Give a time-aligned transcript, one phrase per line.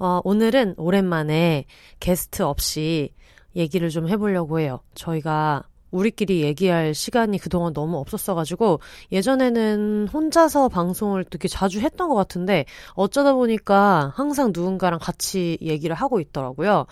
[0.00, 1.66] 어, 오늘은 오랜만에
[2.00, 3.12] 게스트 없이
[3.54, 4.80] 얘기를 좀 해보려고 해요.
[4.94, 8.80] 저희가 우리끼리 얘기할 시간이 그동안 너무 없었어가지고
[9.12, 16.20] 예전에는 혼자서 방송을 되게 자주 했던 것 같은데 어쩌다 보니까 항상 누군가랑 같이 얘기를 하고
[16.20, 16.86] 있더라고요.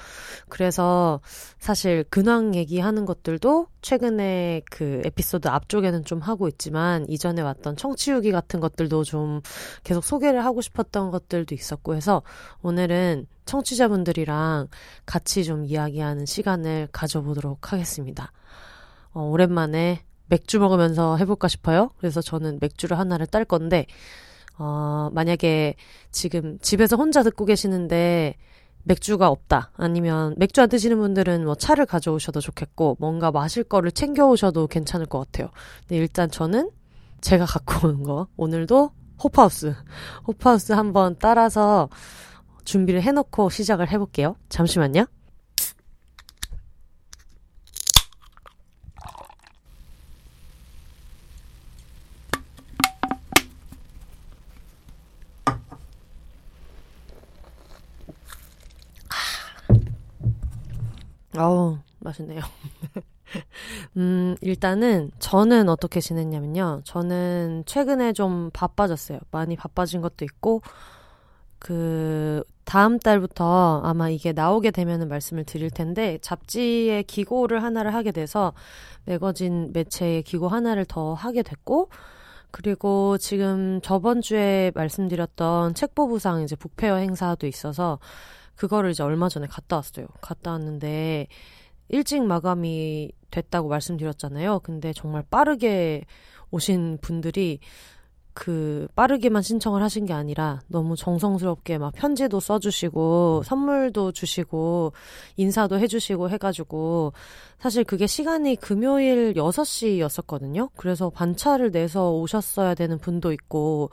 [0.49, 1.21] 그래서
[1.59, 8.61] 사실 근황 얘기하는 것들도 최근에 그 에피소드 앞쪽에는 좀 하고 있지만 이전에 왔던 청취후기 같은
[8.61, 9.41] 것들도 좀
[9.85, 12.23] 계속 소개를 하고 싶었던 것들도 있었고 해서
[12.63, 14.69] 오늘은 청취자분들이랑
[15.07, 18.33] 같이 좀 이야기하는 시간을 가져보도록 하겠습니다.
[19.13, 21.91] 어, 오랜만에 맥주 먹으면서 해볼까 싶어요.
[21.99, 23.87] 그래서 저는 맥주를 하나를 딸 건데,
[24.59, 25.75] 어, 만약에
[26.11, 28.37] 지금 집에서 혼자 듣고 계시는데
[28.85, 29.73] 맥주가 없다.
[29.77, 35.19] 아니면 맥주 안 드시는 분들은 뭐 차를 가져오셔도 좋겠고, 뭔가 마실 거를 챙겨오셔도 괜찮을 것
[35.21, 35.51] 같아요.
[35.81, 36.71] 근데 일단 저는
[37.21, 38.91] 제가 갖고 온 거, 오늘도
[39.23, 39.75] 호프하우스.
[40.27, 41.89] 호프하우스 한번 따라서
[42.65, 44.37] 준비를 해놓고 시작을 해볼게요.
[44.49, 45.07] 잠시만요.
[61.37, 62.41] 아우, 맛있네요.
[63.97, 66.83] 음, 일단은 저는 어떻게 지냈냐면요.
[66.85, 69.19] 저는 최근에 좀 바빠졌어요.
[69.31, 70.63] 많이 바빠진 것도 있고,
[71.59, 78.55] 그, 다음 달부터 아마 이게 나오게 되면은 말씀을 드릴 텐데, 잡지의 기고를 하나를 하게 돼서,
[79.05, 81.91] 매거진 매체의 기고 하나를 더 하게 됐고,
[82.51, 87.99] 그리고 지금 저번 주에 말씀드렸던 책보부상 이제 북페어 행사도 있어서,
[88.59, 90.09] 그거를 이제 얼마 전에 갔다 왔어요.
[90.21, 91.29] 갔다 왔는데
[91.89, 94.61] 일찍 마감이 됐다고 말씀드렸잖아요.
[94.61, 96.05] 근데 정말 빠르게
[96.51, 97.61] 오신 분들이
[98.35, 104.93] 그 빠르게만 신청을 하신 게 아니라 너무 정성스럽게 막 편지도 써주시고 선물도 주시고
[105.37, 107.13] 인사도 해주시고 해가지고
[107.59, 110.71] 사실 그게 시간이 금요일 6시였었거든요.
[110.77, 113.91] 그래서 반차를 내서 오셨어야 되는 분도 있고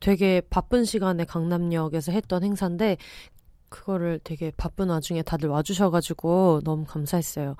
[0.00, 2.96] 되게 바쁜 시간에 강남역에서 했던 행사인데
[3.68, 7.56] 그거를 되게 바쁜 와중에 다들 와주셔가지고 너무 감사했어요.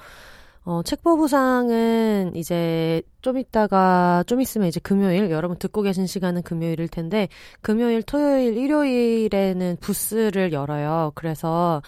[0.64, 7.28] 어, 책보부상은 이제 좀 있다가, 좀 있으면 이제 금요일, 여러분 듣고 계신 시간은 금요일일 텐데,
[7.62, 11.12] 금요일, 토요일, 일요일에는 부스를 열어요.
[11.14, 11.80] 그래서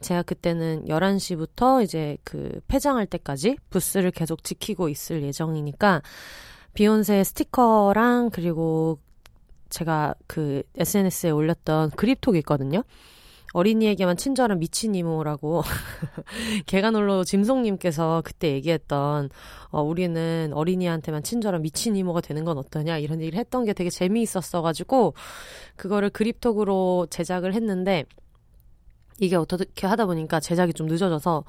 [0.00, 6.02] 제가 그때는 11시부터 이제 그 폐장할 때까지 부스를 계속 지키고 있을 예정이니까,
[6.74, 8.98] 비욘세 스티커랑 그리고
[9.70, 12.82] 제가 그 SNS에 올렸던 그립톡이 있거든요.
[13.56, 15.62] 어린이에게만 친절한 미친 이모라고
[16.66, 19.30] 개가놀로 짐송님께서 그때 얘기했던
[19.70, 25.14] 어, 우리는 어린이한테만 친절한 미친 이모가 되는 건 어떠냐 이런 얘기를 했던 게 되게 재미있었어가지고
[25.76, 28.04] 그거를 그립톡으로 제작을 했는데
[29.20, 31.44] 이게 어떻게 하다 보니까 제작이 좀 늦어져서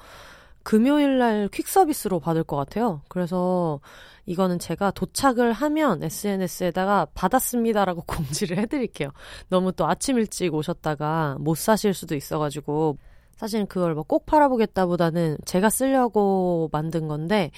[0.68, 3.00] 금요일 날 퀵 서비스로 받을 것 같아요.
[3.08, 3.80] 그래서
[4.26, 9.10] 이거는 제가 도착을 하면 SNS에다가 받았습니다라고 공지를 해드릴게요.
[9.48, 12.98] 너무 또 아침 일찍 오셨다가 못 사실 수도 있어가지고
[13.36, 17.50] 사실 그걸 뭐 꼭 팔아보겠다보다는 제가 쓰려고 만든 건데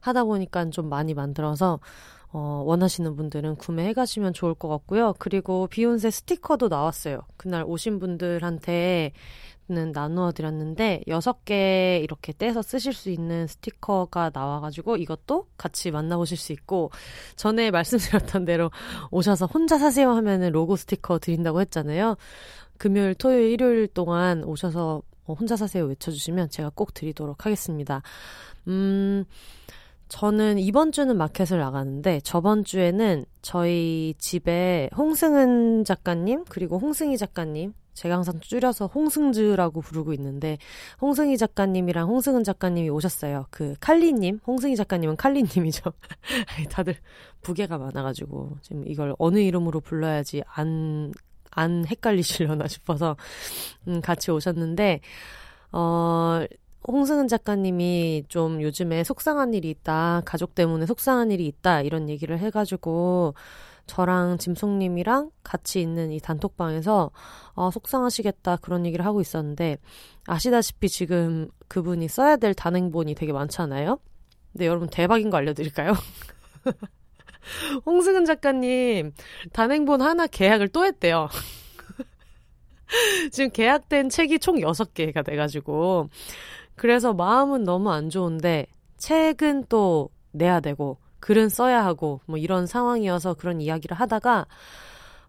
[0.00, 1.80] 하다 보니까 좀 많이 만들어서
[2.32, 5.14] 어, 원하시는 분들은 구매해 가시면 좋을 것 같고요.
[5.18, 7.20] 그리고 비욘세 스티커도 나왔어요.
[7.38, 9.12] 그날 오신 분들한테
[9.70, 16.38] 는 나누어 드렸는데 여섯 개 이렇게 떼서 쓰실 수 있는 스티커가 나와가지고 이것도 같이 만나보실
[16.38, 16.90] 수 있고
[17.36, 18.70] 전에 말씀드렸던 대로
[19.10, 22.16] 오셔서 혼자 사세요 하면은 로고 스티커 드린다고 했잖아요.
[22.78, 28.00] 금요일, 토요일, 일요일 동안 오셔서 혼자 사세요 외쳐주시면 제가 꼭 드리도록 하겠습니다.
[28.68, 29.26] 음,
[30.08, 38.16] 저는 이번 주는 마켓을 나가는데 저번 주에는 저희 집에 홍승은 작가님 그리고 홍승희 작가님 제가
[38.16, 40.58] 항상 줄여서 홍승즈라고 부르고 있는데
[41.00, 43.46] 홍승희 작가님이랑 홍승은 작가님이 오셨어요.
[43.50, 45.92] 그 칼리님, 홍승희 작가님은 칼리님이죠.
[46.70, 46.96] 다들
[47.42, 51.12] 부계가 많아가지고 지금 이걸 어느 이름으로 불러야지 안
[51.58, 53.16] 안 헷갈리시려나 싶어서
[53.88, 55.00] 음, 같이 오셨는데
[55.72, 56.44] 어.
[56.86, 63.34] 홍승은 작가님이 좀 요즘에 속상한 일이 있다, 가족 때문에 속상한 일이 있다, 이런 얘기를 해가지고
[63.88, 67.10] 저랑 짐송님이랑 같이 있는 이 단톡방에서
[67.56, 69.78] 아, 속상하시겠다 그런 얘기를 하고 있었는데
[70.26, 73.98] 아시다시피 지금 그분이 써야 될 단행본이 되게 많잖아요.
[74.52, 75.94] 근데 여러분 대박인 거 알려드릴까요?
[77.86, 79.12] 홍승은 작가님
[79.52, 81.28] 단행본 하나 계약을 또 했대요.
[83.32, 86.08] 지금 계약된 책이 총 6개가 돼가지고
[86.76, 88.66] 그래서 마음은 너무 안 좋은데
[88.98, 94.46] 책은 또 내야 되고 글은 써야 하고 뭐 이런 상황이어서 그런 이야기를 하다가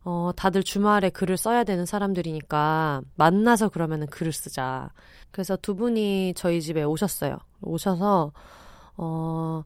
[0.04, 4.92] 어 다들 주말에 글을 써야 되는 사람들이니까 만나서 그러면은 글을 쓰자.
[5.32, 7.38] 그래서 두 분이 저희 집에 오셨어요.
[7.62, 8.32] 오셔서
[8.98, 9.64] 어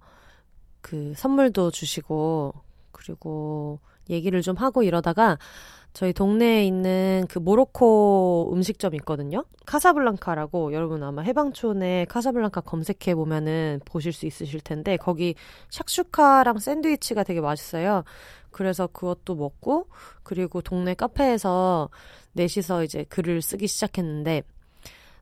[0.83, 2.53] 그 선물도 주시고
[2.91, 3.79] 그리고
[4.09, 5.39] 얘기를 좀 하고 이러다가
[5.93, 9.45] 저희 동네에 있는 그 모로코 음식점 있거든요.
[9.65, 15.35] 카사블랑카라고 여러분 아마 해방촌에 카사블랑카 검색해 보면은 보실 수 있으실 텐데 거기
[15.69, 18.03] 샥슈카랑 샌드위치가 되게 맛있어요.
[18.49, 19.87] 그래서 그것도 먹고
[20.23, 21.89] 그리고 동네 카페에서
[22.33, 24.41] 넷이서 이제 글을 쓰기 시작했는데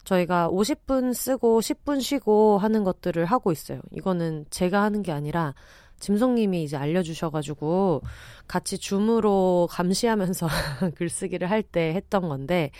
[0.05, 3.81] 저희가 50분 쓰고 10분 쉬고 하는 것들을 하고 있어요.
[3.91, 5.53] 이거는 제가 하는 게 아니라
[6.01, 8.01] 짐송님이 이제 알려주셔가지고
[8.47, 10.47] 같이 줌으로 감시하면서
[10.97, 12.71] 글쓰기를 할 때 했던 건데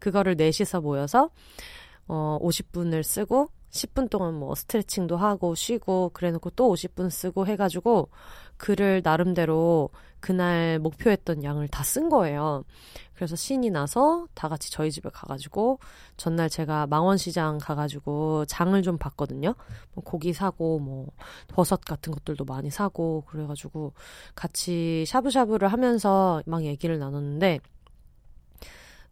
[0.00, 1.30] 그거를 넷이서 모여서
[2.08, 8.08] 어 50분을 쓰고 10분 동안 뭐 스트레칭도 하고 쉬고 그래놓고 또 50분 쓰고 해가지고
[8.56, 12.64] 글을 나름대로 그날 목표했던 양을 다 쓴 거예요.
[13.20, 15.78] 그래서 신이 나서 다 같이 저희 집에 가가지고
[16.16, 19.54] 전날 제가 망원시장 가가지고 장을 좀 봤거든요.
[19.92, 21.08] 뭐 고기 사고 뭐
[21.48, 23.92] 버섯 같은 것들도 많이 사고 그래가지고
[24.34, 27.60] 같이 샤브샤브를 하면서 막 얘기를 나눴는데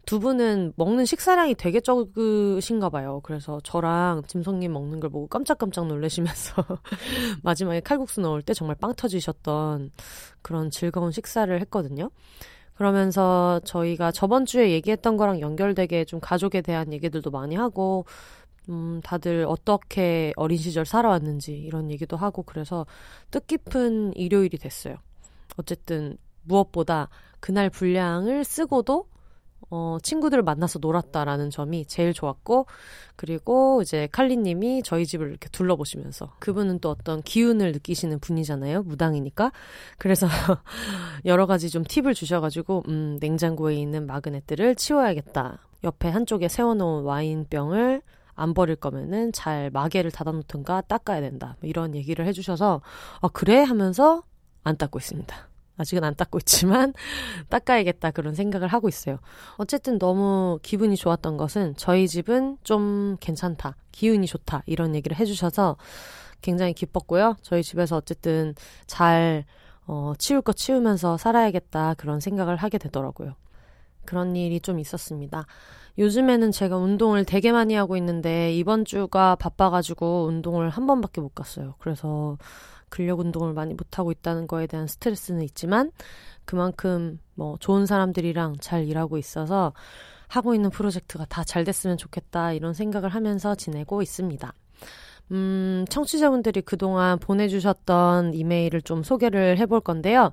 [0.07, 3.21] 두 분은 먹는 식사량이 되게 적으신가 봐요.
[3.25, 6.65] 그래서 저랑 짐성님 먹는 걸 보고 깜짝깜짝 놀라시면서
[7.45, 9.91] 마지막에 칼국수 넣을 때 정말 빵 터지셨던
[10.41, 12.09] 그런 즐거운 식사를 했거든요.
[12.79, 18.05] 그러면서 저희가 저번 주에 얘기했던 거랑 연결되게 좀 가족에 대한 얘기들도 많이 하고,
[18.69, 22.87] 음, 다들 어떻게 어린 시절 살아왔는지 이런 얘기도 하고 그래서
[23.33, 24.95] 뜻깊은 일요일이 됐어요.
[25.57, 27.09] 어쨌든 무엇보다
[27.41, 29.09] 그날 분량을 쓰고도
[29.71, 32.67] 어, 친구들을 만나서 놀았다라는 점이 제일 좋았고,
[33.17, 38.83] 그리고 이제 칼리님이 저희 집을 이렇게 둘러보시면서, 그분은 또 어떤 기운을 느끼시는 분이잖아요.
[38.85, 39.53] 무당이니까.
[39.99, 40.27] 그래서
[41.27, 45.59] 여러 가지 좀 팁을 주셔가지고, 음, 냉장고에 있는 마그넷들을 치워야겠다.
[45.85, 48.03] 옆에 한쪽에 세워놓은 와인병을
[48.35, 51.57] 안 버릴 거면은 잘 마개를 닫아놓든가 닦아야 된다.
[51.61, 52.81] 뭐 이런 얘기를 해주셔서,
[53.21, 53.63] 아, 그래?
[53.63, 54.23] 하면서
[54.63, 55.48] 안 닦고 있습니다.
[55.79, 56.93] 아직은 안 닦고 있지만
[57.49, 59.19] 닦아야겠다 그런 생각을 하고 있어요.
[59.57, 63.77] 어쨌든 너무 기분이 좋았던 것은 저희 집은 좀 괜찮다.
[63.93, 64.63] 기운이 좋다.
[64.67, 65.77] 이런 얘기를 해주셔서
[66.43, 67.37] 굉장히 기뻤고요.
[67.43, 68.55] 저희 집에서 어쨌든
[68.87, 69.45] 잘
[69.87, 71.95] 어, 치울 거 치우면서 살아야겠다.
[71.95, 73.35] 그런 생각을 하게 되더라고요.
[74.05, 75.47] 그런 일이 좀 있었습니다.
[75.99, 81.75] 요즘에는 제가 운동을 되게 많이 하고 있는데 이번 주가 바빠가지고 운동을 한 번밖에 못 갔어요.
[81.79, 82.39] 그래서
[82.89, 85.91] 근력 운동을 많이 못하고 있다는 거에 대한 스트레스는 있지만
[86.45, 89.73] 그만큼 뭐 좋은 사람들이랑 잘 일하고 있어서
[90.29, 94.53] 하고 있는 프로젝트가 다 잘 됐으면 좋겠다 이런 생각을 하면서 지내고 있습니다.
[95.31, 100.33] 음, 청취자분들이 그동안 보내주셨던 이메일을 좀 소개를 해볼 건데요.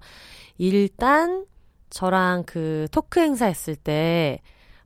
[0.58, 1.46] 일단
[1.90, 4.40] 저랑 그 토크 행사 했을 때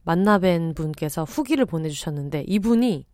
[0.05, 3.05] 만나뵌 분께서 후기를 보내주셨는데 이분이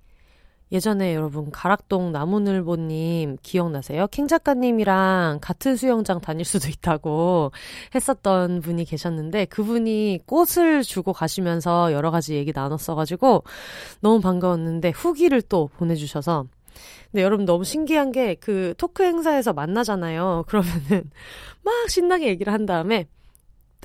[0.72, 4.08] 예전에 여러분 가락동 나무늘보님 기억나세요?
[4.08, 7.52] 캥 작가님이랑 같은 수영장 다닐 수도 있다고
[7.94, 13.44] 했었던 분이 계셨는데 그분이 꽃을 주고 가시면서 여러 가지 얘기 나눴어가지고
[14.02, 16.46] 너무 반가웠는데 후기를 또 보내주셔서
[17.12, 20.44] 근데 여러분 너무 신기한 게 그 토크 행사에서 만나잖아요.
[20.50, 21.10] 그러면은
[21.64, 23.08] 막 신나게 얘기를 한 다음에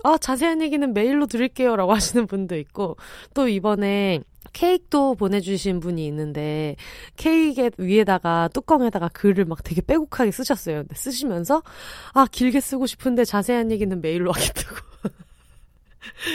[0.03, 1.77] 아, 자세한 얘기는 메일로 드릴게요.
[1.77, 2.97] 라고 하시는 분도 있고,
[3.35, 4.21] 또 이번에
[4.53, 6.77] 케이크도 보내주신 분이 있는데
[7.17, 10.83] 케이크 위에다가 뚜껑에다가 글을 막 되게 빼곡하게 쓰셨어요.
[10.83, 11.63] 근데 쓰시면서
[12.15, 14.77] 아 길게 쓰고 싶은데 자세한 얘기는 메일로 하겠다고.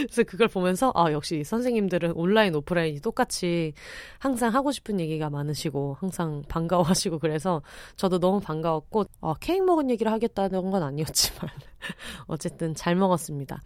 [0.08, 3.74] 그래서 그걸 보면서 아 역시 선생님들은 온라인 오프라인이 똑같이
[4.20, 7.62] 항상 하고 싶은 얘기가 많으시고 항상 반가워하시고 그래서
[7.96, 11.50] 저도 너무 반가웠고 어, 케이크 먹은 얘기를 하겠다는 건 아니었지만
[12.28, 13.62] 어쨌든 잘 먹었습니다.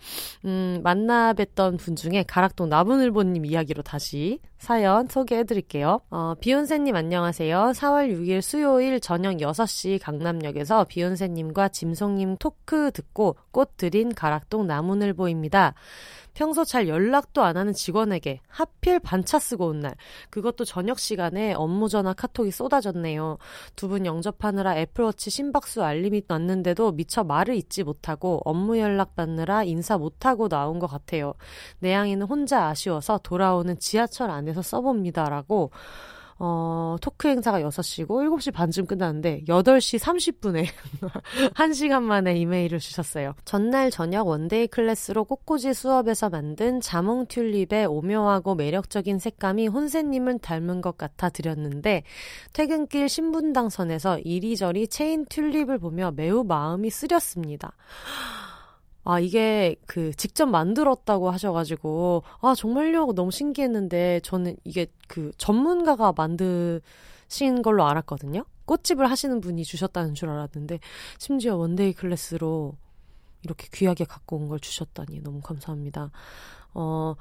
[0.45, 6.01] 음, 만나 뵀던 분 중에 가락동 나무늘보님 이야기로 다시 사연 소개해 드릴게요.
[6.11, 7.71] 어, 비욘세님 안녕하세요.
[7.73, 15.75] 4월 6일 수요일 저녁 6시 강남역에서 비욘세님과 짐송님 토크 듣고 꽃 드린 가락동 나무늘보입니다.
[16.39, 19.95] 평소 잘 연락도 안 하는 직원에게 하필 반차 쓰고 온 날,
[20.29, 23.37] 그것도 저녁 시간에 업무 전화 카톡이 쏟아졌네요.
[23.75, 29.63] 두 분 영접하느라 애플워치 심박수 알림이 났는데도 미처 말을 잊지 못하고 못하고 업무 연락 받느라
[29.65, 31.33] 인사 못하고 나온 것 같아요.
[31.79, 35.71] 내양이는 혼자 아쉬워서 돌아오는 지하철 안에서 써봅니다라고
[36.41, 40.65] 어, 토크 행사가 6시고 7시 반쯤 끝났는데 8시 30분에
[41.53, 43.35] 1시간 만에 이메일을 주셨어요.
[43.43, 50.97] 전날 저녁 one-day class로 꽃꽂이 수업에서 만든 자몽 튤립의 오묘하고 매력적인 색감이 혼세님을 닮은 것
[50.97, 52.03] 같아 드렸는데
[52.53, 57.73] 퇴근길 신분당선에서 이리저리 치인 튤립을 보며 매우 마음이 쓰렸습니다.
[59.03, 63.13] 아, 이게 그 직접 만들었다고 하셔가지고, 아, 정말요?
[63.13, 68.43] 너무 신기했는데, 저는 이게 그 전문가가 만드신 걸로 알았거든요?
[68.65, 70.79] 꽃집을 하시는 분이 주셨다는 줄 알았는데,
[71.17, 72.75] 심지어 one-day class로
[73.43, 76.11] 이렇게 귀하게 갖고 온 걸 주셨다니 너무 감사합니다.
[76.73, 77.15] 어,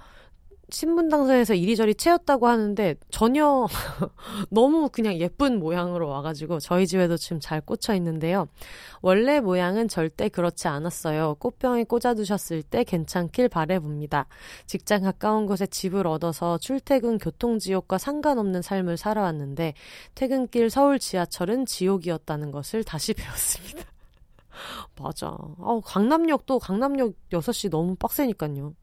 [0.71, 3.67] 신분당선에서 이리저리 치였다고 하는데 전혀
[4.51, 8.49] 너무 그냥 예쁜 모양으로 와가지고 저희 집에도 지금 잘 꽂혀 있는데요.
[9.01, 11.37] 원래 모양은 절대 그렇지 않았어요.
[11.39, 14.27] 꽃병에 꽂아두셨을 때 괜찮길 바래봅니다.
[14.67, 19.75] 직장 가까운 곳에 집을 얻어서 출퇴근 교통지옥과 상관없는 삶을 살아왔는데
[20.15, 23.98] 퇴근길 서울 지하철은 지옥이었다는 것을 다시 배웠습니다.
[25.01, 25.29] 맞아.
[25.29, 28.75] 어, 강남역도 강남역 6시 너무 빡세니까요.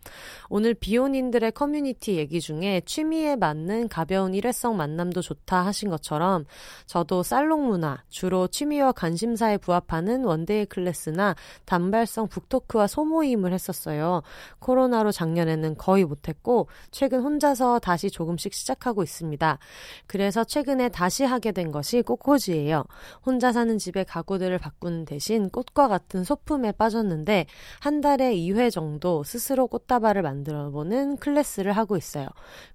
[0.49, 6.45] 오늘 비혼인들의 커뮤니티 얘기 중에 취미에 맞는 가벼운 일회성 만남도 좋다 하신 것처럼
[6.85, 14.21] 저도 살롱 문화, 주로 취미와 관심사에 부합하는 one-day class나 단발성 book talk와 소모임을 했었어요.
[14.59, 19.59] 코로나로 작년에는 거의 못했고 최근 혼자서 다시 조금씩 시작하고 있습니다.
[20.07, 22.83] 그래서 최근에 다시 하게 된 것이 꽃꽂이예요.
[23.25, 27.47] 혼자 사는 집에 가구들을 바꾸는 대신 꽃과 같은 소품에 빠졌는데
[27.79, 32.27] 한 달에 2회 정도 스스로 꽃다발을 만들어 보는 클래스를 하고 있어요.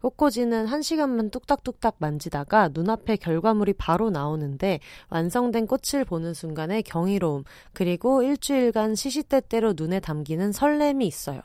[0.03, 8.95] 꽃꽂이는 1시간만 뚝딱뚝딱 만지다가 눈앞에 결과물이 바로 나오는데 완성된 꽃을 보는 순간의 경이로움 그리고 일주일간
[8.95, 11.41] 시시때때로 눈에 담기는 설렘이 있어요.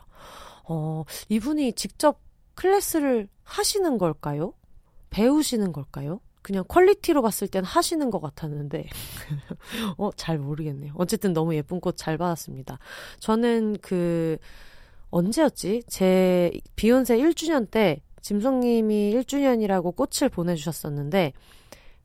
[0.68, 2.20] 어, 이분이 직접
[2.54, 4.52] 클래스를 하시는 걸까요?
[5.10, 6.20] 배우시는 걸까요?
[6.46, 8.86] 그냥 quality로 봤을 땐 하시는 것 같았는데,
[9.98, 10.92] 어, 잘 모르겠네요.
[10.96, 12.78] 어쨌든 너무 예쁜 꽃 잘 받았습니다.
[13.18, 14.38] 저는 그,
[15.10, 15.82] 언제였지?
[15.88, 21.32] 제 비혼세 1주년 때, 짐송님이 1주년이라고 꽃을 보내주셨었는데,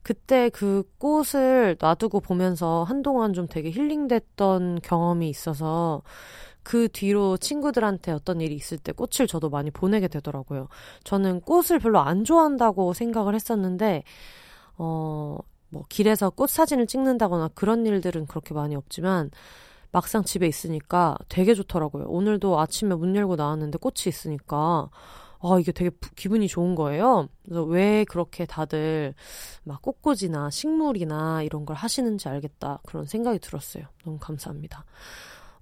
[0.02, 6.02] 그때 그 꽃을 놔두고 보면서 한동안 좀 되게 힐링됐던 경험이 있어서,
[6.62, 10.68] 그 뒤로 친구들한테 어떤 일이 있을 때 꽃을 저도 많이 보내게 되더라고요.
[11.04, 14.04] 저는 꽃을 별로 안 좋아한다고 생각을 했었는데,
[14.78, 15.38] 어,
[15.68, 19.30] 뭐, 길에서 꽃 사진을 찍는다거나 그런 일들은 그렇게 많이 없지만,
[19.90, 22.06] 막상 집에 있으니까 되게 좋더라고요.
[22.08, 24.88] 오늘도 아침에 문 열고 나왔는데 꽃이 있으니까,
[25.42, 27.28] 아, 이게 되게 기분이 좋은 거예요.
[27.44, 29.12] 그래서 왜 그렇게 다들
[29.64, 32.78] 막 꽃꽂이나 식물이나 이런 걸 하시는지 알겠다.
[32.86, 33.86] 그런 생각이 들었어요.
[34.04, 34.84] 너무 감사합니다.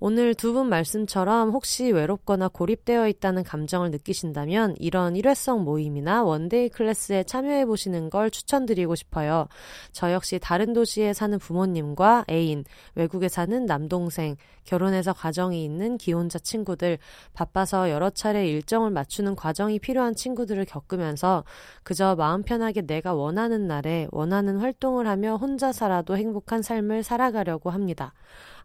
[0.03, 7.25] 오늘 두 분 말씀처럼 혹시 외롭거나 고립되어 있다는 감정을 느끼신다면 이런 일회성 모임이나 one-day class에
[7.25, 9.47] 참여해 보시는 걸 추천드리고 싶어요.
[9.93, 12.65] 저 역시 다른 도시에 사는 부모님과 애인,
[12.95, 16.99] 외국에 사는 남동생, 결혼해서 가정이 있는 기혼자 친구들,
[17.35, 21.45] 바빠서 여러 차례 일정을 맞추는 과정이 필요한 친구들을 겪으면서
[21.83, 28.15] 그저 마음 편하게 내가 원하는 날에 원하는 활동을 하며 혼자 살아도 행복한 삶을 살아가려고 합니다.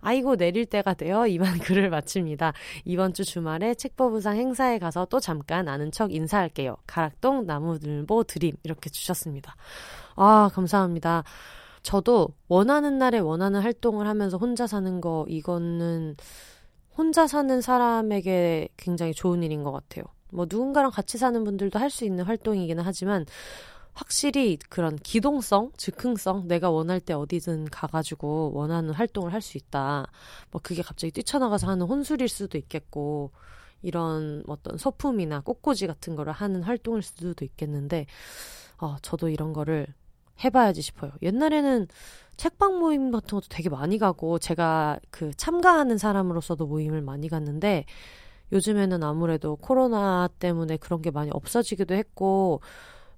[0.02, 2.54] 아이고 내릴 때가 되어 이만 글을 마칩니다.
[2.86, 6.78] 이번 주 주말에 책법부상 행사에 가서 또 잠깐 아는 척 인사할게요.
[6.88, 9.56] 가락동 나무늘보 드림 이렇게 주셨습니다.
[10.16, 11.24] 아 감사합니다.
[11.84, 16.16] 저도 원하는 날에 원하는 활동을 하면서 혼자 사는 거 이거는
[16.98, 20.06] 혼자 사는 사람에게 굉장히 좋은 일인 것 같아요.
[20.32, 23.26] 뭐 누군가랑 같이 사는 분들도 할 수 있는 활동이기는 하지만
[23.96, 30.08] 확실히 그런 기동성, 즉흥성, 내가 원할 때 어디든 가가지고 원하는 활동을 할 수 있다.
[30.52, 33.32] 뭐 그게 갑자기 뛰쳐나가서 하는 혼술일 수도 있겠고,
[33.82, 38.06] 이런 어떤 소품이나 꽃꽂이 같은 거를 하는 활동일 수도 있겠는데,
[38.80, 39.88] 어, 저도 이런 거를
[40.44, 41.12] 해봐야지 싶어요.
[41.22, 41.88] 옛날에는
[42.38, 47.86] 책방 모임 같은 것도 되게 많이 가고, 제가 그 참가하는 사람으로서도 모임을 많이 갔는데,
[48.52, 52.62] 요즘에는 아무래도 코로나 때문에 그런 게 많이 없어지기도 했고,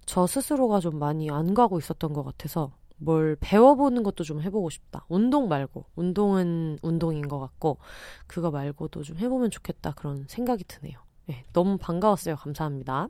[0.08, 5.06] 저 스스로가 좀 많이 안 가고 있었던 것 같아서 뭘 배워보는 것도 좀 해보고 싶다.
[5.10, 5.86] 운동 말고.
[5.96, 7.78] 운동은 운동인 것 같고,
[8.26, 9.92] 그거 말고도 좀 해보면 좋겠다.
[9.92, 10.98] 그런 생각이 드네요.
[11.28, 12.38] 네, 너무 반가웠어요.
[12.38, 13.10] 감사합니다.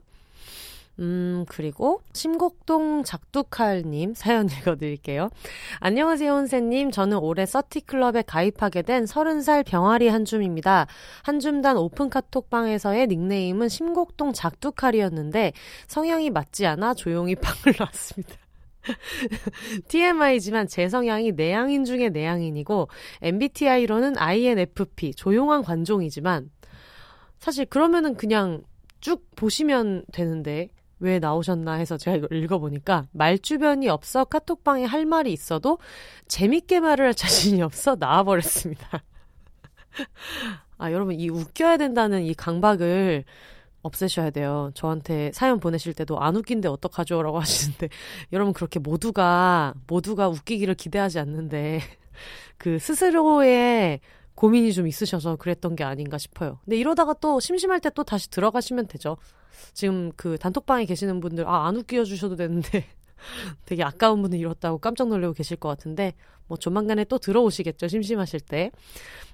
[1.00, 5.30] 음, 그리고 심곡동 작두칼님 사연 읽어드릴게요.
[5.78, 6.90] 안녕하세요, 혼세님.
[6.90, 10.86] 저는 올해 서티클럽에 가입하게 된 30살 병아리 한줌입니다.
[11.22, 15.52] 한줌단 오픈 카톡방에서의 닉네임은 심곡동 작두칼이었는데
[15.86, 18.34] 성향이 맞지 않아 조용히 방을 놨습니다.
[19.88, 22.88] TMI지만 제 성향이 내향인 중에 내향인이고
[23.22, 26.50] MBTI로는 INFP 조용한 관종이지만
[27.38, 28.62] 사실 그러면은 그냥
[29.00, 35.32] 쭉 보시면 되는데 왜 나오셨나 해서 제가 이걸 읽어보니까 말 주변이 없어 카톡방에 할 말이
[35.32, 35.78] 있어도
[36.26, 39.02] 재밌게 말을 할 자신이 없어 나와버렸습니다.
[40.78, 43.24] 아 여러분 이 웃겨야 된다는 이 강박을
[43.82, 44.70] 없애셔야 돼요.
[44.74, 47.22] 저한테 사연 보내실 때도 안 웃긴데 어떡하죠?
[47.22, 47.88] 라고 하시는데,
[48.32, 51.80] 여러분 그렇게 모두가, 모두가 웃기기를 기대하지 않는데,
[52.58, 54.00] 그 스스로의
[54.38, 56.60] 고민이 좀 있으셔서 그랬던 게 아닌가 싶어요.
[56.64, 59.16] 근데 이러다가 또 심심할 때 또 다시 들어가시면 되죠.
[59.72, 62.84] 지금 그 단톡방에 계시는 분들, 아, 안 웃겨 주셔도 되는데,
[63.66, 66.14] 되게 아까운 분을 잃었다고 깜짝 놀라고 계실 것 같은데
[66.48, 68.70] 뭐 조만간에 또 들어오시겠죠 심심하실 때.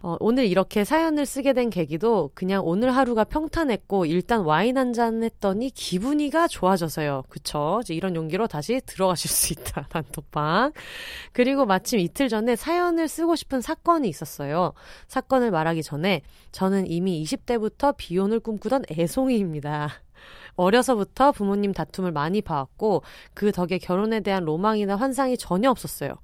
[0.02, 5.22] 어, 오늘 이렇게 사연을 쓰게 된 계기도 그냥 오늘 하루가 평탄했고 일단 와인 한 잔
[5.24, 7.24] 했더니 기분이가 좋아져서요.
[7.28, 7.80] 그쵸?
[7.82, 10.72] 이제 이런 용기로 다시 들어가실 수 있다 단톡방.
[11.32, 14.72] 그리고 마침 이틀 전에 사연을 쓰고 싶은 사건이 있었어요.
[15.08, 19.88] 사건을 말하기 전에 저는 이미 20대부터 비혼을 꿈꾸던 애송이입니다
[20.56, 23.02] 어려서부터 부모님 다툼을 많이 봐왔고
[23.34, 26.14] 그 덕에 결혼에 대한 로망이나 환상이 전혀 없었어요.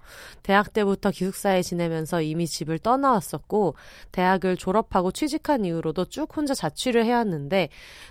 [0.42, 3.74] 대학 때부터 기숙사에 지내면서 이미 집을 떠나왔었고
[4.12, 7.68] 대학을 졸업하고 취직한 이후로도 쭉 혼자 자취를 해왔는데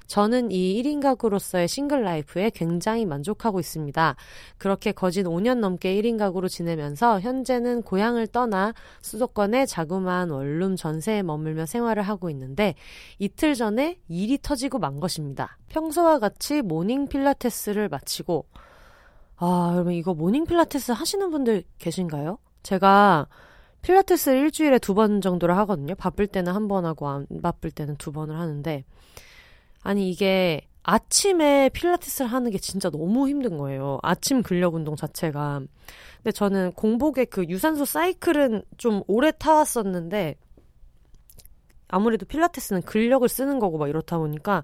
[0.07, 4.15] 저는 이 1인 가구로서의 single life에 굉장히 만족하고 있습니다.
[4.57, 11.65] 그렇게 거진 5년 넘게 1인 가구로 지내면서 현재는 고향을 떠나 수도권의 자그마한 원룸 전세에 머물며
[11.65, 12.75] 생활을 하고 있는데
[13.19, 15.57] 이틀 전에 일이 터지고 만 것입니다.
[15.69, 18.45] 평소와 같이 morning 필라테스를 마치고
[19.37, 22.39] 아, 여러분 이거 morning 필라테스 하시는 분들 계신가요?
[22.63, 23.27] 제가
[23.83, 25.95] 필라테스를 일주일에 두 번 정도를 하거든요.
[25.95, 28.83] 바쁠 때는 한 번 하고 안 바쁠 때는 두 번을 하는데
[29.81, 33.99] 아니 이게 아침에 필라테스를 하는 게 진짜 너무 힘든 거예요.
[34.01, 35.61] 아침 근력 운동 자체가.
[36.17, 40.35] 근데 저는 공복에 그 유산소 사이클은 좀 오래 타왔었는데
[41.87, 44.63] 아무래도 필라테스는 근력을 쓰는 거고 막 이렇다 보니까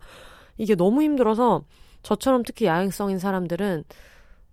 [0.58, 1.64] 이게 너무 힘들어서
[2.04, 3.84] 저처럼 특히 야행성인 사람들은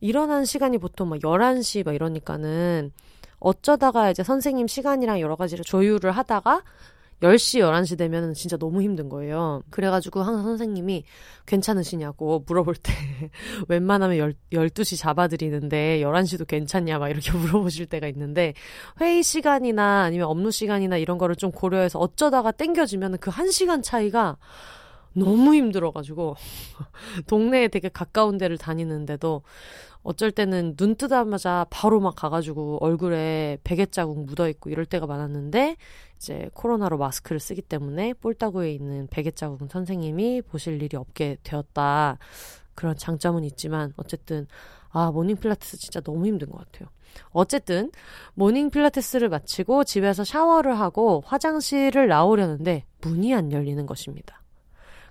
[0.01, 2.93] 일어나는 시간이 보통 막 11시 막 이러니까는
[3.39, 6.63] 어쩌다가 이제 선생님 시간이랑 여러 가지를 조율을 하다가
[7.23, 9.63] 10시, 11시 되면 진짜 너무 힘든 거예요.
[9.71, 11.05] 그래가지고 항상 선생님이
[11.47, 12.93] 괜찮으시냐고 물어볼 때
[13.69, 18.55] 웬만하면 12시 잡아드리는데 11시도 괜찮냐 막 이렇게 물어보실 때가 있는데
[19.01, 24.37] 회의 시간이나 아니면 업무 시간이나 이런 거를 좀 고려해서 어쩌다가 땡겨지면 그 1시간 차이가
[25.15, 26.37] 너무 힘들어가지고
[27.29, 29.43] 동네에 되게 가까운 데를 다니는데도
[30.03, 35.77] 어쩔 때는 눈 뜨자마자 바로 막 가가지고 얼굴에 베개 자국 묻어 있고 이럴 때가 많았는데
[36.17, 42.19] 이제 코로나로 마스크를 쓰기 때문에 볼따구에 있는 베개 자국은 선생님이 보실 일이 없게 되었다.
[42.75, 44.47] 그런 장점은 있지만 어쨌든
[44.91, 46.89] 아 morning 필라테스 진짜 너무 힘든 것 같아요.
[47.31, 47.91] 어쨌든
[48.35, 54.42] morning 필라테스를 마치고 집에서 샤워를 하고 화장실을 나오려는데 문이 안 열리는 것입니다.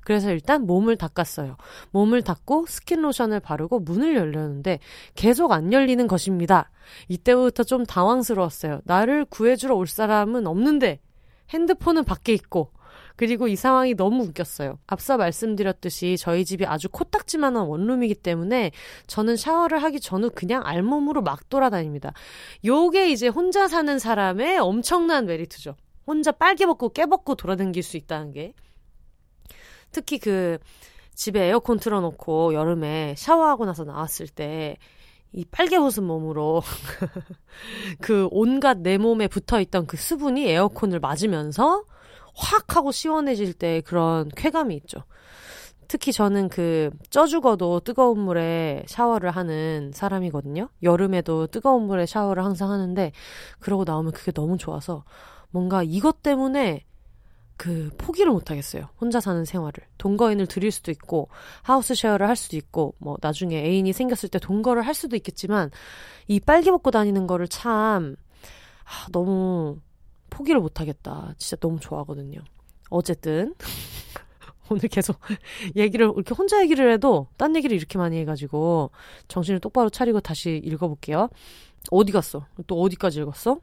[0.04, 1.58] 그래서 일단 몸을 닦았어요.
[1.92, 4.80] 몸을 닦고 스킨 로션을 바르고 문을 열려는데
[5.16, 6.72] 계속 안 열리는 것입니다.
[7.08, 8.82] 이때부터 좀 당황스러웠어요.
[8.84, 11.00] 나를 구해주러 올 사람은 없는데
[11.50, 12.72] 핸드폰은 밖에 있고
[13.16, 14.80] 그리고 이 상황이 너무 웃겼어요.
[14.88, 18.72] 앞서 말씀드렸듯이 저희 집이 아주 코딱지만한 원룸이기 때문에
[19.06, 22.14] 저는 샤워를 하기 전후 그냥 알몸으로 막 돌아다닙니다.
[22.66, 25.76] 요게 이제 혼자 사는 사람의 엄청난 메리트죠.
[26.08, 28.54] 혼자 빨개 벗고 깨 벗고 돌아다닐 수 있다는 게.
[29.92, 30.58] 특히 그
[31.16, 34.78] 집에 에어컨 틀어놓고 여름에 샤워하고 나서 나왔을 때
[35.34, 36.62] 이 빨개 벗은 몸으로
[38.02, 41.86] 그 온갖 내 몸에 붙어 있던 그 수분이 에어컨을 맞으면서
[42.36, 45.04] 확 하고 시원해질 때 그런 쾌감이 있죠.
[45.88, 50.70] 특히 저는 그 쪄 죽어도 뜨거운 물에 샤워를 하는 사람이거든요.
[50.84, 53.12] 여름에도 뜨거운 물에 샤워를 항상 하는데
[53.60, 55.04] 그러고 나오면 그게 너무 좋아서
[55.50, 56.86] 뭔가 이것 때문에
[57.58, 58.90] 그 포기를 못 하겠어요.
[59.00, 59.84] 혼자 사는 생활을.
[59.98, 61.30] 동거인을 드릴 수도 있고
[61.62, 65.70] 하우스 쉐어를 할 수도 있고 뭐 나중에 애인이 생겼을 때 동거를 할 수도 있겠지만
[66.28, 68.16] 이 빨개 먹고 다니는 거를 참
[68.84, 69.80] 아, 너무
[70.30, 71.34] 포기를 못 하겠다.
[71.38, 72.40] 진짜 너무 좋아하거든요.
[72.90, 73.54] 어쨌든
[74.70, 75.20] 오늘 계속
[75.76, 78.92] 얘기를 이렇게 혼자 얘기를 해도 딴 얘기를 이렇게 많이 해가지고
[79.28, 81.30] 정신을 똑바로 차리고 다시 읽어볼게요.
[81.92, 82.46] 어디 갔어?
[82.68, 83.60] 또 어디까지 읽었어?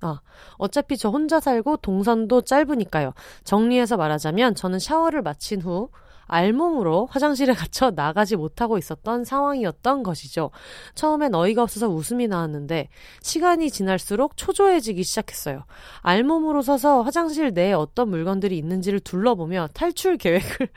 [0.00, 0.20] 아,
[0.58, 3.12] 어차피 저 혼자 살고 동선도 짧으니까요.
[3.44, 5.88] 정리해서 말하자면 저는 샤워를 마친 후
[6.26, 10.50] 알몸으로 화장실에 갇혀 나가지 못하고 있었던 상황이었던 것이죠.
[10.94, 12.88] 처음엔 어이가 없어서 웃음이 나왔는데
[13.22, 15.64] 시간이 지날수록 초조해지기 시작했어요.
[16.00, 20.68] 알몸으로 서서 화장실 내에 어떤 물건들이 있는지를 둘러보며 탈출 계획을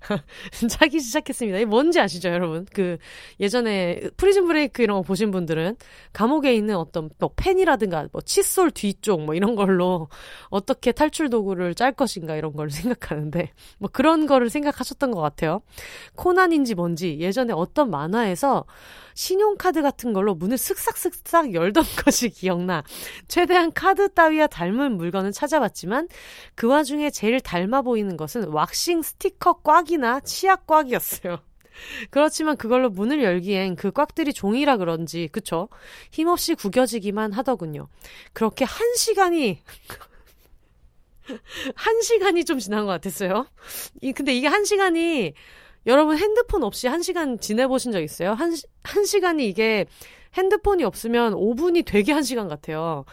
[0.70, 1.58] 짜기 시작했습니다.
[1.58, 2.66] 이 뭔지 아시죠, 여러분?
[2.72, 2.98] 그
[3.40, 5.76] 예전에 프리즌 브레이크 이런 거 보신 분들은
[6.12, 10.08] 감옥에 있는 어떤 뭐 펜이라든가 뭐 칫솔 뒤쪽 뭐 이런 걸로
[10.48, 15.62] 어떻게 탈출 도구를 짤 것인가 이런 걸 생각하는데 뭐 그런 거를 생각하셨던 것 같아요.
[16.16, 18.64] 코난인지 뭔지 예전에 어떤 만화에서
[19.18, 22.84] 신용카드 같은 걸로 문을 슥싹슥싹 열던 것이 기억나.
[23.26, 26.06] 최대한 카드 따위와 닮은 물건을 찾아봤지만
[26.54, 31.40] 그 와중에 제일 닮아 보이는 것은 왁싱 스티커 꽉이나 치약 꽉이었어요.
[32.10, 35.68] 그렇지만 그걸로 문을 열기엔 그 꽉들이 종이라 그런지 그쵸?
[36.12, 37.88] 힘없이 구겨지기만 하더군요.
[38.32, 39.60] 그렇게 한 시간이
[41.74, 43.48] 한 시간이 좀 지난 것 같았어요.
[44.00, 45.34] 이 근데 이게 한 시간이
[45.86, 48.32] 여러분 핸드폰 없이 한 시간 지내보신 적 있어요?
[48.32, 49.86] 한, 한 시간이 이게
[50.34, 53.04] 핸드폰이 없으면 5분이 되게 한 시간 같아요.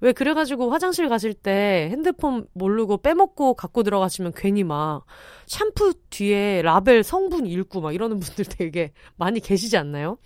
[0.00, 5.04] 왜 그래가지고 화장실 가실 때 핸드폰 모르고 빼먹고 갖고 들어가시면 괜히 막
[5.46, 10.18] 샴푸 뒤에 라벨 성분 읽고 막 이러는 분들 되게 많이 계시지 않나요?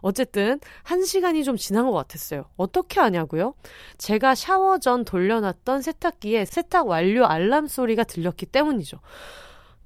[0.00, 2.44] 어쨌든 한 시간이 좀 지난 것 같았어요.
[2.56, 3.54] 어떻게 하냐고요?
[3.96, 8.98] 제가 샤워 전 돌려놨던 세탁기에 세탁 완료 알람 소리가 들렸기 때문이죠.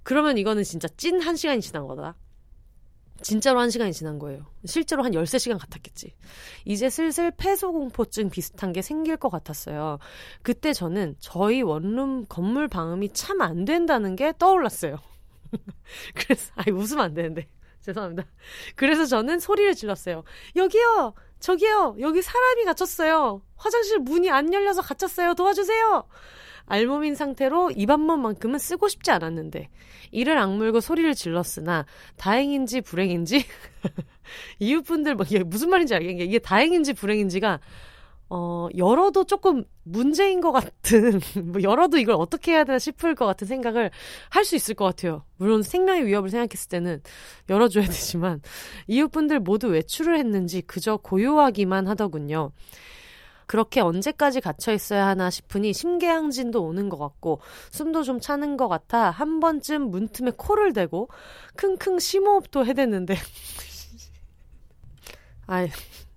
[0.08, 2.16] 그러면 이거는 진짜 찐 한 시간이 지난 거다.
[3.20, 4.46] 진짜로 한 시간이 지난 거예요.
[4.64, 6.14] 실제로 한 13시간 같았겠지.
[6.64, 9.98] 이제 슬슬 폐소공포증 비슷한 게 생길 것 같았어요.
[10.40, 14.96] 그때 저는 저희 원룸 건물 방음이 참 안 된다는 게 떠올랐어요.
[16.14, 17.46] 그래서, 아이, 웃으면 안 되는데.
[17.84, 18.24] 죄송합니다.
[18.76, 20.24] 그래서 저는 소리를 질렀어요.
[20.56, 21.12] 여기요!
[21.38, 21.96] 저기요!
[22.00, 23.42] 여기 사람이 갇혔어요!
[23.56, 25.34] 화장실 문이 안 열려서 갇혔어요!
[25.34, 26.08] 도와주세요!
[26.68, 29.68] 알몸인 상태로 입 한 번만큼은 쓰고 싶지 않았는데
[30.10, 33.44] 이를 악물고 소리를 질렀으나 다행인지 불행인지
[34.60, 37.60] 이웃분들 뭐 이게 무슨 말인지 알겠게 이게 다행인지 불행인지가
[38.30, 41.18] 어 열어도 조금 문제인 것 같은
[41.50, 43.90] 뭐 열어도 이걸 어떻게 해야 되나 싶을 것 같은 생각을
[44.30, 45.24] 할 수 있을 것 같아요.
[45.38, 47.00] 물론 생명의 위협을 생각했을 때는
[47.48, 48.42] 열어줘야 되지만
[48.86, 52.52] 이웃분들 모두 외출을 했는지 그저 고요하기만 하더군요.
[53.48, 57.40] 그렇게 언제까지 갇혀 있어야 하나 싶으니 심계양진도 오는 것 같고
[57.72, 61.08] 숨도 좀 차는 것 같아 한 번쯤 문틈에 코를 대고
[61.56, 63.16] 킁킁 심호흡도 해댔는데
[65.48, 65.66] 아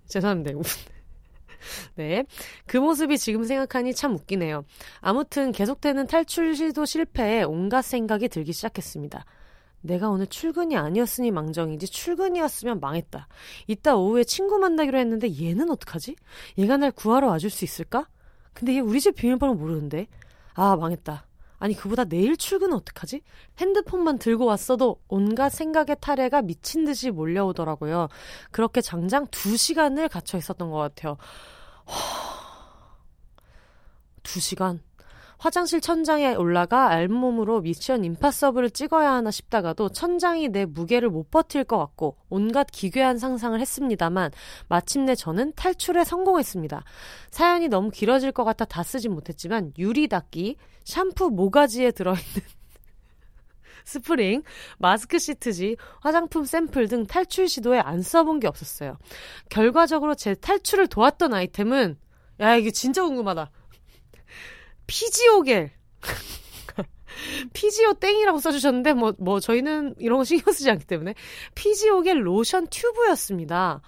[0.06, 0.60] 죄송합니다.
[1.94, 2.24] 네.
[2.66, 4.64] 그 모습이 지금 생각하니 참 웃기네요.
[5.00, 9.24] 아무튼 계속되는 탈출 시도 실패에 온갖 생각이 들기 시작했습니다.
[9.82, 13.28] 내가 오늘 출근이 아니었으니 망정이지 출근이었으면 망했다.
[13.66, 16.16] 이따 오후에 친구 만나기로 했는데 얘는 어떡하지?
[16.58, 18.08] 얘가 날 구하러 와줄 수 있을까?
[18.54, 20.06] 근데 얘 우리 집 비밀번호 모르는데.
[20.54, 21.26] 아 망했다.
[21.58, 23.22] 아니 그보다 내일 출근은 어떡하지?
[23.58, 28.08] 핸드폰만 들고 왔어도 온갖 생각의 탈해가 미친 듯이 몰려오더라고요.
[28.50, 31.18] 그렇게 장장 두 시간을 갇혀 있었던 것 같아요.
[34.22, 34.80] 두 시간.
[35.42, 41.78] 화장실 천장에 올라가 알몸으로 미션 임파서블을 찍어야 하나 싶다가도 천장이 내 무게를 못 버틸 것
[41.78, 44.30] 같고 온갖 기괴한 상상을 했습니다만
[44.68, 46.84] 마침내 저는 탈출에 성공했습니다.
[47.32, 52.22] 사연이 너무 길어질 것 같아 다 쓰진 못했지만 유리 닦기, 샴푸 모가지에 들어있는
[53.84, 54.44] 스프링,
[54.78, 58.96] 마스크 시트지, 화장품 샘플 등 탈출 시도에 안 써본 게 없었어요.
[59.48, 61.98] 결과적으로 제 탈출을 도왔던 아이템은
[62.38, 63.50] 야 이게 진짜 궁금하다.
[64.92, 65.70] 피지오겔.
[67.54, 71.14] 피지오 땡이라고 써주셨는데, 뭐, 뭐, 저희는 이런 거 신경 쓰지 않기 때문에.
[71.54, 73.80] 피지오겔 로션 튜브였습니다.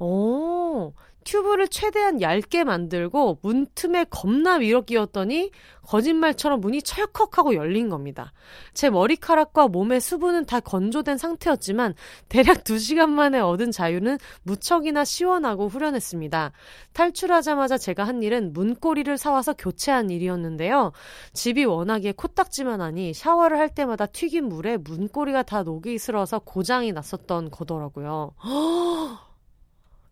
[0.00, 0.92] 오,
[1.24, 5.50] 튜브를 최대한 얇게 만들고 문 틈에 겁나 밀어 끼웠더니
[5.82, 8.32] 거짓말처럼 문이 철컥하고 열린 겁니다.
[8.74, 11.94] 제 머리카락과 몸의 수분은 다 건조된 상태였지만
[12.28, 16.52] 대략 2시간 만에 얻은 자유는 무척이나 시원하고 후련했습니다.
[16.92, 20.92] 탈출하자마자 제가 한 일은 문고리를 사와서 교체한 일이었는데요.
[21.32, 27.50] 집이 워낙에 코딱지만 하니 샤워를 할 때마다 튀긴 물에 문고리가 다 녹이 슬어서 고장이 났었던
[27.50, 28.34] 거더라고요.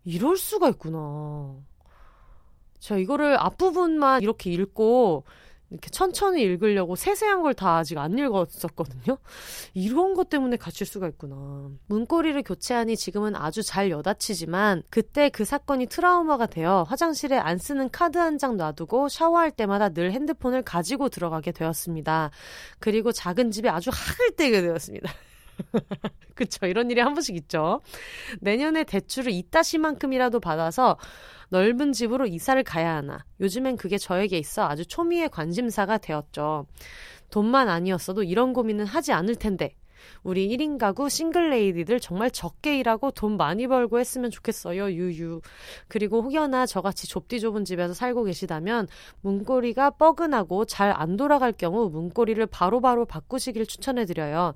[0.09, 1.55] 이럴 수가 있구나.
[2.81, 5.25] 제가 이거를 앞부분만 이렇게 읽고
[5.71, 9.19] 이렇게 천천히 읽으려고 세세한 걸 다 아직 안 읽었었거든요.
[9.75, 11.69] 이런 것 때문에 갇힐 수가 있구나.
[11.89, 18.17] 문고리를 교체하니 지금은 아주 잘 여닫히지만 그때 그 사건이 트라우마가 되어 화장실에 안 쓰는 카드
[18.17, 22.31] 한 장 놔두고 샤워할 때마다 늘 핸드폰을 가지고 들어가게 되었습니다.
[22.79, 25.13] 그리고 작은 집에 아주 학을 떼게 되었습니다.
[26.35, 26.67] 그쵸.
[26.67, 27.81] 이런 일이 한 번씩 있죠.
[28.41, 30.97] 내년에 대출을 이따시만큼이라도 받아서
[31.51, 33.25] 넓은 집으로 이사를 가야 하나.
[33.41, 36.67] 요즘엔 그게 저에게 있어 아주 초미의 관심사가 되었죠.
[37.31, 39.75] 돈만 아니었어도 이런 고민은 하지 않을 텐데.
[40.23, 44.93] 우리 1인 가구 싱글레이디들 정말 적게 일하고 돈 많이 벌고 했으면 좋겠어요.
[44.93, 45.41] 유유.
[45.89, 48.89] 그리고 혹여나 저같이 좁디 좁은 집에서 살고 계시다면
[49.21, 54.55] 문고리가 뻐근하고 잘 안 돌아갈 경우 문고리를 바로바로 바로 바꾸시길 추천해드려요.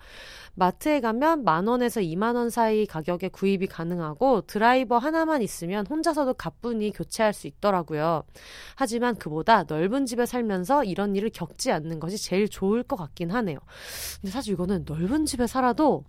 [0.54, 6.90] 마트에 가면 만 원에서 2만 원 사이 가격에 구입이 가능하고 드라이버 하나만 있으면 혼자서도 가뿐히
[6.92, 8.24] 교체할 수 있더라고요.
[8.76, 13.58] 하지만 그보다 넓은 집에 살면서 이런 일을 겪지 않는 것이 제일 좋을 것 같긴 하네요.
[14.20, 16.04] 근데 사실 이거는 넓은 집에 살아도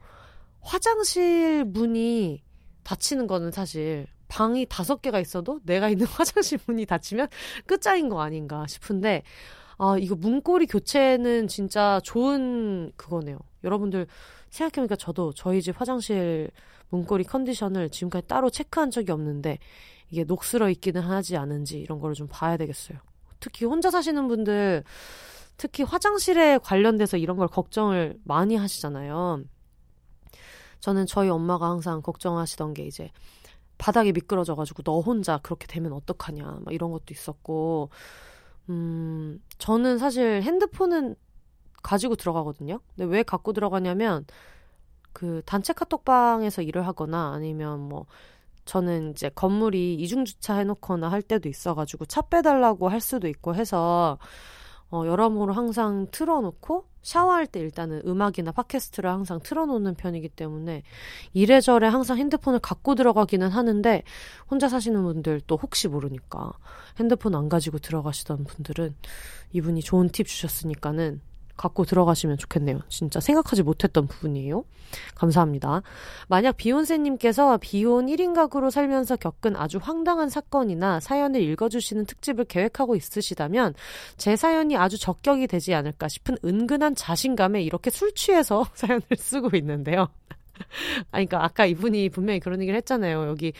[0.59, 2.43] 화장실 문이
[2.83, 7.29] 닫히는 거는 사실 방이 다섯 개가 있어도 내가 있는 화장실 문이 닫히면
[7.65, 9.23] 끝장인 거 아닌가 싶은데
[9.77, 13.39] 아, 이거 문고리 교체는 진짜 좋은 그거네요.
[13.63, 14.07] 여러분들
[14.49, 16.51] 생각해보니까 저도 저희 집 화장실
[16.89, 19.57] 문고리 컨디션을 지금까지 따로 체크한 적이 없는데
[20.09, 22.97] 이게 녹슬어 있기는 하지 않은지 이런 거를 좀 봐야 되겠어요.
[23.39, 24.83] 특히 혼자 사시는 분들
[25.57, 29.43] 특히 화장실에 관련돼서 이런 걸 걱정을 많이 하시잖아요.
[30.79, 33.09] 저는 저희 엄마가 항상 걱정하시던 게 이제
[33.77, 37.89] 바닥에 미끄러져가지고 너 혼자 그렇게 되면 어떡하냐 막 이런 것도 있었고
[38.69, 41.15] 음 저는 사실 핸드폰은
[41.81, 42.79] 가지고 들어가거든요.
[42.95, 44.25] 근데 왜 갖고 들어가냐면
[45.13, 48.05] 그 단체 카톡방에서 일을 하거나 아니면 뭐
[48.65, 53.55] 저는 이제 건물이 이중 주차 해 놓거나 할 때도 있어가지고 차 빼달라고 할 수도 있고
[53.55, 54.17] 해서
[54.93, 60.83] 어, 여러모로 항상 틀어놓고 샤워할 때 일단은 음악이나 팟캐스트를 항상 틀어놓는 편이기 때문에
[61.33, 64.03] 이래저래 항상 핸드폰을 갖고 들어가기는 하는데
[64.51, 66.51] 혼자 사시는 분들 또 혹시 모르니까
[66.99, 68.93] 핸드폰 안 가지고 들어가시던 분들은
[69.53, 71.21] 이분이 좋은 팁 주셨으니까는
[71.55, 72.79] 갖고 들어가시면 좋겠네요.
[72.89, 74.63] 진짜 생각하지 못했던 부분이에요.
[75.15, 75.81] 감사합니다.
[76.27, 83.73] 만약 비욘세님께서 비혼 1인 가구로 살면서 겪은 아주 황당한 사건이나 사연을 읽어주시는 특집을 계획하고 있으시다면
[84.17, 90.09] 제 사연이 아주 적격이 되지 않을까 싶은 은근한 자신감에 이렇게 술 취해서 사연을 쓰고 있는데요.
[91.11, 93.27] 아, 그러니까 아까 이분이 분명히 그런 얘기를 했잖아요.
[93.27, 93.53] 여기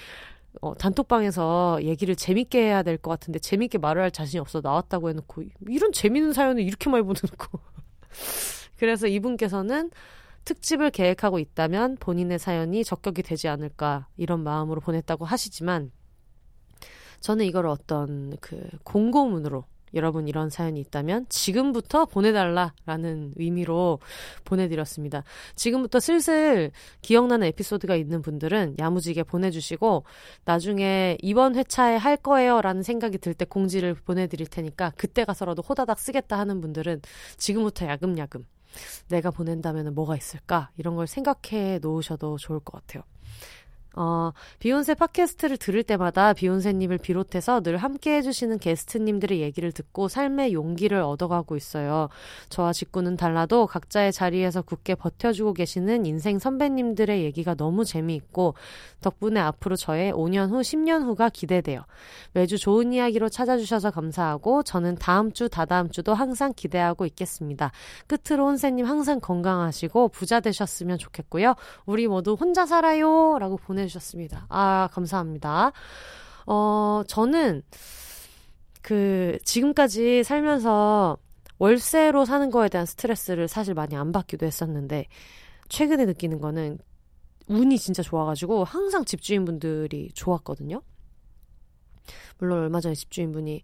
[0.62, 5.44] 어, 단톡방에서 얘기를 재밌게 해야 될 것 같은데 재밌게 말을 할 자신이 없어 나왔다고 해놓고
[5.68, 7.60] 이런 재밌는 사연을 이렇게 많이 보내놓고
[8.78, 9.92] 그래서 이분께서는
[10.46, 15.92] 특집을 계획하고 있다면 본인의 사연이 적격이 되지 않을까 이런 마음으로 보냈다고 하시지만
[17.22, 24.00] 저는 이걸 어떤 그 공고문으로 여러분 이런 사연이 있다면 지금부터 보내달라라는 의미로
[24.46, 25.24] 보내드렸습니다.
[25.56, 30.06] 지금부터 슬슬 기억나는 에피소드가 있는 분들은 야무지게 보내주시고
[30.46, 36.38] 나중에 이번 회차에 할 거예요라는 생각이 들 때 공지를 보내드릴 테니까 그때 가서라도 호다닥 쓰겠다
[36.38, 37.02] 하는 분들은
[37.38, 38.46] 지금부터 야금야금
[39.10, 43.04] 내가 보낸다면 뭐가 있을까 이런 걸 생각해 놓으셔도 좋을 것 같아요.
[43.96, 51.00] 어, 비욘세 팟캐스트를 들을 때마다 비욘세님을 비롯해서 늘 함께 해주시는 게스트님들의 얘기를 듣고 삶의 용기를
[51.00, 52.10] 얻어가고 있어요.
[52.50, 58.56] 저와 직구는 달라도 각자의 자리에서 굳게 버텨주고 계시는 인생 선배님들의 얘기가 너무 재미있고
[59.02, 61.82] 덕분에 앞으로 저의 5년 후, 10년 후가 기대돼요.
[62.32, 67.72] 매주 좋은 이야기로 찾아주셔서 감사하고 저는 다음 주, 다다음 주도 항상 기대하고 있겠습니다.
[68.08, 71.56] 끝으로 혼세님 항상 건강하시고 부자 되셨으면 좋겠고요.
[71.86, 73.38] 우리 모두 혼자 살아요!
[73.40, 74.46] 라고 보내 보내주셨습니다.
[74.50, 75.72] 아, 감사합니다.
[76.46, 77.62] 어, 저는
[78.82, 81.18] 그, 지금까지 살면서
[81.60, 85.08] 월세로 사는 거에 대한 스트레스를 사실 많이 안 받기도 했었는데,
[85.70, 86.80] 최근에 느끼는 거는
[87.48, 90.82] 운이 진짜 좋아가지고 항상 집주인분들이 좋았거든요.
[92.38, 93.62] 물론 얼마 전에 집주인분이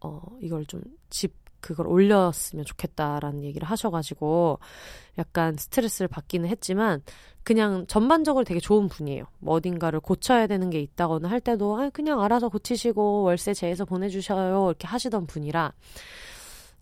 [0.00, 4.58] 어 이걸 좀 집 그걸 올렸으면 좋겠다라는 얘기를 하셔가지고
[5.16, 7.02] 약간 스트레스를 받기는 했지만
[7.44, 9.24] 그냥 전반적으로 되게 좋은 분이에요.
[9.38, 14.66] 뭐 어딘가를 고쳐야 되는 게 있다거나 할 때도 아 그냥 알아서 고치시고 월세 제해서 보내주셔요
[14.68, 15.72] 이렇게 하시던 분이라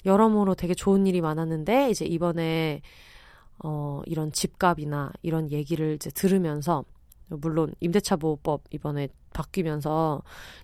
[0.05, 2.83] 여러모로 되게 좋은 일이 많았는데 이제 이번에
[3.63, 6.85] 어 이런 집값이나 이런 얘기를 이제 들으면서
[7.31, 10.23] 물론 임대차 보호법 이번에 바뀌면서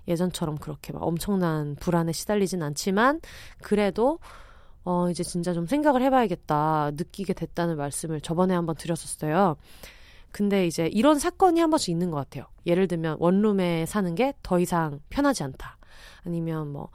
[0.09, 3.21] 예전처럼 그렇게 막 엄청난 불안에 시달리진 않지만
[3.63, 4.19] 그래도
[4.85, 9.57] 어 이제 진짜 좀 생각을 해봐야겠다 느끼게 됐다는 말씀을 저번에 한번 드렸었어요.
[10.33, 12.45] 근데 이제 이런 사건이 한 번씩 있는 것 같아요.
[12.67, 15.79] 예를 들면 원룸에 사는 게 더 이상 편하지 않다.
[16.27, 16.91] 아니면 뭐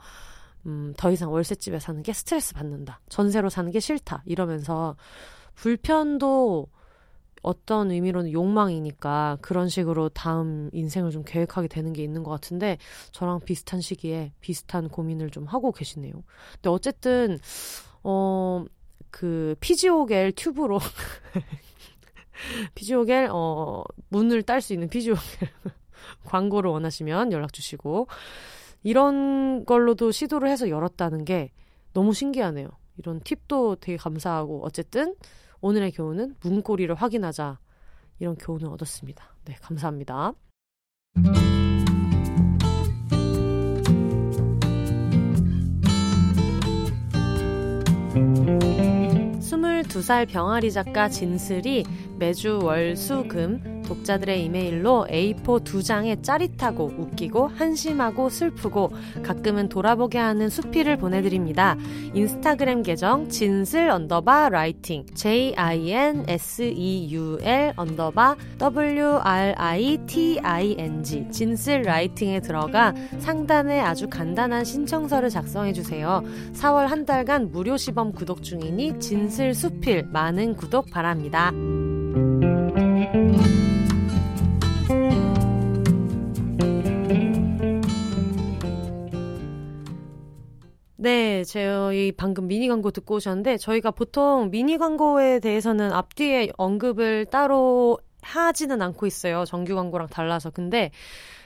[0.66, 3.00] 음, 더 이상 월세집에 사는 게 스트레스 받는다.
[3.08, 4.22] 전세로 사는 게 싫다.
[4.26, 4.96] 이러면서
[5.56, 6.68] 불편도
[7.42, 12.78] 어떤 의미로는 욕망이니까 그런 식으로 다음 인생을 좀 계획하게 되는 게 있는 것 같은데
[13.10, 16.12] 저랑 비슷한 시기에 비슷한 고민을 좀 하고 계시네요.
[16.54, 17.38] 근데 어쨌든
[18.02, 18.64] 어
[19.12, 20.80] 그 피지오겔 튜브로
[22.74, 25.22] 피지오겔 어 문을 딸 수 있는 피지오겔
[26.24, 28.08] 광고를 원하시면 연락 주시고
[28.82, 31.52] 이런 걸로도 시도를 해서 열었다는 게
[31.92, 32.68] 너무 신기하네요.
[32.96, 35.14] 이런 팁도 되게 감사하고 어쨌든
[35.62, 37.58] 오늘의 교훈은 문고리를 확인하자.
[38.18, 39.24] 이런 교훈을 얻었습니다.
[39.44, 40.32] 네, 감사합니다.
[49.40, 51.84] 22살 병아리 작가 진슬이
[52.18, 58.92] 매주 월, 수, 금 독자들의 이메일로 A4 두 장에 짜릿하고 웃기고 한심하고 슬프고
[59.22, 61.76] 가끔은 돌아보게 하는 수필을 보내드립니다.
[62.14, 66.22] 인스타그램 계정 진슬 언더바 라이팅 J-I-N-S-E-U-L
[67.76, 69.52] 언더바 W-R-I-T-I-N-G
[71.30, 76.22] 진슬 라이팅에 들어가 상단에 아주 간단한 신청서를 작성해주세요.
[76.54, 81.52] 4월 한 달간 무료 시범 구독 중이니 진슬 수필 많은 구독 바랍니다.
[91.02, 97.98] 네, 저희 방금 미니 광고 듣고 오셨는데 저희가 보통 미니 광고에 대해서는 앞뒤에 언급을 따로
[98.20, 99.44] 하지는 않고 있어요.
[99.44, 100.50] 정규 광고랑 달라서.
[100.50, 100.92] 근데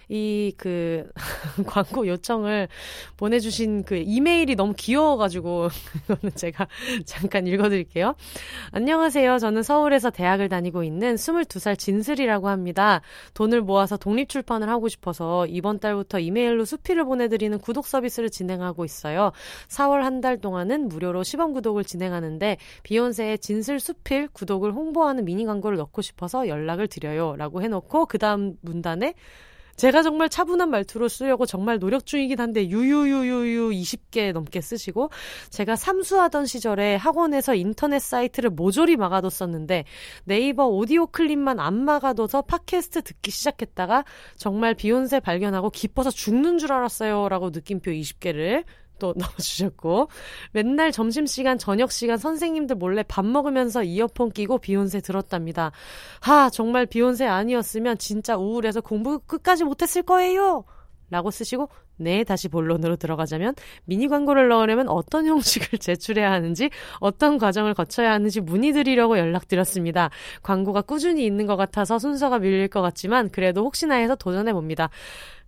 [0.09, 1.09] 이 그
[1.67, 2.69] 광고 요청을
[3.17, 5.69] 보내주신 그 이메일이 너무 귀여워가지고
[6.05, 6.67] 이거는 제가
[7.05, 8.15] 잠깐 읽어드릴게요.
[8.73, 9.39] 안녕하세요.
[9.39, 13.01] 저는 서울에서 대학을 다니고 있는 22살 진슬이라고 합니다.
[13.35, 19.33] 돈을 모아서 독립출판을 하고 싶어서 이번 달부터 이메일로 수필을 보내드리는 구독 서비스를 진행하고 있어요.
[19.69, 25.77] 4월 한 달 동안은 무료로 시범 구독을 진행하는데 비욘세의 진슬 수필 구독을 홍보하는 미니 광고를
[25.77, 27.37] 넣고 싶어서 연락을 드려요.
[27.37, 29.13] 라고 해놓고 그 다음 문단에
[29.77, 35.11] 제가 정말 차분한 말투로 쓰려고 정말 노력 중이긴 한데 유유유유유 20개 넘게 쓰시고
[35.51, 39.85] 제가 삼수하던 시절에 학원에서 인터넷 사이트를 모조리 막아뒀었는데
[40.25, 44.05] 네이버 오디오 클립만 안 막아둬서 팟캐스트 듣기 시작했다가
[44.37, 48.65] 정말 비욘세 발견하고 기뻐서 죽는 줄 알았어요 라고 느낌표 20개를
[48.99, 50.09] 또 넣어주셨고
[50.53, 55.73] 맨날 점심시간 저녁시간 선생님들 몰래 밥 먹으면서 이어폰 끼고 비욘세 들었답니다.
[56.21, 60.65] 하 정말 비욘세 아니었으면 진짜 우울해서 공부 끝까지 못했을 거예요.
[61.09, 63.55] 라고 쓰시고 네 다시 본론으로 들어가자면
[63.85, 70.11] 미니 광고를 넣으려면 어떤 형식을 제출해야 하는지 어떤 과정을 거쳐야 하는지 문의드리려고 연락드렸습니다.
[70.43, 74.91] 광고가 꾸준히 있는 것 같아서 순서가 밀릴 것 같지만 그래도 혹시나 해서 도전해 봅니다.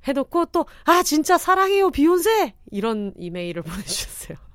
[0.07, 2.55] 해놓고 또, 아, 진짜 사랑해요, 비욘세!
[2.71, 4.48] 이런 이메일을 보내주셨어요.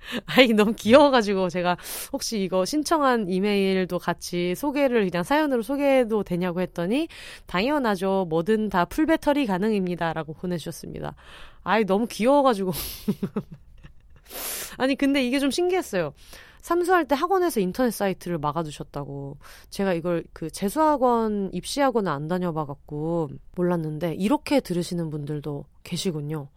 [0.26, 1.76] 아, 이게 너무 귀여워가지고 제가
[2.12, 7.08] 혹시 이거 신청한 이메일도 같이 소개를 그냥 사연으로 소개해도 되냐고 했더니
[7.46, 8.26] 당연하죠.
[8.28, 10.12] 뭐든 다 풀배터리 가능입니다.
[10.12, 11.14] 라고 보내주셨습니다.
[11.62, 12.72] 아이, 너무 귀여워가지고.
[14.78, 16.14] 아니, 근데 이게 좀 신기했어요.
[16.60, 19.38] 삼수할 때 학원에서 인터넷 사이트를 막아두셨다고.
[19.70, 26.48] 제가 이걸 그 재수학원, 입시학원을 안 다녀봐갖고 몰랐는데, 이렇게 들으시는 분들도 계시군요.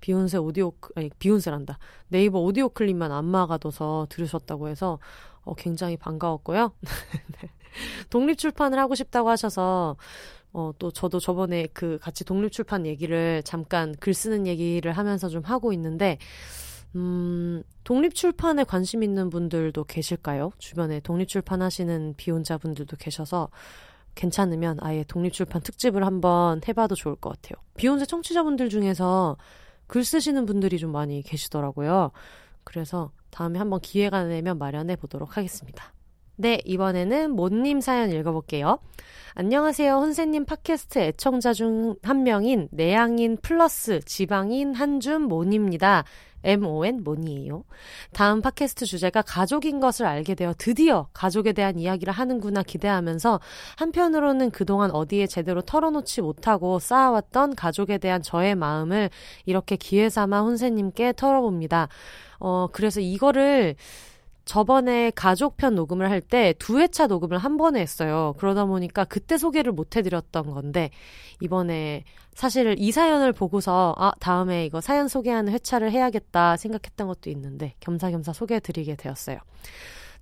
[0.00, 1.78] 비욘세 오디오, 아니, 비욘세란다.
[2.08, 4.98] 네이버 오디오 클립만 안 막아둬서 들으셨다고 해서,
[5.44, 6.72] 어, 굉장히 반가웠고요.
[7.40, 7.50] 네.
[8.10, 9.96] 독립출판을 하고 싶다고 하셔서,
[10.52, 15.72] 어, 또 저도 저번에 그 같이 독립출판 얘기를 잠깐 글 쓰는 얘기를 하면서 좀 하고
[15.72, 16.18] 있는데,
[16.94, 20.52] 음, 독립출판에 관심 있는 분들도 계실까요?
[20.58, 23.48] 주변에 독립출판 하시는 비혼자분들도 계셔서
[24.14, 27.62] 괜찮으면 아예 독립출판 특집을 한번 해봐도 좋을 것 같아요.
[27.76, 29.36] 비혼자 청취자분들 중에서
[29.86, 32.12] 글 쓰시는 분들이 좀 많이 계시더라고요.
[32.64, 35.92] 그래서 다음에 한번 기회가 되면 마련해 보도록 하겠습니다.
[36.36, 38.78] 네, 이번에는 모님 사연 읽어볼게요.
[39.34, 39.94] 안녕하세요.
[39.94, 46.04] 혼세님 팟캐스트 애청자 중 한 명인 내향인 플러스 지방인 한줌 모입니다.
[46.44, 47.64] MON 뭐니에요?
[48.12, 53.40] 다음 팟캐스트 주제가 가족인 것을 알게 되어 드디어 가족에 대한 이야기를 하는구나 기대하면서
[53.76, 59.08] 한편으로는 그동안 어디에 제대로 털어놓지 못하고 쌓아왔던 가족에 대한 저의 마음을
[59.46, 61.88] 이렇게 기회 삼아 혼세님께 털어봅니다.
[62.40, 63.76] 어, 그래서 이거를
[64.44, 68.34] 저번에 가족편 녹음을 할 때 두 회차 녹음을 한 번에 했어요.
[68.38, 70.90] 그러다 보니까 그때 소개를 못 해드렸던 건데,
[71.40, 77.74] 이번에 사실 이 사연을 보고서, 아, 다음에 이거 사연 소개하는 회차를 해야겠다 생각했던 것도 있는데,
[77.80, 79.38] 겸사겸사 소개해드리게 되었어요.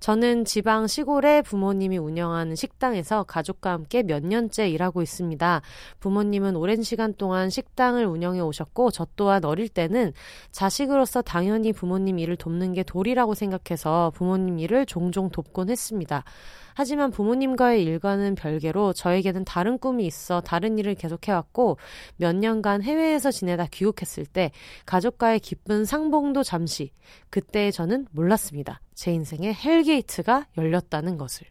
[0.01, 5.61] 저는 지방 시골에 부모님이 운영하는 식당에서 가족과 함께 몇 년째 일하고 있습니다.
[6.01, 10.13] 부모님은 오랜 시간 동안 식당을 운영해 오셨고 저 또한 어릴 때는
[10.53, 16.25] 자식으로서 당연히 부모님 일을 돕는 게 도리라고 생각해서 부모님 일을 종종 돕곤 했습니다.
[16.75, 21.79] 하지만 부모님과의 일과는 별개로 저에게는 다른 꿈이 있어 다른 일을 계속해왔고
[22.17, 24.51] 몇 년간 해외에서 지내다 귀국했을 때
[24.87, 26.93] 가족과의 기쁜 상봉도 잠시
[27.29, 28.81] 그때 저는 몰랐습니다.
[28.95, 31.47] 제 인생에 hell gate가 열렸다는 것을.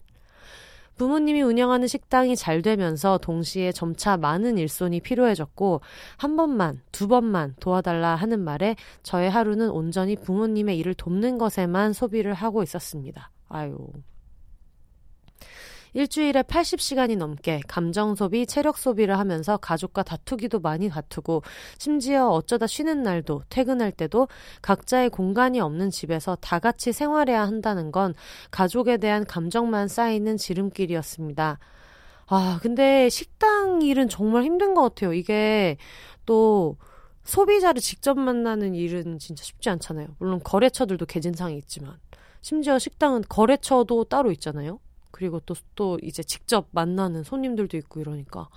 [1.00, 5.80] 부모님이 운영하는 식당이 잘 되면서 동시에 점차 많은 일손이 필요해졌고
[6.18, 12.34] 한 번만, 두 번만 도와달라 하는 말에 저의 하루는 온전히 부모님의 일을 돕는 것에만 소비를
[12.34, 13.32] 하고 있었습니다.
[13.48, 13.78] 아유.
[15.94, 21.42] 일주일에 80시간이 넘게 감정 소비, 체력 소비를 하면서 가족과 다투기도 많이 다투고
[21.78, 24.28] 심지어 어쩌다 쉬는 날도 퇴근할 때도
[24.62, 28.14] 각자의 공간이 없는 집에서 다 같이 생활해야 한다는 건
[28.52, 31.60] 가족에 대한 감정만 쌓이는 지름길이었습니다.
[32.28, 35.14] 아, 근데 식당 일은 정말 힘든 것 같아요.
[35.14, 35.78] 이게
[36.28, 36.78] 또
[37.24, 40.08] 소비자를 직접 만나는 일은 진짜 쉽지 않잖아요.
[40.20, 41.98] 물론 거래처들도 개진상이 있지만
[42.42, 44.80] 심지어 식당은 거래처도 따로 있잖아요.
[45.20, 48.48] 그리고 또, 또 이제 직접 만나는 손님들도 있고 이러니까.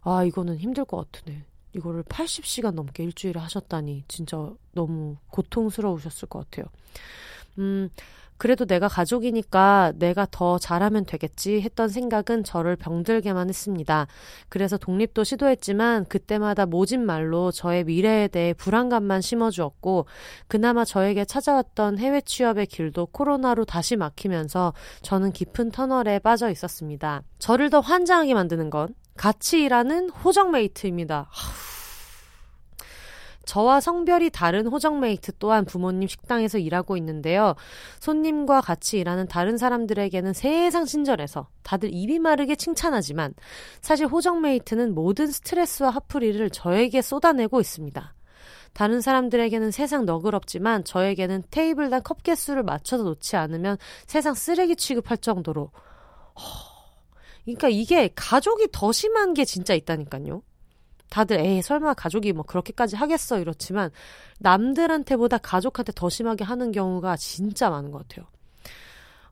[0.00, 1.44] 아, 이거는 힘들 것 같으네.
[1.74, 6.64] 이거를 80시간 넘게 일주일에 하셨다니 진짜 너무 고통스러우셨을 것 같아요.
[7.58, 7.90] 음,
[8.38, 14.06] 그래도 내가 가족이니까 내가 더 잘하면 되겠지 했던 생각은 저를 병들게만 했습니다.
[14.48, 20.06] 그래서 독립도 시도했지만 그때마다 모진 말로 저의 미래에 대해 불안감만 심어주었고
[20.48, 24.72] 그나마 저에게 찾아왔던 해외 취업의 길도 코로나로 다시 막히면서
[25.02, 27.22] 저는 깊은 터널에 빠져 있었습니다.
[27.38, 31.28] 저를 더 환장하게 만드는 건 같이 일하는 호정메이트입니다.
[33.46, 37.54] 저와 성별이 다른 호정메이트 또한 부모님 식당에서 일하고 있는데요.
[38.00, 43.32] 손님과 같이 일하는 다른 사람들에게는 세상 친절해서 다들 입이 마르게 칭찬하지만
[43.80, 48.14] 사실 호정메이트는 모든 스트레스와 화풀이를 저에게 쏟아내고 있습니다.
[48.74, 55.70] 다른 사람들에게는 세상 너그럽지만 저에게는 테이블당 컵 개수를 맞춰서 놓지 않으면 세상 쓰레기 취급할 정도로
[57.44, 60.42] 그러니까 이게 가족이 더 심한 게 진짜 있다니까요.
[61.10, 63.90] 다들 에이 설마 가족이 뭐 그렇게까지 하겠어 이렇지만
[64.40, 68.26] 남들한테보다 가족한테 더 심하게 하는 경우가 진짜 많은 것 같아요.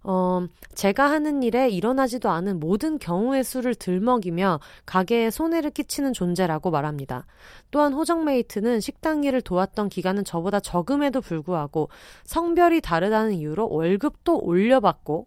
[0.07, 7.25] 어, 제가 하는 일에 일어나지도 않은 모든 경우의 수를 들먹이며 가게에 손해를 끼치는 존재라고 말합니다.
[7.71, 11.89] 또한 호정메이트는 식당 일을 도왔던 기간은 저보다 적음에도 불구하고
[12.25, 15.27] 성별이 다르다는 이유로 월급도 올려받고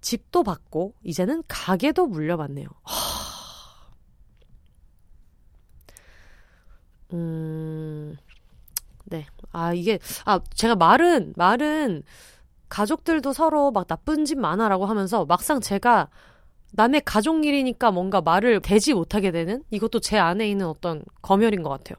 [0.00, 2.66] 집도 받고 이제는 가게도 물려받네요.
[2.66, 3.21] 허...
[7.12, 8.16] 음,
[9.06, 9.26] 네.
[9.52, 12.02] 아, 이게, 아, 제가 말은, 말은
[12.68, 16.08] 가족들도 서로 막 나쁜 짓 많아라고 하면서 막상 제가
[16.72, 21.70] 남의 가족 일이니까 뭔가 말을 대지 못하게 되는 이것도 제 안에 있는 어떤 검열인 것
[21.70, 21.96] 같아요.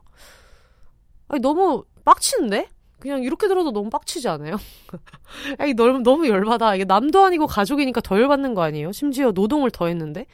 [1.28, 2.68] 아니, 너무 빡치는데?
[2.98, 4.56] 그냥 이렇게 들어도 너무 빡치지 않아요?
[5.58, 6.74] 아니, 너무, 너무 열받아.
[6.76, 8.92] 이게 남도 아니고 가족이니까 더 열받는 거 아니에요?
[8.92, 10.26] 심지어 노동을 더 했는데?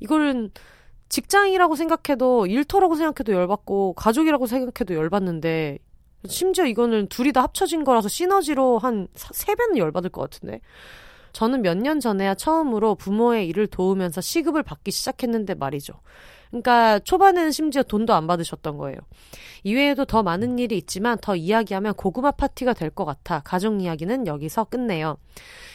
[0.00, 0.50] 이거는
[1.10, 5.78] 직장이라고 생각해도 일터라고 생각해도 열받고 가족이라고 생각해도 열받는데
[6.26, 10.60] 심지어 이거는 둘이 다 합쳐진 거라서 시너지로 한 세 배는 열받을 것 같은데.
[11.32, 15.94] 저는 몇 년 전에야 처음으로 부모의 일을 도우면서 시급을 받기 시작했는데 말이죠.
[16.50, 18.98] 그러니까 초반에는 심지어 돈도 안 받으셨던 거예요.
[19.62, 24.64] 이외에도 더 많은 일이 있지만 더 이야기하면 고구마 파티가 될 것 같아 가족 이야기는 여기서
[24.64, 25.16] 끝내요.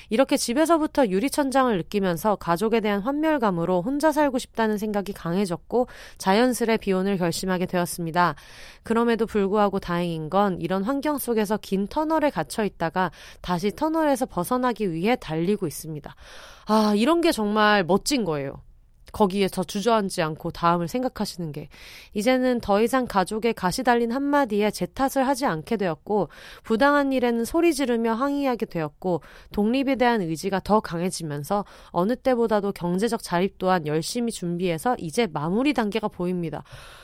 [0.10, 7.66] 이렇게 집에서부터 유리천장을 느끼면서 가족에 대한 환멸감으로 혼자 살고 싶다는 생각이 강해졌고 자연스레 비혼을 결심하게
[7.66, 8.36] 되었습니다.
[8.84, 13.12] 그럼에도 불구하고 다행인 건 이런 환경 속에서 긴 터널에 갇혀 있다가
[13.42, 16.16] 다시 터널에서 벗어나기 위해 달리고 있습니다.
[16.68, 18.62] 아, 이런 게 정말 멋진 거예요.
[19.16, 21.70] 거기에서 주저앉지 않고 다음을 생각하시는 게
[22.14, 26.28] 이제는 더 이상 가족의 가시 달린 한마디에 제 탓을 하지 않게 되었고
[26.64, 29.22] 부당한 일에는 소리 지르며 항의하게 되었고
[29.54, 36.10] 독립에 대한 의지가 더 강해지면서 어느 때보다도 경제적 자립 또한 열심히 준비해서 이제 마무리 단계가
[36.10, 36.64] 보입니다.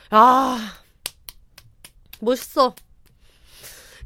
[0.10, 0.58] 아
[2.20, 2.76] 멋있어.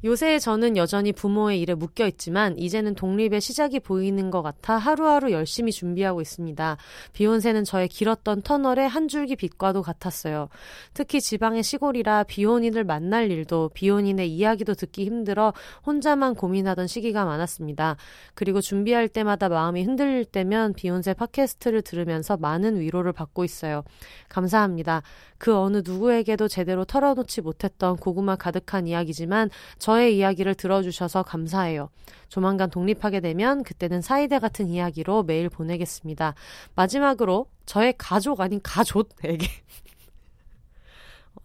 [0.03, 5.71] 요새 저는 여전히 부모의 일에 묶여 있지만 이제는 독립의 시작이 보이는 것 같아 하루하루 열심히
[5.71, 6.77] 준비하고 있습니다.
[7.13, 10.49] 비욘세는 저의 길었던 터널의 한 줄기 빛과도 같았어요.
[10.93, 15.53] 특히 지방의 시골이라 비혼인을 만날 일도 비혼인의 이야기도 듣기 힘들어
[15.85, 17.95] 혼자만 고민하던 시기가 많았습니다.
[18.33, 23.83] 그리고 준비할 때마다 마음이 흔들릴 때면 비욘세 팟캐스트를 들으면서 많은 위로를 받고 있어요.
[24.29, 25.01] 감사합니다.
[25.37, 31.89] 그 어느 누구에게도 제대로 털어놓지 못했던 고구마 가득한 이야기지만 저의 이야기를 들어주셔서 감사해요.
[32.29, 36.35] 조만간 독립하게 되면 그때는 사이다 같은 이야기로 매일 보내겠습니다.
[36.75, 39.47] 마지막으로 저의 가족 아닌 가족에게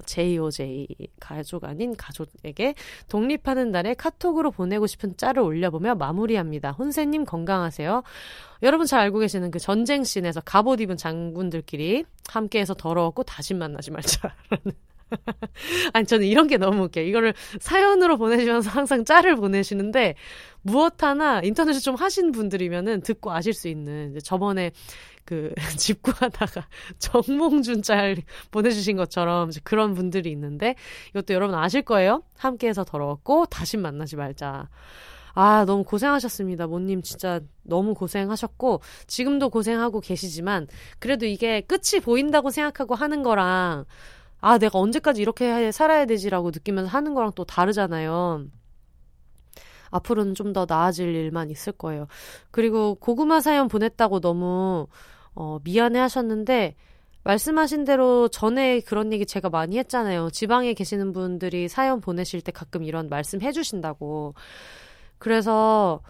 [0.07, 0.87] JOJ
[1.21, 2.75] 가족 아닌 가족에게
[3.09, 6.73] 독립하는 날에 카톡으로 보내고 싶은 짤을 올려보며 마무리합니다.
[6.73, 8.03] 혼세님 건강하세요.
[8.63, 14.73] 여러분 잘 알고 계시는 그 전쟁 씬에서 갑옷 입은 장군들끼리 함께해서 더러웠고 다시 만나지 말자라는
[15.93, 17.05] 아니 저는 이런 게 너무 웃겨요.
[17.05, 20.15] 이거를 사연으로 보내시면서 항상 짤을 보내시는데
[20.63, 24.73] 무엇 하나 인터넷을 좀 하신 분들이면은 듣고 아실 수 있는 저번에
[25.25, 26.67] 그 집구하다가
[26.99, 28.17] 정몽준 짤
[28.51, 30.75] 보내주신 것처럼 그런 분들이 있는데
[31.11, 32.23] 이것도 여러분 아실 거예요.
[32.37, 34.69] 함께해서 더러웠고 다시 만나지 말자.
[35.33, 36.67] 아, 너무 고생하셨습니다.
[36.67, 40.67] 모님 진짜 너무 고생하셨고, 지금도 고생하고 계시지만,
[40.99, 43.85] 그래도 이게 끝이 보인다고 생각하고 하는 거랑,
[44.41, 48.47] 아, 내가 언제까지 이렇게 살아야 되지라고 느끼면서 하는 거랑 또 다르잖아요.
[49.91, 52.07] 앞으로는 좀 더 나아질 일만 있을 거예요.
[52.51, 54.87] 그리고 고구마 사연 보냈다고 너무,
[55.35, 56.77] 어, 미안해 하셨는데,
[57.23, 60.31] 말씀하신 대로 전에 그런 얘기 제가 많이 했잖아요.
[60.31, 64.35] 지방에 계시는 분들이 사연 보내실 때 가끔 이런 말씀 해주신다고.
[65.19, 66.01] 그래서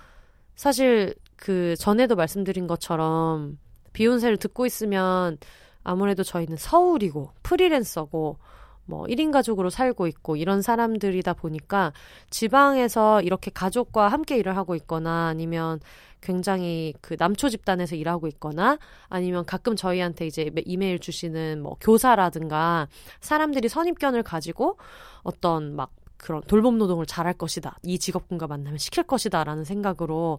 [0.54, 3.58] 사실 그 전에도 말씀드린 것처럼
[3.92, 5.36] 비욘세를 듣고 있으면
[5.82, 8.38] 아무래도 저희는 서울이고 프리랜서고
[8.84, 11.92] 뭐 1인 가족으로 살고 있고 이런 사람들이다 보니까
[12.30, 15.80] 지방에서 이렇게 가족과 함께 일을 하고 있거나 아니면
[16.20, 18.78] 굉장히 그 남초 집단에서 일하고 있거나
[19.08, 22.88] 아니면 가끔 저희한테 이제 이메일 주시는 뭐 교사라든가
[23.20, 24.76] 사람들이 선입견을 가지고
[25.22, 27.78] 어떤 막 그런 돌봄 노동을 잘할 것이다.
[27.82, 29.42] 이 직업군과 만나면 시킬 것이다.
[29.42, 30.38] 라는 생각으로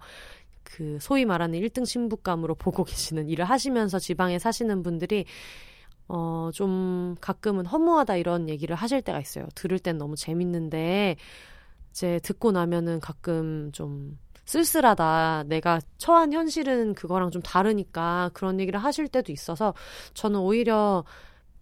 [0.72, 5.26] 그 소위 말하는 1등 신부감으로 보고 계시는 일을 하시면서 지방에 사시는 분들이
[6.08, 9.48] 어, 좀 가끔은 허무하다 이런 얘기를 하실 때가 있어요.
[9.56, 11.16] 들을 땐 너무 재밌는데
[11.92, 15.46] 이제 듣고 나면은 가끔 좀 쓸쓸하다.
[15.48, 19.74] 내가 처한 현실은 그거랑 좀 다르니까 그런 얘기를 하실 때도 있어서
[20.14, 21.06] 저는 오히려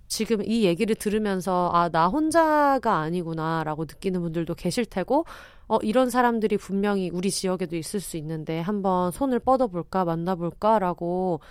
[0.07, 5.26] 지금 이 얘기를 들으면서 아, 나 혼자가 아니구나라고 느끼는 분들도 계실 테고
[5.70, 11.41] 어, 이런 사람들이 분명히 우리 지역에도 있을 수 있는데 한번 손을 뻗어볼까 만나볼까라고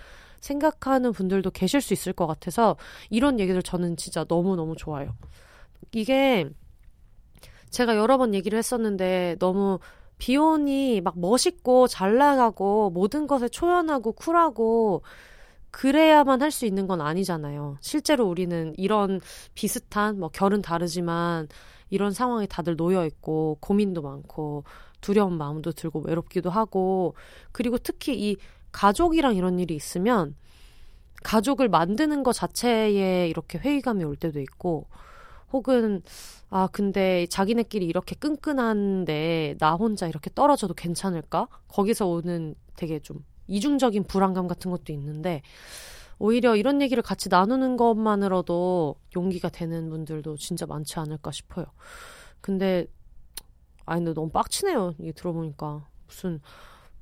[0.41, 2.77] 생각하는 분들도 계실 수 있을 것 같아서
[3.09, 5.15] 이런 얘기들 저는 진짜 너무너무 좋아요.
[5.93, 6.49] 이게
[7.69, 9.79] 제가 여러 번 얘기를 했었는데 너무
[10.17, 15.03] 비혼이 막 멋있고 잘 나가고 모든 것에 초연하고 쿨하고
[15.71, 17.77] 그래야만 할 수 있는 건 아니잖아요.
[17.81, 19.21] 실제로 우리는 이런
[19.55, 21.47] 비슷한 뭐 결은 다르지만
[21.89, 24.63] 이런 상황에 다들 놓여 있고 고민도 많고
[25.01, 27.15] 두려운 마음도 들고 외롭기도 하고
[27.51, 28.37] 그리고 특히 이
[28.71, 30.35] 가족이랑 이런 일이 있으면
[31.23, 34.87] 가족을 만드는 것 자체에 이렇게 회의감이 올 때도 있고
[35.51, 36.01] 혹은
[36.49, 41.47] 아 근데 자기네끼리 이렇게 끈끈한데 나 혼자 이렇게 떨어져도 괜찮을까?
[41.67, 45.41] 거기서 오는 되게 좀 이중적인 불안감 같은 것도 있는데
[46.19, 51.65] 오히려 이런 얘기를 같이 나누는 것만으로도 용기가 되는 분들도 진짜 많지 않을까 싶어요.
[52.41, 52.85] 근데
[53.85, 54.95] 아니 근데 너무 빡치네요.
[54.99, 56.41] 이게 들어보니까 무슨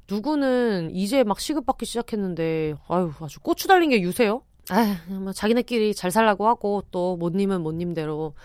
[0.10, 4.44] 누구는 이제 막 시급받기 시작했는데 아유 아주 고추 달린 게 유세요.
[4.70, 8.36] 아, 뭐 자기네끼리 잘 살라고 하고 또 못님은 못님대로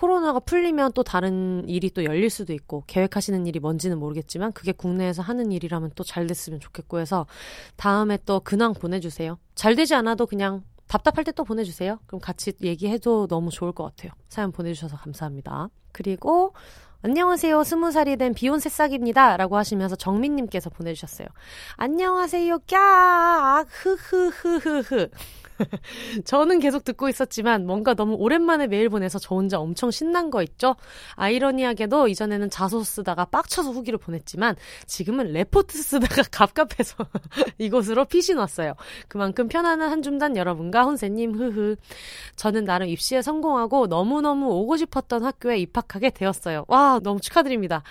[0.00, 5.20] 코로나가 풀리면 또 다른 일이 또 열릴 수도 있고 계획하시는 일이 뭔지는 모르겠지만 그게 국내에서
[5.20, 7.26] 하는 일이라면 또 잘 됐으면 좋겠고 해서
[7.76, 9.38] 다음에 또 근황 보내주세요.
[9.54, 11.98] 잘 되지 않아도 그냥 답답할 때 또 보내주세요.
[12.06, 14.12] 그럼 같이 얘기해도 너무 좋을 것 같아요.
[14.30, 15.68] 사연 보내주셔서 감사합니다.
[15.92, 16.54] 그리고
[17.02, 17.62] 안녕하세요.
[17.64, 19.36] 스무 살이 된 비혼 새싹입니다.
[19.36, 21.28] 라고 하시면서 정민님께서 보내주셨어요.
[21.76, 22.58] 안녕하세요.
[22.66, 23.66] 꺄!
[23.68, 25.08] 흐흐흐흐흐.
[26.24, 30.76] 저는 계속 듣고 있었지만 뭔가 너무 오랜만에 메일 보내서 저 혼자 엄청 신난 거 있죠?
[31.14, 34.56] 아이러니하게도 이전에는 자소 쓰다가 빡쳐서 후기를 보냈지만
[34.86, 36.96] 지금은 레포트 쓰다가 갑갑해서
[37.58, 38.74] 이곳으로 피신 왔어요.
[39.08, 41.76] 그만큼 편안한 한줌단 여러분과 혼세님 흐흐.
[42.36, 46.64] 저는 나름 입시에 성공하고 너무너무 오고 싶었던 학교에 입학하게 되었어요.
[46.68, 47.82] 와 너무 축하드립니다.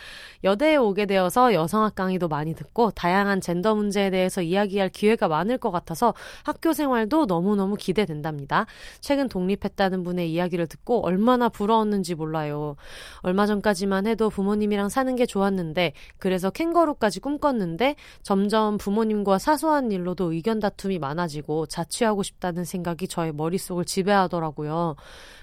[0.44, 5.72] 여대에 오게 되어서 여성학 강의도 많이 듣고 다양한 젠더 문제에 대해서 이야기할 기회가 많을 것
[5.72, 6.14] 같아서
[6.44, 8.66] 학교 생활도 너무 너무너무 기대된답니다.
[9.02, 12.78] 최근 독립했다는 분의 이야기를 듣고 얼마나 부러웠는지 몰라요.
[13.20, 20.60] 얼마 전까지만 해도 부모님이랑 사는 게 좋았는데 그래서 캥거루까지 꿈꿨는데 점점 부모님과 사소한 일로도 의견
[20.60, 24.96] 다툼이 많아지고 자취하고 싶다는 생각이 저의 머릿속을 지배하더라고요.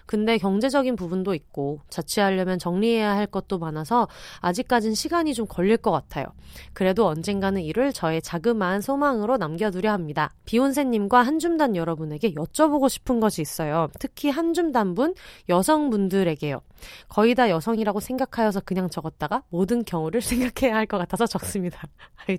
[0.06, 4.08] 근데 경제적인 부분도 있고 자취하려면 정리해야 할 것도 많아서
[4.40, 6.26] 아직까진 시간이 좀 걸릴 것 같아요.
[6.72, 10.32] 그래도 언젠가는 이를 저의 자그마한 소망으로 남겨두려 합니다.
[10.46, 13.88] 비욘세님과 한줌단 여러분에게 여쭤보고 싶은 것이 있어요.
[13.98, 15.14] 특히 한줌단분
[15.48, 16.60] 여성분들에게요.
[17.08, 21.82] 거의 다 여성이라고 생각하여서 그냥 적었다가 모든 경우를 생각해야 할 것 같아서 적습니다.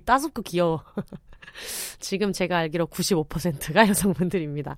[0.04, 0.82] 따숩고 귀여워.
[2.00, 4.76] 지금 제가 알기로 95%가 여성분들입니다.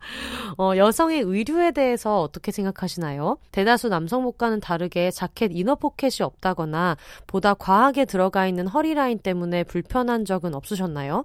[0.59, 3.39] 어, 여성의 의류에 대해서 어떻게 생각하시나요?
[3.53, 6.97] 대다수 남성복과는 다르게 자켓 이너 포켓이 없다거나
[7.27, 11.25] 보다 과하게 들어가 있는 허리라인 때문에 불편한 적은 없으셨나요?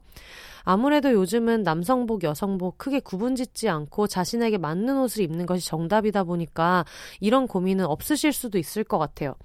[0.66, 6.86] 아무래도 요즘은 남성복, 여성복 크게 구분 짓지 않고 자신에게 맞는 옷을 입는 것이 정답이다 보니까
[7.20, 9.36] 이런 고민은 없으실 수도 있을 것 같아요.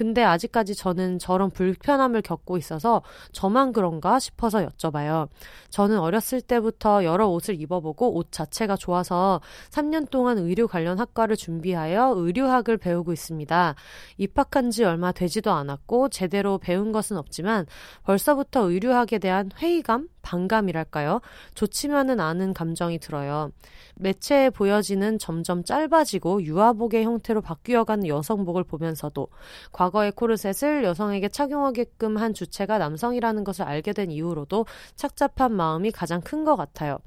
[0.00, 5.28] 근데 아직까지 저는 저런 불편함을 겪고 있어서 저만 그런가 싶어서 여쭤봐요.
[5.68, 12.14] 저는 어렸을 때부터 여러 옷을 입어보고 옷 자체가 좋아서 3년 동안 의류 관련 학과를 준비하여
[12.16, 13.74] 의류학을 배우고 있습니다.
[14.16, 17.66] 입학한 지 얼마 되지도 않았고 제대로 배운 것은 없지만
[18.04, 21.20] 벌써부터 의류학에 대한 회의감, 반감이랄까요?
[21.54, 23.50] 좋지만은 않은 감정이 들어요.
[23.96, 29.28] 매체에 보여지는 점점 짧아지고 유아복의 형태로 바뀌어가는 여성복을 보면서도
[29.72, 34.66] 과거 의 코르셋을 여성에게 착용하게끔 한 주체가 남성이라는 것을 알게 된 이후로도
[34.96, 36.98] 착잡한 마음이 가장 큰 것 같아요.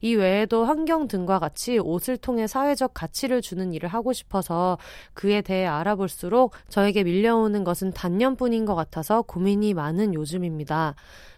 [0.00, 4.78] 이 외에도 환경 등과 같이 옷을 통해 사회적 가치를 주는 일을 하고 싶어서
[5.14, 10.94] 그에 대해 알아볼수록 저에게 밀려오는 것은 단년뿐인 것 같아서 고민이 많은 요즘입니다.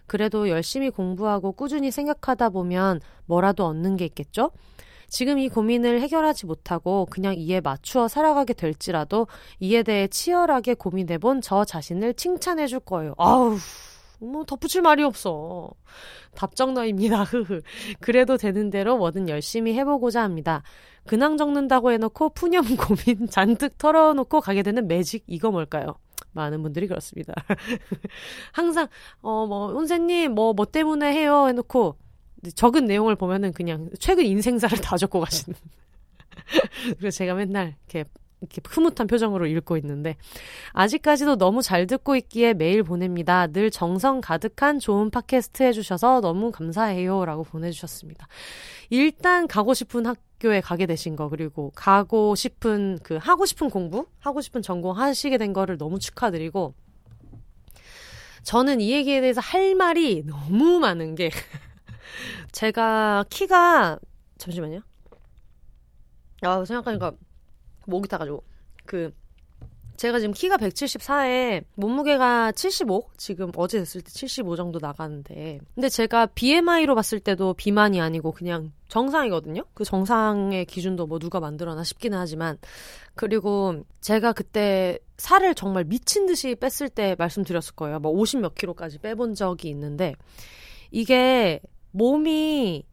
[0.07, 4.51] 그래도 열심히 공부하고 꾸준히 생각하다 보면 뭐라도 얻는 게 있겠죠?
[5.11, 9.27] 지금 이 고민을 해결하지 못하고 그냥 이에 맞추어 살아가게 될지라도
[9.59, 13.13] 이에 대해 치열하게 고민해본 저 자신을 칭찬해 줄 거예요.
[13.17, 13.57] 아우,
[14.21, 15.69] 뭐 덧붙일 말이 없어.
[16.33, 17.25] 답정너입니다.
[17.99, 20.63] 그래도 되는 대로 뭐든 열심히 해보고자 합니다.
[21.05, 25.95] 근황 적는다고 해놓고 푸념 고민 잔뜩 털어놓고 가게 되는 매직 이거 뭘까요?
[26.31, 27.33] 많은 분들이 그렇습니다.
[28.53, 28.87] 항상
[29.21, 31.97] 어뭐 선생님 뭐뭐 뭐 때문에 해요 해놓고
[32.55, 35.57] 적은 내용을 보면은 그냥 최근 인생사를 다 적고 가시는.
[36.97, 38.09] 그래서 제가 맨날 이렇게
[38.41, 40.17] 이렇게 흐뭇한 표정으로 읽고 있는데
[40.73, 43.45] 아직까지도 너무 잘 듣고 있기에 메일 보냅니다.
[43.47, 48.27] 늘 정성 가득한 좋은 팟캐스트 해주셔서 너무 감사해요라고 보내주셨습니다.
[48.89, 54.41] 일단 가고 싶은 학교에 가게 되신 거 그리고 가고 싶은 그 하고 싶은 공부 하고
[54.41, 56.73] 싶은 전공 하시게 된 거를 너무 축하드리고
[58.43, 61.29] 저는 이 얘기에 대해서 할 말이 너무 많은 게
[62.51, 63.99] 제가 키가
[64.37, 64.81] 잠시만요.
[66.41, 67.13] 아 생각하니까
[67.85, 68.43] 목이 타가지고
[68.85, 69.13] 그
[70.01, 73.09] 제가 지금 키가 174에 몸무게가 75?
[73.17, 75.59] 지금 어제 됐을 때 75 정도 나가는데.
[75.75, 79.63] 근데 제가 BMI로 봤을 때도 비만이 아니고 그냥 정상이거든요?
[79.75, 82.57] 그 정상의 기준도 뭐 누가 만들어나 싶기는 하지만.
[83.13, 87.99] 그리고 제가 그때 살을 정말 미친 듯이 뺐을 때 말씀드렸을 거예요.
[87.99, 90.15] 뭐 50 몇 킬로까지 빼본 적이 있는데.
[90.89, 91.61] 이게
[91.91, 92.85] 몸이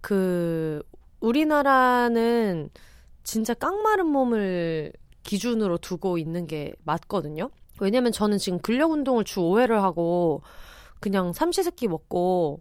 [0.00, 0.82] 그,
[1.20, 2.70] 우리나라는
[3.22, 7.50] 진짜 깡마른 몸을 기준으로 두고 있는 게 맞거든요.
[7.80, 10.42] 왜냐면 저는 지금 근력 운동을 주 5회를 하고
[11.00, 12.60] 그냥 삼시세끼 먹고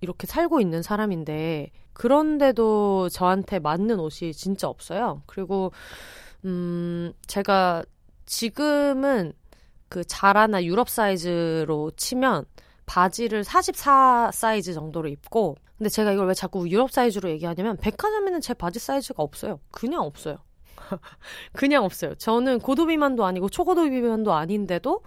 [0.00, 5.22] 이렇게 살고 있는 사람인데 그런데도 저한테 맞는 옷이 진짜 없어요.
[5.26, 5.72] 그리고
[6.44, 7.82] 음 제가
[8.26, 9.32] 지금은
[9.88, 12.44] 그 자라나 유럽 사이즈로 치면
[12.88, 18.54] 바지를 44 사이즈 정도로 입고 근데 제가 이걸 왜 자꾸 유럽 사이즈로 얘기하냐면 백화점에는 제
[18.54, 19.60] 바지 사이즈가 없어요.
[19.70, 20.38] 그냥 없어요.
[21.52, 22.14] 그냥 없어요.
[22.16, 25.02] 저는 고도 비만도 아니고 초고도 비만도 아닌데도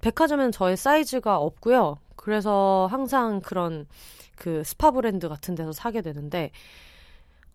[0.00, 1.98] 백화점에는 저의 사이즈가 없고요.
[2.16, 3.86] 그래서 항상 그런
[4.36, 6.52] 그 스파 브랜드 같은 데서 사게 되는데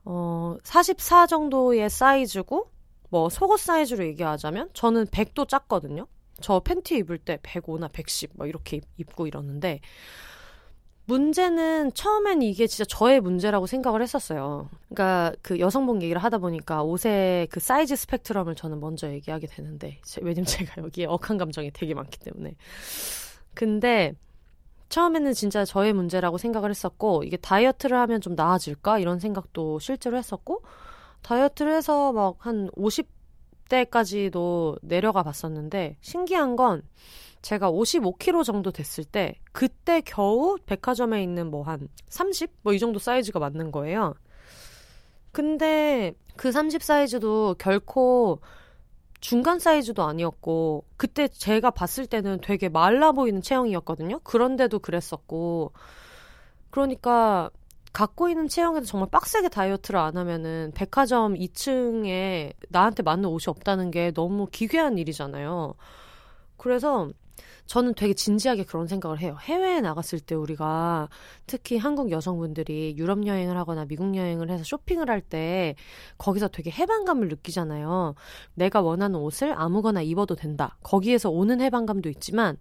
[0.05, 2.69] 어, 44 정도의 사이즈고
[3.09, 6.05] 뭐 속옷 사이즈로 얘기하자면 저는 100도 작거든요.
[6.41, 9.81] 저 팬티 입을 때 105나 110뭐 이렇게 입고 이러는데
[11.09, 14.69] 문제는 처음엔 이게 진짜 저의 문제라고 생각을 했었어요.
[14.89, 20.45] 그러니까 그 여성복 얘기를 하다 보니까 옷의 그 사이즈 스펙트럼을 저는 먼저 얘기하게 되는데 왜냐면
[20.45, 22.55] 제가 여기에 억한 감정이 되게 많기 때문에.
[23.55, 24.13] 근데
[24.89, 30.61] 처음에는 진짜 저의 문제라고 생각을 했었고 이게 다이어트를 하면 좀 나아질까 이런 생각도 실제로 했었고
[31.23, 33.18] 다이어트를 해서 막 한 50
[33.69, 36.81] 대까지도 내려가 봤었는데 신기한 건
[37.41, 42.51] 제가 55kg 정도 됐을 때 그때 겨우 백화점에 있는 뭐 한 30?
[42.63, 44.13] 뭐 이 정도 사이즈가 맞는 거예요.
[45.31, 48.39] 근데 그 30 사이즈도 결코
[49.21, 54.19] 중간 사이즈도 아니었고 그때 제가 봤을 때는 되게 말라 보이는 체형이었거든요.
[54.23, 55.73] 그런데도 그랬었고
[56.71, 57.49] 그러니까
[57.93, 64.11] 갖고 있는 체형에도 정말 빡세게 다이어트를 안 하면은 백화점 2층에 나한테 맞는 옷이 없다는 게
[64.11, 65.73] 너무 기괴한 일이잖아요.
[66.57, 67.09] 그래서
[67.65, 69.37] 저는 되게 진지하게 그런 생각을 해요.
[69.41, 71.07] 해외에 나갔을 때 우리가
[71.45, 75.75] 특히 한국 여성분들이 유럽 여행을 하거나 미국 여행을 해서 쇼핑을 할 때
[76.17, 78.15] 거기서 되게 해방감을 느끼잖아요.
[78.55, 80.77] 내가 원하는 옷을 아무거나 입어도 된다.
[80.83, 82.57] 거기에서 오는 해방감도 있지만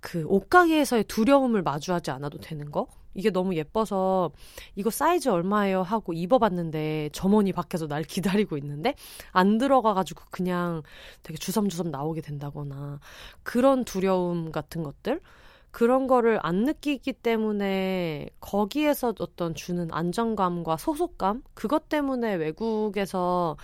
[0.00, 2.88] 그 옷가게에서의 두려움을 마주하지 않아도 되는 거?
[3.16, 4.30] 이게 너무 예뻐서
[4.74, 5.82] 이거 사이즈 얼마예요?
[5.82, 8.94] 하고 입어봤는데 점원이 밖에서 날 기다리고 있는데
[9.32, 10.82] 안 들어가가지고 그냥
[11.22, 13.00] 되게 주섬주섬 나오게 된다거나
[13.42, 15.20] 그런 두려움 같은 것들?
[15.70, 21.42] 그런 거를 안 느끼기 때문에 거기에서 어떤 주는 안정감과 소속감?
[21.52, 23.58] 그것 때문에 외국에서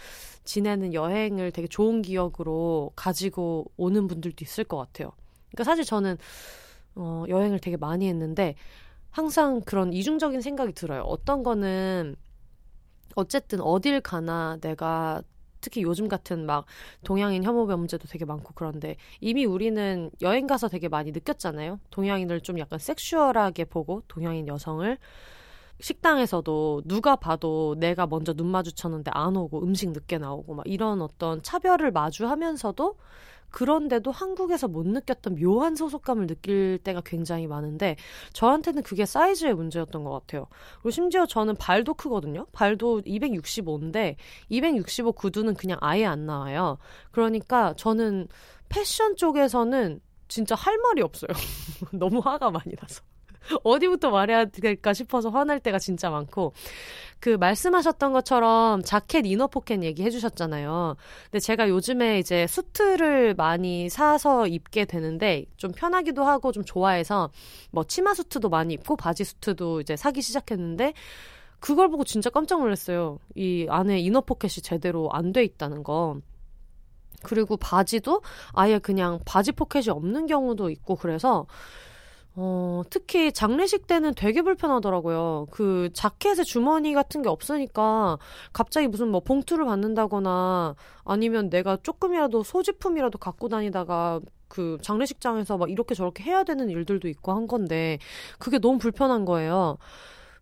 [0.45, 5.13] 지내는 여행을 되게 좋은 기억으로 가지고 오는 분들도 있을 것 같아요.
[5.53, 6.19] 그러니까 사실 저는
[6.97, 8.57] 어, 여행을 되게 많이 했는데
[9.13, 11.03] 항상 그런 이중적인 생각이 들어요.
[11.03, 12.17] 어떤 거는
[13.15, 15.23] 어쨌든 어딜 가나 내가
[15.61, 16.65] 특히 요즘 같은 막
[17.05, 21.79] 동양인 혐오의 문제도 되게 많고 그런데 이미 우리는 여행 가서 되게 많이 느꼈잖아요.
[21.91, 24.99] 동양인을 좀 약간 섹슈얼하게 보고 동양인 여성을
[25.81, 31.43] 식당에서도 누가 봐도 내가 먼저 눈 마주쳤는데 안 오고 음식 늦게 나오고 막 이런 어떤
[31.43, 32.97] 차별을 마주하면서도
[33.53, 37.97] 그런데도 한국에서 못 느꼈던 묘한 소속감을 느낄 때가 굉장히 많은데
[38.33, 40.47] 저한테는 그게 사이즈의 문제였던 것 같아요.
[40.77, 42.47] 그리고 심지어 저는 발도 크거든요.
[42.53, 44.17] 발도 265인데
[44.49, 46.79] 265 구두는 그냥 아예 안 나와요.
[47.13, 48.27] 그러니까 저는
[48.69, 51.29] 패션 쪽에서는 진짜 할 말이 없어요.
[51.93, 53.03] 너무 화가 많이 나서.
[53.65, 56.53] 어디부터 말해야 될까 싶어서 화날 때가 진짜 많고
[57.21, 60.97] 그 말씀하셨던 것처럼 자켓 inner 포켓 얘기해 주셨잖아요.
[61.25, 67.31] 근데 제가 요즘에 이제 수트를 많이 사서 입게 되는데 좀 편하기도 하고 좀 좋아해서
[67.71, 70.95] 뭐 치마 수트도 많이 입고 바지 수트도 이제 사기 시작했는데
[71.61, 73.19] 그걸 보고 진짜 깜짝 놀랐어요.
[73.37, 76.17] 이 안에 이너 포켓이 제대로 안 돼 있다는 거.
[77.23, 78.21] 그리고 바지도
[78.53, 81.47] 아예 그냥 바지 포켓이 없는 경우도 있고 그래서
[82.35, 85.49] 어, 특히 장례식 때는 되게 불편하더라고요.
[85.51, 88.19] 그 자켓에 주머니 같은 게 없으니까
[88.55, 90.75] 갑자기 무슨 뭐 봉투를 받는다거나
[91.05, 97.33] 아니면 내가 조금이라도 소지품이라도 갖고 다니다가 그 장례식장에서 막 이렇게 저렇게 해야 되는 일들도 있고
[97.33, 97.99] 한 건데
[98.39, 99.77] 그게 너무 불편한 거예요.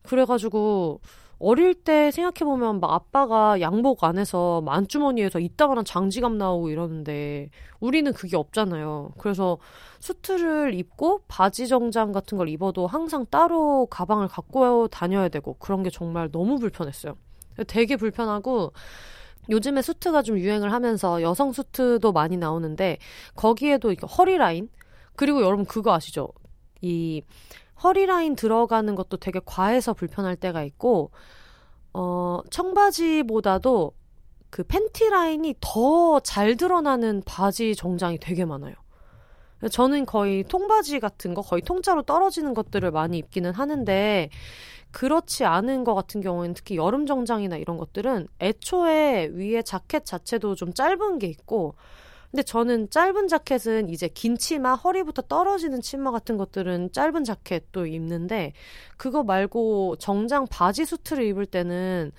[0.02, 1.00] 그래가지고
[1.40, 7.48] 어릴 때 생각해보면 막 아빠가 양복 안에서 만주머니에서 이따만한 장지갑 나오고 이러는데
[7.80, 9.12] 우리는 그게 없잖아요.
[9.16, 9.56] 그래서
[10.00, 15.88] 수트를 입고 바지 정장 같은 걸 입어도 항상 따로 가방을 갖고 다녀야 되고 그런 게
[15.88, 17.14] 정말 너무 불편했어요.
[17.66, 18.74] 되게 불편하고
[19.48, 22.98] 요즘에 수트가 좀 유행을 하면서 여성 수트도 많이 나오는데
[23.34, 24.68] 거기에도 허리 라인
[25.16, 26.28] 그리고 여러분 그거 아시죠?
[26.82, 27.22] 이
[27.82, 31.10] 허리 라인 들어가는 것도 되게 과해서 불편할 때가 있고,
[31.92, 33.92] 어, 청바지보다도
[34.50, 38.74] 그 팬티 라인이 더 잘 드러나는 바지 정장이 되게 많아요.
[39.70, 44.30] 저는 거의 통바지 같은 거, 거의 통짜로 떨어지는 것들을 많이 입기는 하는데,
[44.90, 50.72] 그렇지 않은 것 같은 경우에는 특히 여름 정장이나 이런 것들은 애초에 위에 자켓 자체도 좀
[50.72, 51.74] 짧은 게 있고,
[52.30, 58.52] 근데 저는 짧은 자켓은 이제 긴 치마, 허리부터 떨어지는 치마 같은 것들은 짧은 자켓도 입는데
[58.96, 62.12] 그거 말고 정장 바지 수트를 입을 때는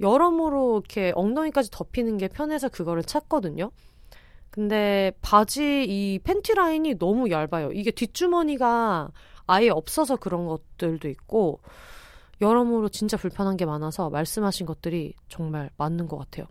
[0.00, 3.70] 여러모로 이렇게 엉덩이까지 덮이는 게 편해서 그거를 찾거든요.
[4.50, 7.72] 근데 바지 이 팬티 라인이 너무 얇아요.
[7.72, 9.10] 이게 뒷주머니가
[9.46, 11.60] 아예 없어서 그런 것들도 있고
[12.40, 16.46] 여러모로 진짜 불편한 게 많아서 말씀하신 것들이 정말 맞는 것 같아요.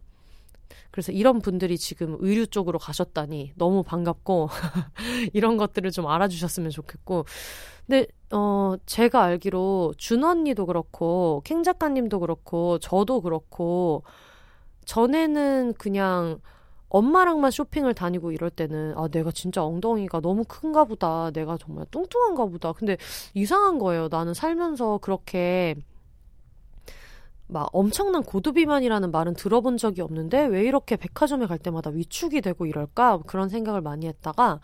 [0.94, 4.48] 그래서 이런 분들이 지금 의류 쪽으로 가셨다니 너무 반갑고
[5.34, 7.26] 이런 것들을 좀 알아주셨으면 좋겠고.
[7.88, 14.04] 근데 어 제가 알기로 준 언니도 그렇고 캥 작가님도 그렇고 저도 그렇고
[14.86, 16.40] 전에는 그냥
[16.90, 22.46] 엄마랑만 쇼핑을 다니고 이럴 때는 아 내가 진짜 엉덩이가 너무 큰가 보다 내가 정말 뚱뚱한가
[22.46, 22.72] 보다.
[22.72, 22.98] 근데
[23.34, 24.10] 이상한 거예요.
[24.12, 25.74] 나는 살면서 그렇게
[27.54, 33.20] 막 엄청난 고도비만이라는 말은 들어본 적이 없는데 왜 이렇게 백화점에 갈 때마다 위축이 되고 이럴까
[33.28, 34.60] 그런 생각을 많이 했다가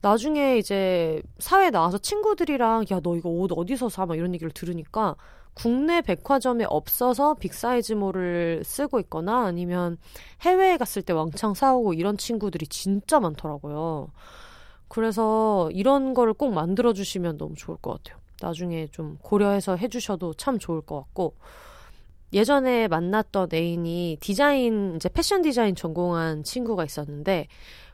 [0.00, 5.16] 나중에 이제 사회 나와서 친구들이랑 야 너 이거 옷 어디서 사 막 이런 얘기를 들으니까
[5.54, 9.98] 국내 백화점에 없어서 빅사이즈몰을 쓰고 있거나 아니면
[10.40, 14.08] 해외에 갔을 때 왕창 사오고 이런 친구들이 진짜 많더라고요.
[14.88, 18.20] 그래서 이런 거를 꼭 만들어 주시면 너무 좋을 것 같아요.
[18.40, 21.34] 나중에 좀 고려해서 해주셔도 참 좋을 것 같고
[22.32, 27.46] 예전에 만났던 애인이 디자인 이제 패션 디자인 전공한 친구가 있었는데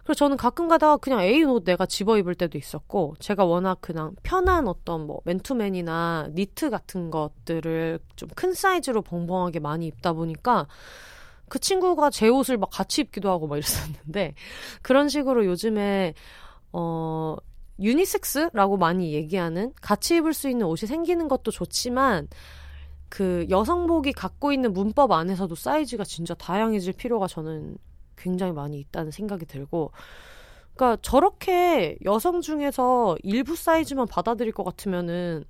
[0.04, 4.14] 그래서 저는 가끔 가다가 그냥 애인 옷 내가 집어 입을 때도 있었고 제가 워낙 그냥
[4.22, 10.66] 편한 어떤 뭐 맨투맨이나 니트 같은 것들을 좀 큰 사이즈로 벙벙하게 많이 입다 보니까
[11.48, 14.34] 그 친구가 제 옷을 막 같이 입기도 하고 막 이랬었는데
[14.82, 16.14] 그런 식으로 요즘에
[16.72, 17.36] 어
[17.80, 22.28] 유니섹스라고 많이 얘기하는 같이 입을 수 있는 옷이 생기는 것도 좋지만
[23.08, 27.78] 그 여성복이 갖고 있는 문법 안에서도 사이즈가 진짜 다양해질 필요가 저는
[28.16, 29.92] 굉장히 많이 있다는 생각이 들고
[30.74, 35.44] 그러니까 저렇게 여성 중에서 일부 사이즈만 받아들일 것 같으면은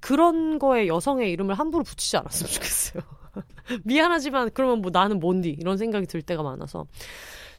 [0.00, 3.02] 그런 거에 여성의 이름을 함부로 붙이지 않았으면 좋겠어요.
[3.84, 6.86] 미안하지만 그러면 뭐 나는 뭔디 이런 생각이 들 때가 많아서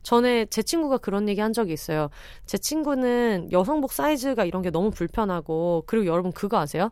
[0.04, 2.10] 전에 제 친구가 그런 얘기 한 적이 있어요.
[2.46, 6.92] 제 친구는 여성복 사이즈가 이런 게 너무 불편하고 그리고 여러분 그거 아세요?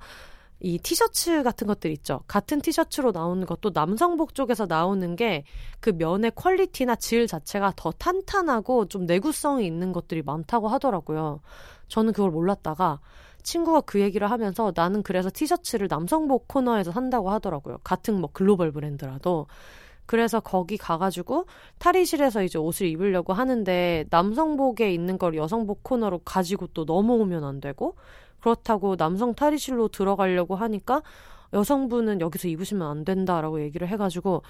[0.63, 2.21] 이 티셔츠 같은 것들 있죠.
[2.27, 5.43] 같은 티셔츠로 나오는 것도 남성복 쪽에서 나오는 게
[5.83, 11.41] 그 면의 퀄리티나 질 자체가 더 탄탄하고 좀 내구성이 있는 것들이 많다고 하더라고요.
[11.89, 13.01] 저는 그걸 몰랐다가
[13.43, 17.79] 친구가 그 얘기를 하면서 나는 그래서 티셔츠를 남성복 코너에서 산다고 하더라고요.
[17.83, 19.47] 같은 뭐 글로벌 브랜드라도.
[20.05, 21.47] 그래서 거기 가가지고
[21.79, 27.95] 탈의실에서 이제 옷을 입으려고 하는데 남성복에 있는 걸 여성복 코너로 가지고 또 넘어오면 안 되고
[28.43, 31.01] 그렇다고 남성 탈의실로 들어가려고 하니까
[31.53, 34.43] 여성분은 여기서 입으시면 안 된다라고 얘기를 해가지고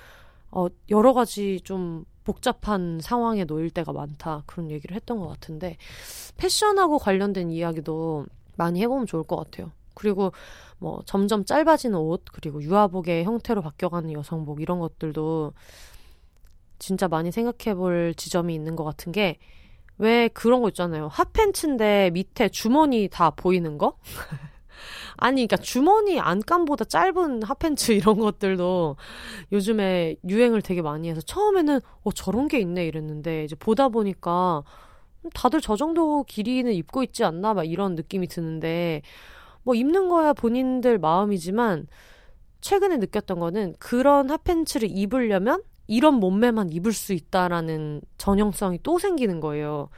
[0.49, 4.43] 어, 여러 가지 좀 복잡한 상황에 놓일 때가 많다.
[4.45, 5.77] 그런 얘기를 했던 것 같은데,
[6.37, 8.25] 패션하고 관련된 이야기도
[8.55, 9.71] 많이 해보면 좋을 것 같아요.
[9.93, 10.31] 그리고
[10.79, 15.53] 뭐 점점 짧아지는 옷, 그리고 유아복의 형태로 바뀌어가는 여성복, 이런 것들도
[16.79, 19.37] 진짜 많이 생각해 볼 지점이 있는 것 같은 게,
[20.03, 21.07] 왜 그런 거 있잖아요.
[21.07, 23.97] 핫팬츠인데 밑에 주머니 다 보이는 거?
[25.15, 28.97] 아니, 그러니까 주머니 안감보다 짧은 핫팬츠 이런 것들도
[29.53, 34.63] 요즘에 유행을 되게 많이 해서 처음에는 어 저런 게 있네 이랬는데 이제 보다 보니까
[35.33, 39.03] 다들 저 정도 길이는 입고 있지 않나 막 이런 느낌이 드는데
[39.63, 41.87] 뭐 입는 거야 본인들 마음이지만
[42.59, 49.89] 최근에 느꼈던 거는 그런 핫팬츠를 입으려면 이런 몸매만 입을 수 있다라는 전형성이 또 생기는 거예요.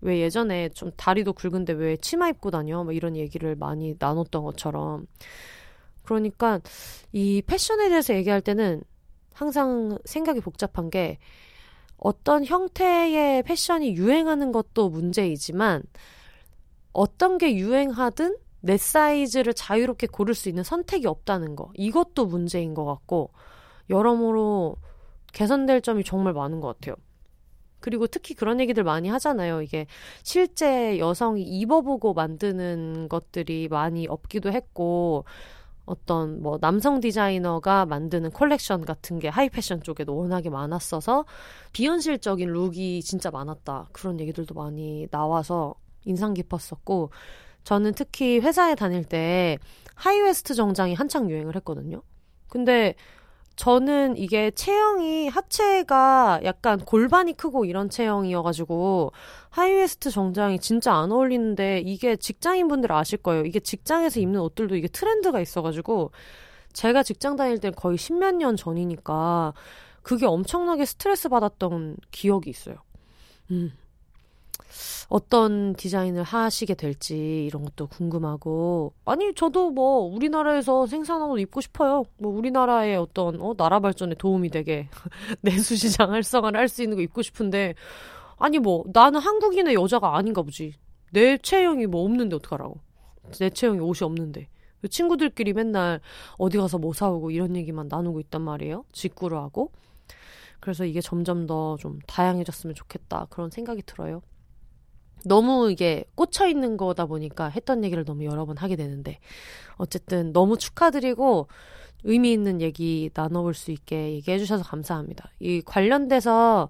[0.00, 2.82] 왜 예전에 좀 다리도 굵은데 왜 치마 입고 다녀?
[2.82, 5.06] 뭐 이런 얘기를 많이 나눴던 것처럼.
[6.02, 6.60] 그러니까
[7.12, 8.82] 이 패션에 대해서 얘기할 때는
[9.32, 11.18] 항상 생각이 복잡한 게
[11.96, 15.82] 어떤 형태의 패션이 유행하는 것도 문제이지만
[16.92, 21.70] 어떤 게 유행하든 내 사이즈를 자유롭게 고를 수 있는 선택이 없다는 거.
[21.74, 23.30] 이것도 문제인 것 같고
[23.88, 24.76] 여러모로
[25.32, 26.94] 개선될 점이 정말 많은 것 같아요.
[27.80, 29.60] 그리고 특히 그런 얘기들 많이 하잖아요.
[29.60, 29.86] 이게
[30.22, 35.24] 실제 여성이 입어보고 만드는 것들이 많이 없기도 했고,
[35.84, 41.24] 어떤 뭐 남성 디자이너가 만드는 컬렉션 같은 게 하이 패션 쪽에도 워낙에 많았어서
[41.72, 43.88] 비현실적인 look이 진짜 많았다.
[43.90, 45.74] 그런 얘기들도 많이 나와서
[46.04, 47.10] 인상 깊었었고,
[47.64, 49.58] 저는 특히 회사에 다닐 때
[49.96, 52.02] high waist 정장이 한창 유행을 했거든요.
[52.48, 52.94] 근데
[53.62, 59.12] 저는 이게 체형이 하체가 약간 골반이 크고 이런 체형이어가지고
[59.50, 63.44] high waist 정장이 진짜 안 어울리는데 이게 직장인분들 아실 거예요.
[63.44, 66.10] 이게 직장에서 입는 옷들도 이게 트렌드가 있어가지고
[66.72, 69.54] 제가 직장 다닐 때 거의 십몇 년 전이니까
[70.02, 72.78] 그게 엄청나게 스트레스 받았던 기억이 있어요.
[73.52, 73.70] 음.
[75.08, 82.04] 어떤 디자인을 하시게 될지 이런 것도 궁금하고 아니 저도 뭐 우리나라에서 생산한 옷 입고 싶어요.
[82.18, 84.88] 뭐 우리나라의 어떤 어 나라 발전에 도움이 되게
[85.42, 87.74] 내수 시장 활성화를 할 수 있는 거 입고 싶은데
[88.38, 90.74] 아니 뭐 나는 한국인의 여자가 아닌가 보지.
[91.12, 92.80] 내 체형이 뭐 없는데 어떡하라고.
[93.38, 94.48] 내 체형이 옷이 없는데.
[94.90, 96.00] 친구들끼리 맨날
[96.38, 98.84] 어디 가서 뭐 사오고 이런 얘기만 나누고 있단 말이에요.
[98.92, 99.70] 직구를 하고.
[100.60, 103.26] 그래서 이게 점점 더 좀 다양해졌으면 좋겠다.
[103.30, 104.22] 그런 생각이 들어요.
[105.24, 109.18] 너무 이게 꽂혀 있는 거다 보니까 했던 얘기를 너무 여러 번 하게 되는데
[109.76, 111.48] 어쨌든 너무 축하드리고
[112.04, 115.30] 의미 있는 얘기 나눠볼 수 있게 얘기해 주셔서 감사합니다.
[115.40, 116.68] 이 관련돼서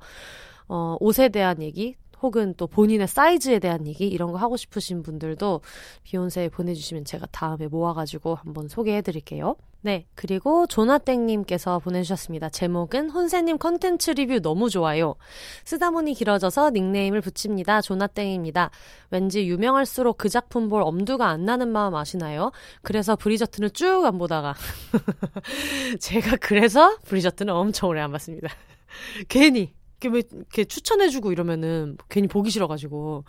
[0.69, 5.61] 어, 옷에 대한 얘기 혹은 또 본인의 사이즈에 대한 얘기 이런 거 하고 싶으신 분들도
[6.05, 9.57] 비욘세에 보내주시면 제가 다음에 모아가지고 한번 소개해 드릴게요.
[9.85, 12.51] 네, 그리고 조나땡님께서 보내주셨습니다.
[12.51, 15.17] 제목은 혼세님 컨텐츠 리뷰 너무 좋아요.
[15.65, 17.81] 쓰다 보니 길어져서 닉네임을 붙입니다.
[17.81, 18.71] 조나땡입니다.
[19.11, 22.53] 왠지 유명할수록 그 작품 볼 엄두가 안 나는 마음 아시나요?
[22.83, 24.55] 그래서 브리저튼을 쭉 안 보다가
[26.01, 28.49] 제가 그래서 브리저튼을 엄청 오래 안 봤습니다.
[29.29, 29.73] 괜히
[30.03, 33.25] 이렇게 왜 이렇게 추천해주고 이러면은 괜히 보기 싫어가지고.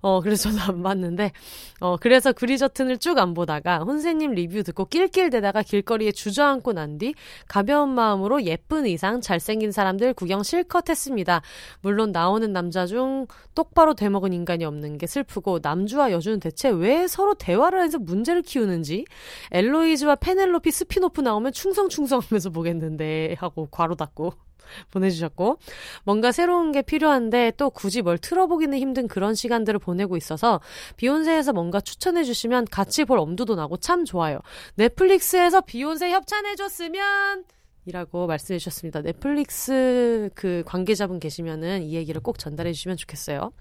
[0.00, 1.32] 어 그래서 저도 안 봤는데
[1.80, 7.14] 어 그래서 브리저튼을 쭉 안 보다가 혼세님 리뷰 듣고 낄낄대다가 길거리에 주저앉고 난 뒤
[7.48, 11.42] 가벼운 마음으로 예쁜 의상 잘생긴 사람들 구경 실컷 했습니다.
[11.80, 17.34] 물론 나오는 남자 중 똑바로 되먹은 인간이 없는 게 슬프고 남주와 여주는 대체 왜 서로
[17.34, 19.04] 대화를 해서 문제를 키우는지.
[19.52, 24.32] 엘로이즈와 페넬로피 스피노프 나오면 충성충성 하면서 보겠는데 하고 괄호 닫고
[24.90, 25.58] 보내주셨고
[26.04, 30.60] 뭔가 새로운 게 필요한데 또 굳이 뭘 틀어보기는 힘든 그런 시간들을 보내고 있어서
[30.96, 34.40] 비욘세에서 뭔가 추천해 주시면 같이 볼 엄두도 나고 참 좋아요.
[34.76, 37.44] 넷플릭스에서 비욘세 협찬해줬으면
[37.88, 39.00] 이라고 말씀해 주셨습니다.
[39.02, 43.52] 넷플릭스 그 관계자분 계시면은 이 얘기를 꼭 전달해 주시면 좋겠어요.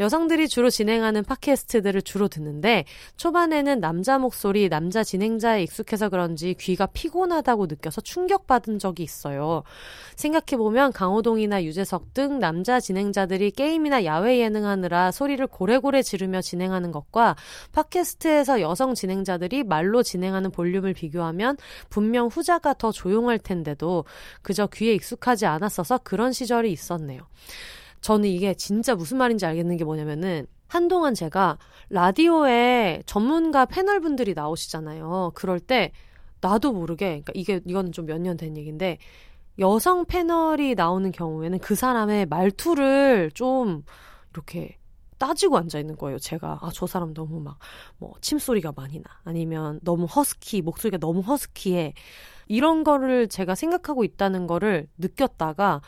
[0.00, 2.86] 여성들이 주로 진행하는 팟캐스트들을 주로 듣는데
[3.18, 9.62] 초반에는 남자 목소리, 남자 진행자에 익숙해서 그런지 귀가 피곤하다고 느껴서 충격받은 적이 있어요.
[10.16, 17.36] 생각해보면 강호동이나 유재석 등 남자 진행자들이 게임이나 야외 예능하느라 소리를 고래고래 지르며 진행하는 것과
[17.72, 21.58] 팟캐스트에서 여성 진행자들이 말로 진행하는 볼륨을 비교하면
[21.90, 24.06] 분명 후자가 더 조용할 텐데도
[24.40, 27.20] 그저 귀에 익숙하지 않았어서 그런 시절이 있었네요.
[28.00, 31.58] 저는 이게 진짜 무슨 말인지 알겠는 게 뭐냐면은 한동안 제가
[31.90, 35.32] 라디오에 전문가 패널 분들이 나오시잖아요.
[35.34, 35.92] 그럴 때
[36.40, 38.98] 나도 모르게 그러니까 이게 이거는 좀 몇 년 된 얘기인데
[39.58, 43.84] 여성 패널이 나오는 경우에는 그 사람의 말투를 좀
[44.32, 44.78] 이렇게
[45.18, 46.18] 따지고 앉아 있는 거예요.
[46.18, 47.58] 제가 아 저 사람 너무 막
[47.98, 51.92] 뭐 침소리가 많이 나 아니면 너무 허스키 목소리가 너무 허스키해
[52.48, 55.82] 이런 거를 제가 생각하고 있다는 거를 느꼈다가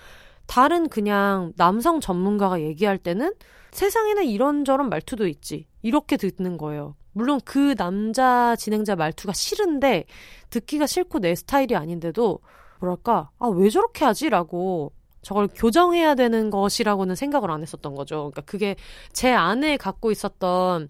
[0.47, 3.33] 다른 그냥 남성 전문가가 얘기할 때는
[3.73, 5.67] 세상에는 이런저런 말투도 있지.
[5.83, 6.95] 이렇게 듣는 거예요.
[7.13, 10.05] 물론 그 남자 진행자 말투가 싫은데
[10.51, 12.41] 듣기가 싫고 내 스타일이 아닌데도
[12.81, 14.29] 뭐랄까, 아, 왜 저렇게 하지?
[14.29, 18.31] 라고 저걸 교정해야 되는 것이라고는 생각을 안 했었던 거죠.
[18.33, 18.77] 그러니까 그게
[19.13, 20.89] 제 안에 갖고 있었던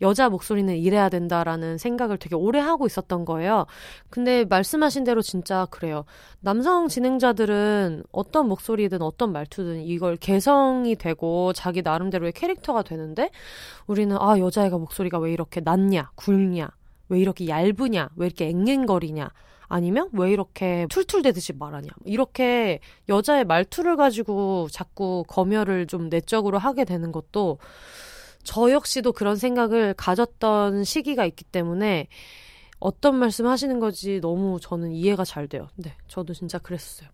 [0.00, 3.66] 여자 목소리는 이래야 된다라는 생각을 되게 오래 하고 있었던 거예요.
[4.10, 6.04] 근데 말씀하신 대로 진짜 그래요.
[6.40, 13.30] 남성 진행자들은 어떤 목소리든 어떤 말투든 이걸 개성이 되고 자기 나름대로의 캐릭터가 되는데
[13.86, 16.70] 우리는 아, 여자애가 목소리가 왜 이렇게 낮냐, 굵냐,
[17.08, 19.30] 왜 이렇게 얇으냐, 왜 이렇게 앵앵거리냐.
[19.74, 21.88] 아니면 왜 이렇게 툴툴대듯이 말하냐.
[22.04, 27.58] 이렇게 여자의 말투를 가지고 자꾸 검열을 좀 내적으로 하게 되는 것도
[28.44, 32.06] 저 역시도 그런 생각을 가졌던 시기가 있기 때문에
[32.78, 35.66] 어떤 말씀 하시는 거지 너무 저는 이해가 잘 돼요.
[35.74, 37.08] 네, 저도 진짜 그랬어요.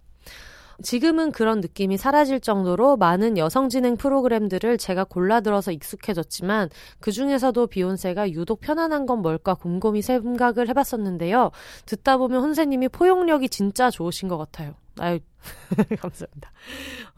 [0.82, 6.68] 지금은 그런 느낌이 사라질 정도로 많은 여성 진행 프로그램들을 제가 골라 들어서 익숙해졌지만
[7.00, 11.50] 그 중에서도 비욘세가 유독 편안한 건 뭘까 곰곰이 생각을 해봤었는데요.
[11.86, 14.74] 듣다 보면 혼세님이 포용력이 진짜 좋으신 것 같아요.
[14.98, 15.18] 아유,
[16.00, 16.50] 감사합니다.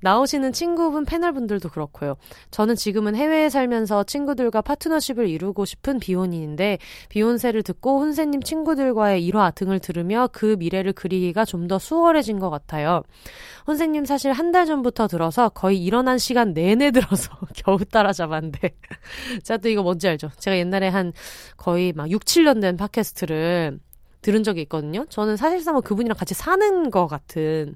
[0.02, 2.16] 나오시는 친구분 패널분들도 그렇고요.
[2.50, 9.80] 저는 지금은 해외에 살면서 친구들과 파트너십을 이루고 싶은 비혼인인데 비혼세를 듣고 혼세님 친구들과의 일화 등을
[9.80, 13.02] 들으며 그 미래를 그리기가 좀 더 수월해진 것 같아요.
[13.66, 18.58] 혼세님 사실 한 달 전부터 들어서 거의 일어난 시간 내내 들어서 겨우 따라잡았는데
[19.44, 20.28] 제가 또 이거 뭔지 알죠?
[20.38, 21.12] 제가 옛날에 한
[21.56, 23.78] 거의 막 6, 7년 된 팟캐스트를
[24.22, 25.04] 들은 적이 있거든요.
[25.08, 27.74] 저는 사실상 뭐 그분이랑 같이 사는 것 같은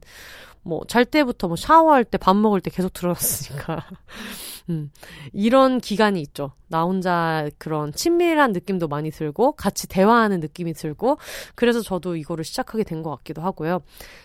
[0.62, 3.86] 뭐 잘 때부터 뭐 샤워할 때 밥 먹을 때 계속 들어갔으니까
[4.70, 4.90] 음,
[5.32, 6.52] 이런 기간이 있죠.
[6.66, 11.18] 나 혼자 그런 친밀한 느낌도 많이 들고 같이 대화하는 느낌이 들고
[11.54, 13.80] 그래서 저도 이거를 시작하게 된 것 같기도 하고요.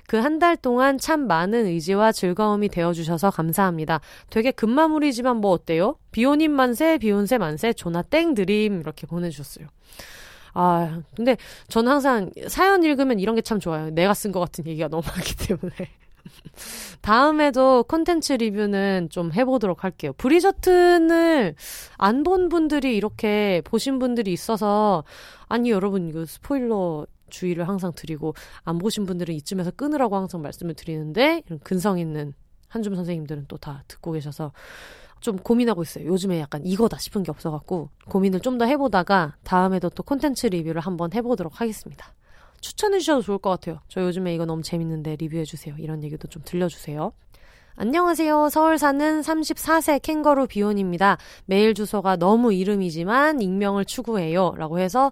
[0.08, 4.02] 그 한 달 동안 참 많은 의지와 즐거움이 되어주셔서 감사합니다.
[4.32, 5.98] 되게 금마무리지만 뭐 어때요?
[6.12, 9.68] 비오님 만세, 비욘세 만세, 조나 땡 드림 이렇게 보내주셨어요.
[10.54, 11.38] 아, 근데
[11.70, 13.89] 저는 항상 사연 읽으면 이런 게 참 좋아요.
[13.91, 15.74] 내가 쓴 것 같은 얘기가 너무 많기 때문에.
[17.02, 20.14] 다음에도 콘텐츠 리뷰는 좀 해보도록 할게요.
[20.18, 21.56] 브리저튼을
[21.97, 25.04] 안 본 분들이 이렇게 보신 분들이 있어서,
[25.47, 31.41] 아니, 여러분, 이거 스포일러 주의를 항상 드리고, 안 보신 분들은 이쯤에서 끊으라고 항상 말씀을 드리는데,
[31.47, 32.34] 이런 근성 있는
[32.68, 34.52] 한줌 선생님들은 또 다 듣고 계셔서,
[35.22, 36.06] 좀 고민하고 있어요.
[36.08, 41.14] 요즘에 약간 이거다 싶은 게 없어갖고 고민을 좀 더 해보다가 다음에도 또 콘텐츠 리뷰를 한번
[41.14, 42.14] 해보도록 하겠습니다.
[42.60, 43.80] 추천해 주셔도 좋을 것 같아요.
[43.88, 45.74] 저 요즘에 이거 너무 재밌는데 리뷰해 주세요.
[45.80, 47.14] 이런 얘기도 좀 들려주세요.
[47.76, 48.50] 안녕하세요.
[48.50, 51.18] 서울 사는 34세 캥거루 비혼입니다.
[51.46, 54.54] 메일 주소가 너무 이름이지만 익명을 추구해요.
[54.58, 55.12] 라고 해서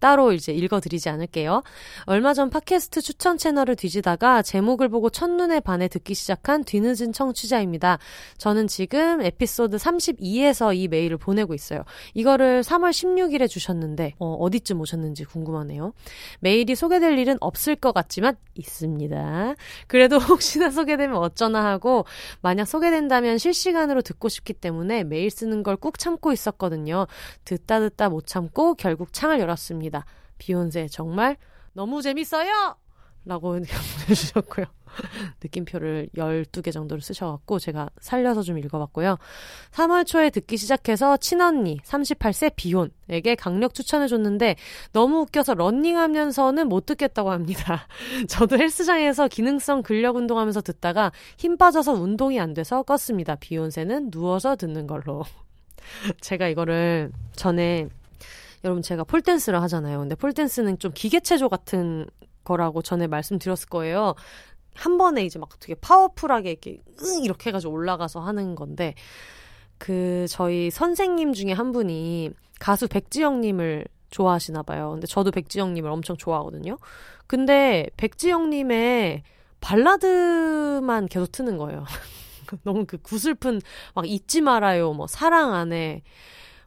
[0.00, 1.62] 따로 이제 읽어드리지 않을게요.
[2.04, 7.98] 얼마 전 팟캐스트 추천 채널을 뒤지다가 제목을 보고 첫눈에 반해 듣기 시작한 뒤늦은 청취자입니다.
[8.38, 11.84] 저는 지금 에피소드 32에서 이 메일을 보내고 있어요.
[12.14, 15.92] 이거를 3월 16일에 주셨는데 어, 어디쯤 오셨는지 궁금하네요.
[16.40, 19.54] 메일이 소개될 일은 없을 것 같지만 있습니다.
[19.86, 22.04] 그래도 혹시나 소개되면 어쩌나 하고
[22.42, 27.06] 만약 소개된다면 실시간으로 듣고 싶기 때문에 메일 쓰는 걸 꾹 참고 있었거든요.
[27.44, 29.89] 듣다 듣다 못 참고 결국 창을 열었습니다.
[30.38, 31.36] 비욘세 정말
[31.72, 32.76] 너무 재밌어요!
[33.24, 33.52] 라고
[34.06, 34.66] 보내주셨고요.
[35.42, 39.18] 느낌표를 12개 정도를 쓰셔갖고 제가 살려서 좀 읽어봤고요.
[39.72, 44.56] 3월 초에 듣기 시작해서 친언니 38세 비혼에게 강력 추천해줬는데
[44.92, 47.86] 너무 웃겨서 런닝하면서는 못 듣겠다고 합니다.
[48.28, 53.38] 저도 헬스장에서 기능성 근력 운동하면서 듣다가 힘 빠져서 운동이 안 돼서 껐습니다.
[53.38, 55.24] 비욘세는 누워서 듣는 걸로.
[56.20, 57.88] 제가 이거를 전에
[58.64, 60.00] 여러분 제가 폴댄스를 하잖아요.
[60.00, 62.06] 근데 폴댄스는 좀 기계체조 같은
[62.44, 64.14] 거라고 전에 말씀드렸을 거예요.
[64.74, 68.94] 한 번에 이제 막 되게 파워풀하게 이렇게 응 이렇게 해가지고 올라가서 하는 건데
[69.78, 74.90] 그 저희 선생님 중에 한 분이 가수 백지영님을 좋아하시나 봐요.
[74.92, 76.78] 근데 저도 백지영님을 엄청 좋아하거든요.
[77.26, 79.22] 근데 백지영님의
[79.60, 81.84] 발라드만 계속 트는 거예요.
[82.64, 83.60] 너무 그 구슬픈
[83.94, 86.02] 막 잊지 말아요, 뭐 사랑 안에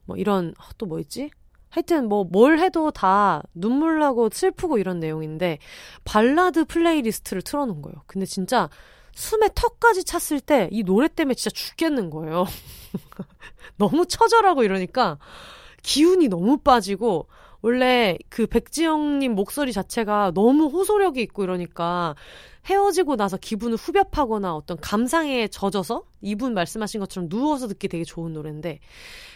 [0.06, 1.30] 뭐 이런 아, 또뭐 있지?
[1.74, 5.57] 하여튼 뭐 뭘 해도 다 눈물 나고 슬프고 이런 내용인데
[6.05, 7.95] 발라드 playlist를 틀어놓은 거예요.
[8.05, 8.69] 근데 진짜
[9.16, 12.45] 숨이 턱까지 찼을 때 이 노래 때문에 진짜 죽겠는 거예요.
[13.78, 15.17] 너무 처절하고 이러니까
[15.82, 17.28] 기운이 너무 빠지고
[17.63, 22.13] 원래 그 백지영님 목소리 자체가 너무 호소력이 있고 이러니까
[22.65, 28.80] 헤어지고 나서 기분을 후벼파거나 어떤 감상에 젖어서 이분 말씀하신 것처럼 누워서 듣기 되게 좋은 노래인데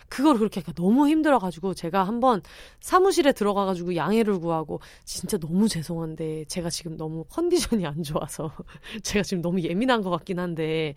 [0.10, 2.42] 그걸 그렇게 너무 힘들어가지고 제가 한번
[2.80, 8.52] 사무실에 들어가가지고 양해를 구하고 진짜 너무 죄송한데 제가 지금 너무 컨디션이 안 좋아서
[9.04, 10.96] 제가 지금 너무 예민한 것 같긴 한데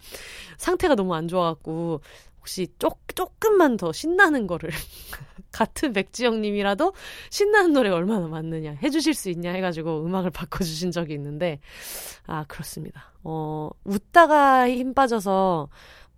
[0.59, 2.01] 상태가 너무 안 좋아갖고
[2.41, 4.71] 혹시 쪽, 조금만 더 신나는 거를
[5.53, 6.95] 같은 백지영님이라도
[7.29, 11.61] 신나는 노래가 얼마나 맞느냐 해주실 수 있냐 해가지고 음악을 바꿔주신 적이 있는데
[12.27, 13.13] 아 그렇습니다.
[13.23, 15.69] 어 웃다가 힘 빠져서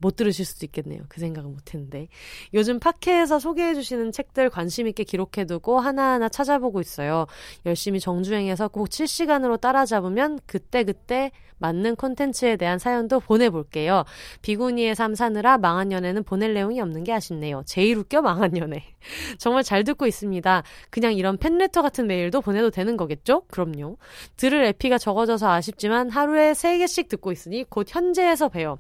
[0.03, 1.05] 못 들으실 수도 있겠네요.
[1.09, 2.09] 그 생각은 못 했는데.
[2.53, 7.27] 요즘 팟캐에서 소개해 주시는 책들 관심 있게 기록해 두고 하나하나 찾아보고 있어요.
[7.65, 14.05] 열심히 정주행해서 꼭 7시간으로 따라잡으면 그때그때 맞는 콘텐츠에 대한 사연도 보내볼게요.
[14.43, 17.63] 비구니의 삶 사느라 망한 연애는 보낼 내용이 없는 게 아쉽네요.
[17.67, 18.85] 제일 웃겨 망한 연애.
[19.39, 20.65] 정말 잘 듣고 있습니다.
[20.91, 23.43] 그냥 이런 팬레터 같은 메일도 보내도 되는 거겠죠?
[23.47, 23.97] 그럼요.
[24.37, 28.79] 들을 에피가 적어져서 아쉽지만 하루에 3개씩 듣고 있으니 곧 현재에서 봬요.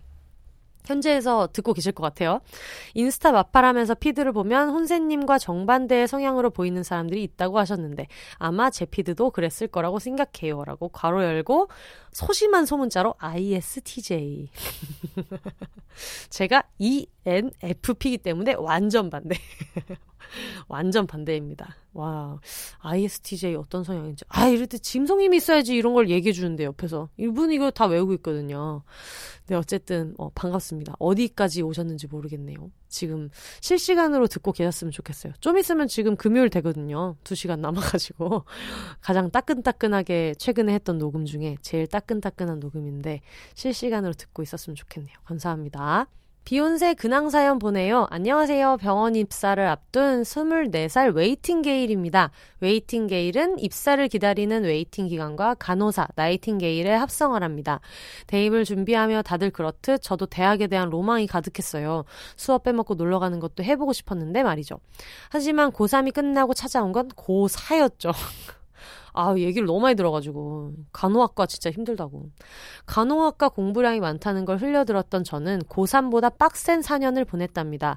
[0.85, 2.41] 현재에서 듣고 계실 것 같아요.
[2.95, 9.68] 인스타 마팔하면서 피드를 보면 혼세님과 정반대의 성향으로 보이는 사람들이 있다고 하셨는데 아마 제 피드도 그랬을
[9.68, 10.64] 거라고 생각해요.
[10.64, 11.68] 라고 괄호 열고
[12.12, 14.51] 소심한 소문자로 ISTJ.
[16.30, 19.37] 제가 ENFP이기 때문에 완전 반대.
[20.68, 21.77] 완전 반대입니다.
[21.95, 22.39] 와,
[22.79, 24.25] ISTJ 어떤 성향인지.
[24.29, 27.09] 아, 이럴 때 짐성님이 있어야지 이런 걸 얘기해 주는데, 옆에서.
[27.18, 28.83] 이분 이거 다 외우고 있거든요.
[29.47, 30.95] 네, 어쨌든, 어, 반갑습니다.
[30.99, 32.70] 어디까지 오셨는지 모르겠네요.
[32.89, 33.29] 지금
[33.61, 35.35] 실시간으로 듣고 계셨으면 좋겠어요.
[35.41, 37.16] 좀 있으면 지금 금요일 되거든요.
[37.25, 38.45] 두 시간 남아가지고.
[39.01, 43.20] 가장 따끈따끈하게 최근에 했던 녹음 중에 제일 따끈따끈한 녹음인데,
[43.55, 45.14] 실시간으로 듣고 있었으면 좋겠네요.
[45.25, 46.07] 감사합니다.
[46.45, 48.09] 비혼세 근황 사연 보내요.
[48.11, 48.78] 안녕하세요.
[48.78, 52.33] 병원 입사를 앞둔 24살 waiting게일입니다.
[52.59, 57.80] waiting게일은 입사를 기다리는 waiting 기간과 간호사, 나이팅게일의 합성어랍니다.
[58.26, 62.05] 대입을 준비하며 다들 그렇듯 저도 대학에 대한 로망이 가득했어요.
[62.36, 64.80] 수업 빼먹고 놀러 가는 것도 해보고 싶었는데 말이죠.
[65.30, 68.12] 하지만 고3이 끝나고 찾아온 건 고4였죠.
[69.15, 70.73] 아, 얘기를 너무 많이 들어가지고.
[70.93, 72.31] 간호학과 진짜 힘들다고.
[72.87, 77.97] 간호학과 공부량이 많다는 걸 흘려들었던 저는 고3보다 빡센 4년을 보냈답니다.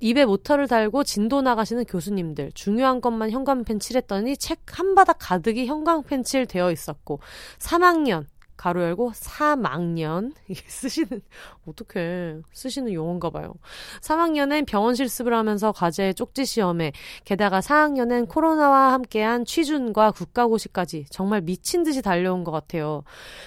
[0.00, 6.22] 입에 모터를 달고 진도 나가시는 교수님들, 중요한 것만 형광펜 칠했더니 책 한 바닥 가득이 형광펜
[6.24, 7.20] 칠 되어 있었고,
[7.58, 8.24] 3학년,
[8.60, 11.22] 가로 열고 3학년 이게 쓰시는
[11.66, 13.54] 어떻게 쓰시는 용어인가 봐요.
[14.02, 16.92] 3학년엔 병원 실습을 하면서 과제 쪽지 시험에
[17.24, 23.02] 게다가 4학년엔 코로나와 함께한 취준과 국가고시까지 정말 미친 듯이 달려온 것 같아요.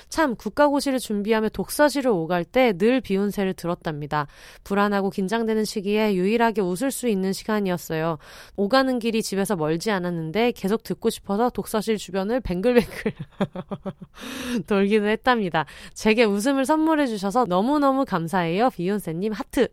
[0.09, 4.28] 참 국가고시를 준비하며 독서실을 오갈 때 늘 비운새를 들었답니다.
[4.64, 8.18] 불안하고 긴장되는 시기에 유일하게 웃을 수 있는 시간이었어요.
[8.55, 13.14] 오가는 길이 집에서 멀지 않았는데 계속 듣고 싶어서 독서실 주변을 뱅글뱅글
[14.68, 15.66] 돌기 기도 했답니다.
[15.93, 18.70] 제게 웃음을 선물해 주셔서 너무너무 감사해요.
[18.72, 19.68] 비욘세님 하트.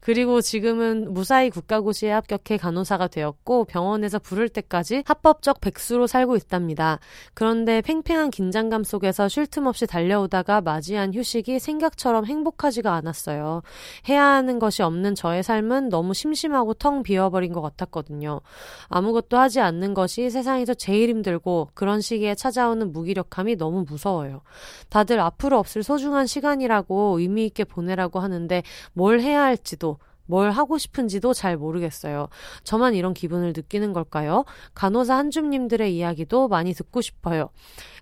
[0.00, 6.98] 그리고 지금은 무사히 국가고시에 합격해 간호사가 되었고 병원에서 부를 때까지 합법적 백수로 살고 있답니다.
[7.34, 13.62] 그런데 팽팽한 긴장감 속에서 쉴 틈 없이 달려오다가 맞이한 휴식이 생각처럼 행복하지가 않았어요.
[14.08, 18.40] 해야 하는 것이 없는 저의 삶은 너무 심심하고 텅 비어버린 것 같았거든요.
[18.88, 24.40] 아무것도 하지 않는 것이 세상에서 제일 힘들고 그런 시기에 찾아오는 무기력함이 너무 무서워요.
[24.88, 28.62] 다들 앞으로 없을 소중한 시간이라고 의미 있게 보내라고 하는데
[28.92, 32.28] 뭘 해야 할지도 뭘 하고 싶은지도 잘 모르겠어요.
[32.64, 34.44] 저만 이런 기분을 느끼는 걸까요?
[34.74, 37.50] 간호사 한줌님들의 이야기도 많이 듣고 싶어요.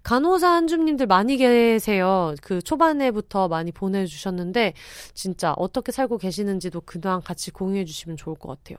[0.02, 2.34] 간호사 한줌님들 많이 계세요.
[2.42, 4.74] 그 초반에부터 많이 보내주셨는데,
[5.14, 8.78] 진짜 어떻게 살고 계시는지도 그동안 같이 공유해 주시면 좋을 것 같아요.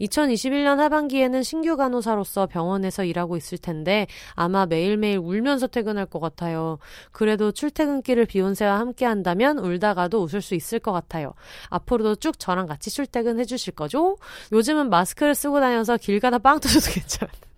[0.00, 6.78] 2021년 하반기에는 신규 간호사로서 병원에서 일하고 있을 텐데 아마 매일매일 울면서 퇴근할 것 같아요.
[7.12, 11.34] 그래도 출퇴근길을 비욘세와 함께 한다면 울다가도 웃을 수 있을 것 같아요.
[11.70, 14.16] 앞으로도 쭉 저랑 같이 출퇴근 해주실 거죠?
[14.52, 17.53] 요즘은 마스크를 쓰고 다녀서 길 가다 빵 터져도 괜찮은데.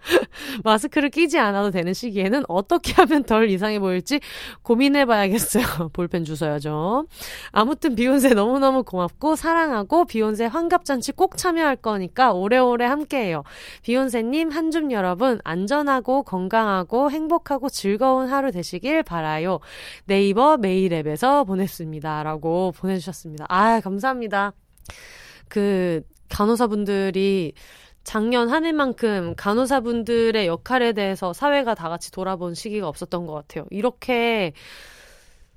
[0.64, 4.20] 마스크를 끼지 않아도 되는 시기에는 어떻게 하면 덜 이상해 보일지
[4.62, 5.90] 고민해봐야겠어요.
[5.92, 7.06] 볼펜 주셔야죠.
[7.52, 13.42] 아무튼 비욘세 너무너무 고맙고 사랑하고 비욘세 환갑잔치 꼭 참여할 거니까 오래오래 함께해요.
[13.82, 19.58] 비욘세님, 한 줌 여러분 안전하고 건강하고 행복하고 즐거운 하루 되시길 바라요.
[20.04, 22.22] 네이버 메일앱에서 보냈습니다.
[22.22, 23.46] 라고 보내주셨습니다.
[23.48, 24.52] 아, 감사합니다.
[25.48, 27.52] 그 간호사분들이
[28.04, 33.66] 작년 한 해만큼 간호사분들의 역할에 대해서 사회가 다 같이 돌아본 시기가 없었던 것 같아요.
[33.70, 34.52] 이렇게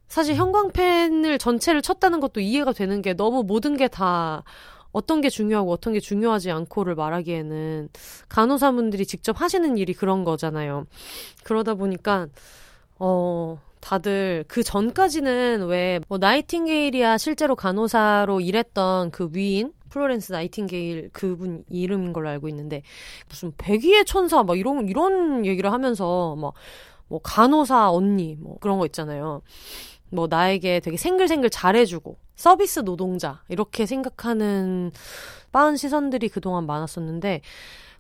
[0.08, 4.44] 사실 형광펜을 전체를 쳤다는 것도 이해가 되는 게 너무 모든 게 다
[4.92, 7.90] 어떤 게 중요하고 어떤 게 중요하지 않고를 말하기에는
[8.30, 10.86] 간호사분들이 직접 하시는 일이 그런 거잖아요.
[11.44, 12.28] 그러다 보니까
[13.00, 21.64] 어 다들 그 전까지는 왜 뭐 나이팅게일이야 실제로 간호사로 일했던 그 위인 플로렌스 나이팅게일 그분
[21.70, 22.82] 이름인 걸로 알고 있는데
[23.30, 26.54] 무슨 백의의 천사 막 이런 이런 얘기를 하면서 막
[27.14, 29.44] 뭐 간호사 언니 뭐 그런 거 있잖아요.
[30.10, 34.92] 뭐 나에게 되게 생글생글 잘해주고 서비스 노동자 이렇게 생각하는
[35.52, 37.42] 빠은 시선들이 그동안 많았었는데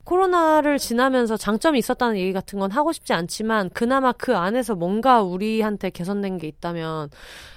[0.03, 5.89] 코로나를 지나면서 장점이 있었다는 얘기 같은 건 하고 싶지 않지만 그나마 그 안에서 뭔가 우리한테
[5.89, 7.09] 개선된 게 있다면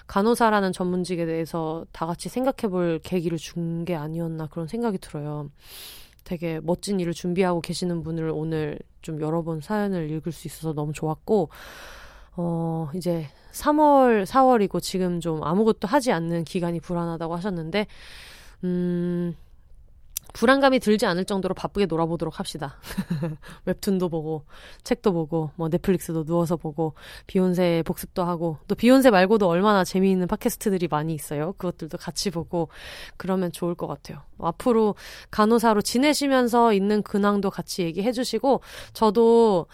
[0.06, 5.51] 간호사라는 전문직에 대해서 다 같이 생각해 볼 계기를 준 게 아니었나 그런 생각이 들어요.
[6.24, 10.93] 되게 멋진 일을 준비하고 계시는 분을 오늘 좀 여러 번 사연을 읽을 수 있어서 너무
[10.93, 11.51] 좋았고,
[12.36, 17.86] 어, 이제 3월, 4월이고 지금 좀 아무것도 하지 않는 기간이 불안하다고 하셨는데,
[18.64, 19.35] 음,
[20.37, 22.77] 불안감이 들지 않을 정도로 바쁘게 놀아보도록 합시다.
[23.65, 24.45] 웹툰도 보고,
[24.85, 26.93] 책도 보고, 뭐 넷플릭스도 누워서 보고,
[27.27, 31.55] 비욘세 복습도 하고, 또 비욘세 말고도 얼마나 재미있는 팟캐스트들이 많이 있어요.
[31.55, 32.69] 그것들도 같이 보고,
[33.17, 34.21] 그러면 좋을 것 같아요.
[34.39, 34.95] 앞으로
[35.31, 38.61] 간호사로 지내시면서 있는 근황도 같이 얘기해 주시고,
[38.93, 39.67] 저도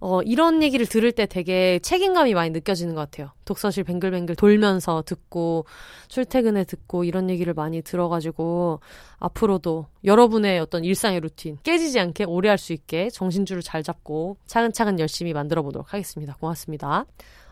[0.00, 3.32] 어, 이런 얘기를 들을 때 되게 책임감이 많이 느껴지는 것 같아요.
[3.44, 5.66] 독서실 뱅글뱅글 돌면서 듣고,
[6.08, 8.80] 출퇴근에 듣고, 이런 얘기를 많이 들어가지고,
[9.18, 14.98] 앞으로도 여러분의 어떤 일상의 루틴 깨지지 않게 오래 할 수 있게 정신줄을 잘 잡고, 차근차근
[15.00, 16.34] 열심히 만들어 보도록 하겠습니다.
[16.40, 17.04] 고맙습니다.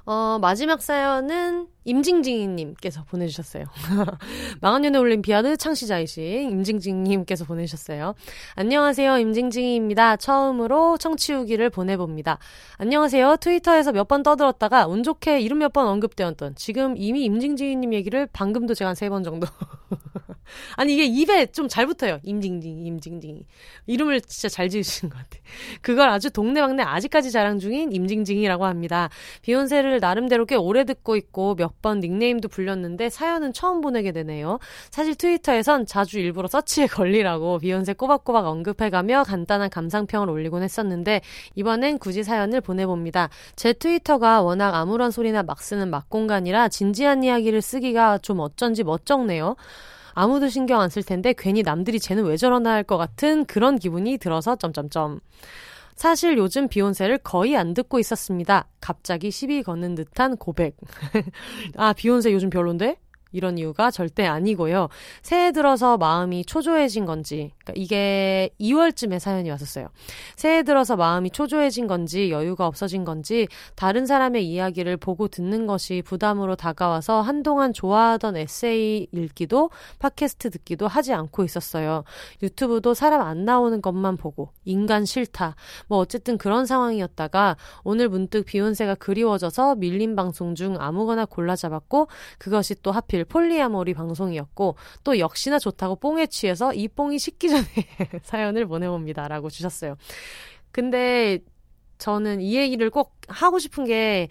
[0.07, 3.65] 어, 마지막 사연은 임징징이님께서 보내주셨어요.
[4.61, 8.15] 망한년의 올림피아드 창시자이신 임징징님께서 보내주셨어요.
[8.57, 9.19] 안녕하세요.
[9.19, 10.17] 임징징입니다.
[10.17, 12.39] 처음으로 청취 후기를 보내봅니다.
[12.77, 13.37] 안녕하세요.
[13.37, 18.73] 트위터에서 몇 번 떠들었다가 운 좋게 이름 몇 번 언급되었던 지금 이미 임징징이님 얘기를 방금도
[18.75, 19.47] 제가 한 세 번 정도.
[20.77, 22.19] 아니 이게 입에 좀 잘 붙어요.
[22.23, 23.43] 임징징, 임징징.
[23.87, 25.43] 이름을 진짜 잘 지으시는 것 같아요.
[25.83, 29.11] 그걸 아주 동네방네 아직까지 자랑 중인 임징징이라고 합니다.
[29.43, 34.59] 비욘세를 나름대로 꽤 오래 듣고 있고 몇번 닉네임도 불렸는데 사연은 처음 보내게 되네요.
[34.91, 41.21] 사실 트위터에선 자주 일부러 서치에 걸리라고 비욘세 꼬박꼬박 언급해가며 간단한 감상평을 올리곤 했었는데
[41.55, 43.29] 이번엔 굳이 사연을 보내봅니다.
[43.57, 49.57] 제 트위터가 워낙 아무런 소리나 막 쓰는 막공간이라 진지한 이야기를 쓰기가 좀 어쩐지 멋쩍네요.
[50.15, 54.19] 아무도 신경 안 쓸 텐데 괜히 남들이 쟤는 왜 저러나 할 것 같은 그런 기분이
[54.19, 55.21] 들어서 점점점.
[55.99, 58.69] 사실 요즘 비욘세를 거의 안 듣고 있었습니다.
[58.81, 60.77] 갑자기 시비 거는 듯한 고백.
[61.77, 63.01] 아, 비욘세 요즘 별론데?
[63.33, 64.89] 이런 이유가 절대 아니고요.
[65.23, 69.89] 새해 들어서 마음이 초조해진 건지, 그러니까 이게 2월쯤에 사연이 왔었어요.
[70.37, 76.57] 새해 들어서 마음이 초조해진 건지, 여유가 없어진 건지, 다른 사람의 이야기를 보고 듣는 것이 부담으로
[76.57, 82.05] 다가와서 한동안 좋아하던 에세이 읽기도, 팟캐스트 듣기도 하지 않고 있었어요.
[82.43, 85.55] 유튜브도 사람 안 나오는 것만 보고, 인간 싫다.
[85.87, 92.75] 뭐 어쨌든 그런 상황이었다가, 오늘 문득 비욘세가 그리워져서 밀린 방송 중 아무거나 골라 잡았고, 그것이
[92.83, 97.65] 또 하필 하필 폴리아모리 방송이었고 또 역시나 좋다고 뽕에 취해서 이 뽕이 식기 전에
[98.23, 99.97] 사연을 보내봅니다 라고 주셨어요.
[100.71, 101.39] 근데
[101.99, 104.29] 저는 이 얘기를 꼭 하고 싶은 게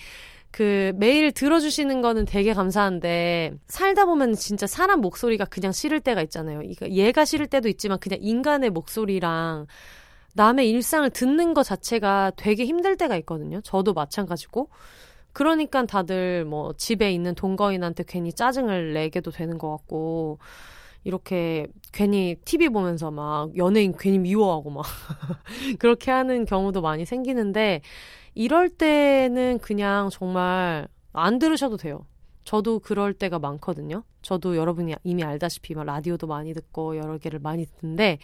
[0.50, 6.62] 그 매일 들어주시는 거는 되게 감사한데 살다 보면 진짜 사람 목소리가 그냥 싫을 때가 있잖아요.
[6.90, 9.68] 얘가 싫을 때도 있지만 그냥 인간의 목소리랑
[10.34, 13.62] 남의 일상을 듣는 것 자체가 되게 힘들 때가 있거든요.
[13.62, 14.70] 저도 마찬가지고.
[15.34, 20.40] 그러니까 다들 뭐 집에 있는 동거인한테 괜히 짜증을 내게도 되는 것 같고
[21.04, 24.86] 이렇게 괜히 TV 보면서 막 연예인 괜히 미워하고 막
[25.80, 27.82] 그렇게 하는 경우도 많이 생기는데
[28.36, 32.06] 이럴 때는 그냥 정말 안 들으셔도 돼요.
[32.44, 34.04] 저도 그럴 때가 많거든요.
[34.22, 38.20] 저도 여러분이 이미 알다시피 막 라디오도 많이 듣고 여러 개를 많이 듣는데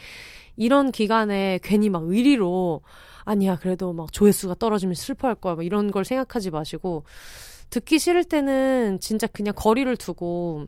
[0.55, 2.81] 이런 기간에 괜히 막 의리로
[3.25, 7.03] 아니야 그래도 막 조회수가 떨어지면 슬퍼할 거야 막 이런 걸 생각하지 마시고
[7.69, 10.67] 듣기 싫을 때는 진짜 그냥 거리를 두고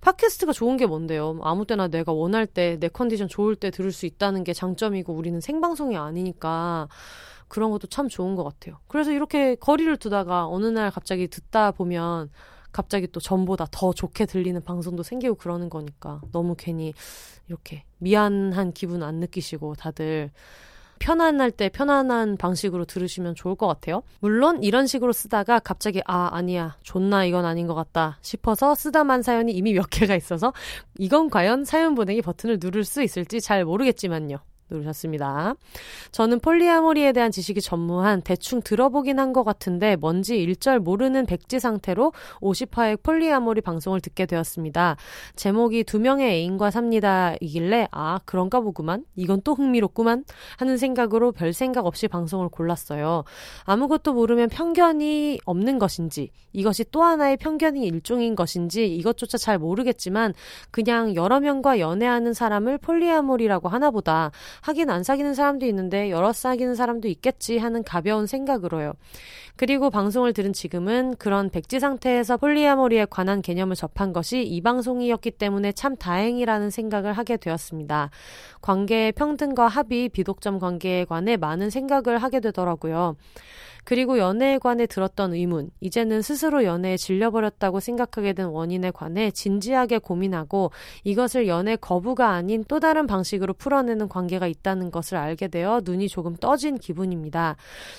[0.00, 1.38] 팟캐스트가 좋은 게 뭔데요?
[1.42, 5.40] 아무 때나 내가 원할 때, 내 컨디션 좋을 때 들을 수 있다는 게 장점이고 우리는
[5.40, 6.88] 생방송이 아니니까
[7.48, 8.78] 그런 것도 참 좋은 것 같아요.
[8.88, 12.30] 그래서 이렇게 거리를 두다가 어느 날 갑자기 듣다 보면
[12.72, 16.92] 갑자기 또 전보다 더 좋게 들리는 방송도 생기고 그러는 거니까 너무 괜히
[17.48, 20.30] 이렇게 미안한 기분 안 느끼시고 다들
[20.98, 24.02] 편안할 때 편안한 방식으로 들으시면 좋을 것 같아요.
[24.20, 29.52] 물론 이런 식으로 쓰다가 갑자기 아 아니야 존나 이건 아닌 것 같다 싶어서 쓰다만 사연이
[29.52, 30.52] 이미 몇 개가 있어서
[30.98, 34.38] 이건 과연 사연 보내기 버튼을 누를 수 있을지 잘 모르겠지만요.
[34.70, 35.54] 누르셨습니다.
[36.10, 42.12] 저는 폴리아모리에 대한 지식이 전무한 대충 들어보긴 한 것 같은데 뭔지 일절 모르는 백지 상태로
[42.40, 44.96] 50화의 폴리아모리 방송을 듣게 되었습니다.
[45.34, 50.24] 제목이 두 명의 애인과 삽니다 이길래 아 그런가 보구만 이건 또 흥미롭구만
[50.56, 53.24] 하는 생각으로 별 생각 없이 방송을 골랐어요.
[53.64, 60.32] 아무것도 모르면 편견이 없는 것인지 이것이 또 하나의 편견이 일종인 것인지 이것조차 잘 모르겠지만
[60.70, 64.30] 그냥 여러 명과 연애하는 사람을 폴리아모리라고 하나 보다
[64.62, 68.94] 하긴 안 사귀는 사람도 있는데 여러 사귀는 사람도 있겠지 하는 가벼운 생각으로요.
[69.56, 75.72] 그리고 방송을 들은 지금은 그런 백지 상태에서 폴리아모리에 관한 개념을 접한 것이 이 방송이었기 때문에
[75.72, 78.10] 참 다행이라는 생각을 하게 되었습니다.
[78.60, 83.16] 관계의 평등과 합의, 비독점 관계에 관해 많은 생각을 하게 되더라고요.
[83.86, 90.72] 그리고 연애에 관해 들었던 의문, 이제는 스스로 연애에 질려버렸다고 생각하게 된 원인에 관해 진지하게 고민하고
[91.04, 96.34] 이것을 연애 거부가 아닌 또 다른 방식으로 풀어내는 관계가 있다는 것을 알게 되어 눈이 조금
[96.34, 97.54] 떠진 기분입니다.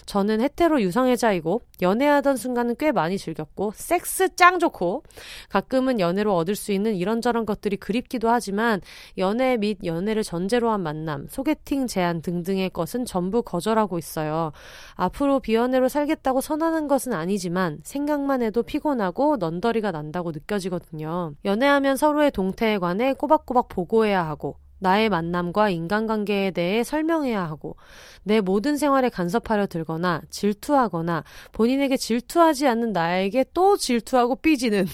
[0.05, 5.03] 저는 헤테로 유성애자이고 연애하던 순간은 꽤 많이 즐겼고 섹스 짱 좋고
[5.47, 8.81] 가끔은 연애로 얻을 수 있는 이런저런 것들이 그립기도 하지만
[9.17, 14.51] 연애 및 연애를 전제로 한 만남, 소개팅 제안 등등의 것은 전부 거절하고 있어요.
[14.95, 21.33] 앞으로 비연애 나름대로 살겠다고 선언한 것은 아니지만 생각만 해도 피곤하고 넌더리가 난다고 느껴지거든요.
[21.45, 27.75] 연애하면 서로의 동태에 관해 꼬박꼬박 보고해야 하고 나의 만남과 인간관계에 대해 설명해야 하고
[28.23, 34.85] 내 모든 생활에 간섭하려 들거나 질투하거나 본인에게 질투하지 않는 나에게 또 질투하고 삐지는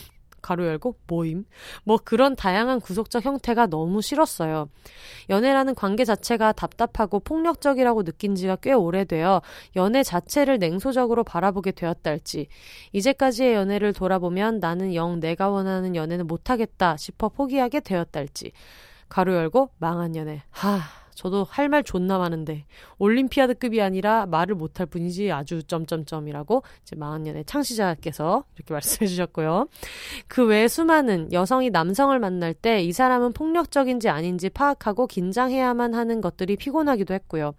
[0.43, 1.45] 가로 열고 모임.
[1.83, 4.69] 뭐 그런 다양한 구속적 형태가 너무 싫었어요.
[5.29, 9.41] 연애라는 관계 자체가 답답하고 폭력적이라고 느낀 지가 꽤 오래되어
[9.75, 12.47] 연애 자체를 냉소적으로 바라보게 되었달지.
[12.91, 18.51] 이제까지의 연애를 돌아보면 나는 영 내가 원하는 연애는 못하겠다 싶어 포기하게 되었달지.
[19.09, 20.43] 가로 열고 망한 연애.
[20.51, 22.65] 하 저도 할 말 존나 많은데
[22.99, 29.67] 올림피아드급이 아니라 말을 못할 뿐이지 아주 점점점이라고 이제 마흔년의 창시자께서 이렇게 말씀해 주셨고요.
[30.27, 37.13] 그외 수많은 여성이 남성을 만날 때 이 사람은 폭력적인지 아닌지 파악하고 긴장해야만 하는 것들이 피곤하기도
[37.13, 37.53] 했고요.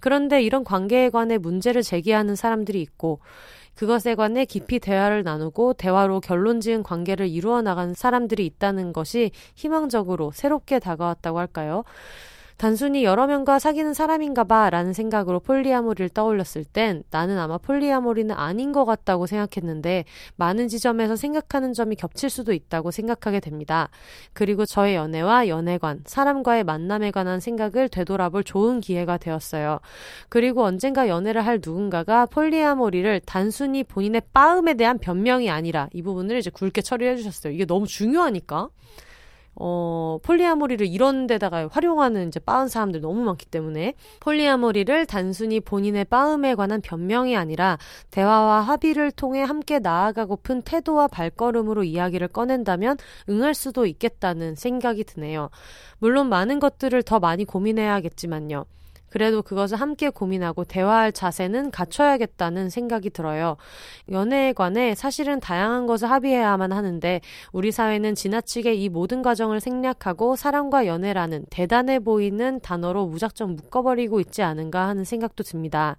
[0.00, 3.20] 그런데 이런 관계에 관해 문제를 제기하는 사람들이 있고
[3.74, 10.30] 그것에 관해 깊이 대화를 나누고 대화로 결론 지은 관계를 이루어 나간 사람들이 있다는 것이 희망적으로
[10.32, 11.82] 새롭게 다가왔다고 할까요?
[12.56, 18.72] 단순히 여러 명과 사귀는 사람인가 봐 라는 생각으로 폴리아모리를 떠올렸을 땐 나는 아마 폴리아모리는 아닌
[18.72, 20.04] 것 같다고 생각했는데
[20.36, 23.88] 많은 지점에서 생각하는 점이 겹칠 수도 있다고 생각하게 됩니다.
[24.32, 29.80] 그리고 저의 연애와 연애관, 사람과의 만남에 관한 생각을 되돌아볼 좋은 기회가 되었어요.
[30.28, 36.50] 그리고 언젠가 연애를 할 누군가가 polyamory를 단순히 본인의 빻음에 대한 변명이 아니라 이 부분을 이제
[36.50, 37.52] 굵게 처리해 주셨어요.
[37.52, 38.68] 이게 너무 중요하니까.
[39.56, 46.54] 어, polyamory를 이런 데다가 활용하는 이제 빻은 사람들 너무 많기 때문에 polyamory를 단순히 본인의 빻음에
[46.54, 47.78] 관한 변명이 아니라
[48.10, 52.96] 대화와 합의를 통해 함께 나아가고픈 태도와 발걸음으로 이야기를 꺼낸다면
[53.28, 55.50] 응할 수도 있겠다는 생각이 드네요.
[55.98, 58.64] 물론 많은 것들을 더 많이 고민해야겠지만요.
[59.14, 63.56] 그래도 그것을 함께 고민하고 대화할 자세는 갖춰야겠다는 생각이 들어요.
[64.10, 67.20] 연애에 관해 사실은 다양한 것을 합의해야만 하는데
[67.52, 74.42] 우리 사회는 지나치게 이 모든 과정을 생략하고 사랑과 연애라는 대단해 보이는 단어로 무작정 묶어버리고 있지
[74.42, 75.96] 않은가 하는 생각도 듭니다.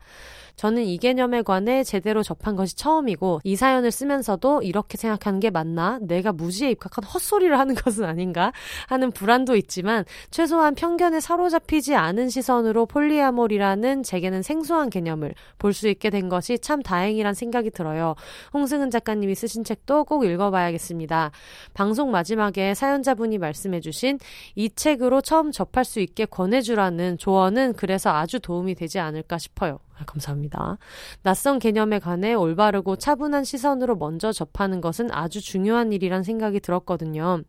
[0.55, 5.99] 저는 이 개념에 관해 제대로 접한 것이 처음이고 이 사연을 쓰면서도 이렇게 생각하는 게 맞나?
[6.01, 8.51] 내가 무지에 입각한 헛소리를 하는 것은 아닌가?
[8.87, 16.09] 하는 불안도 있지만 최소한 편견에 사로잡히지 않은 시선으로 polyamory라는 제게는 생소한 개념을 볼 수 있게
[16.09, 18.15] 된 것이 참 다행이란 생각이 들어요.
[18.53, 21.31] 홍승은 작가님이 쓰신 책도 꼭 읽어봐야겠습니다.
[21.73, 24.19] 방송 마지막에 사연자분이 말씀해주신
[24.55, 29.79] 이 책으로 처음 접할 수 있게 권해주라는 조언은 그래서 아주 도움이 되지 않을까 싶어요.
[29.97, 30.77] 아, 감사합니다.
[31.23, 37.41] 낯선 개념에 관해 올바르고 차분한 시선으로 먼저 접하는 것은 아주 중요한 일이란 생각이 들었거든요.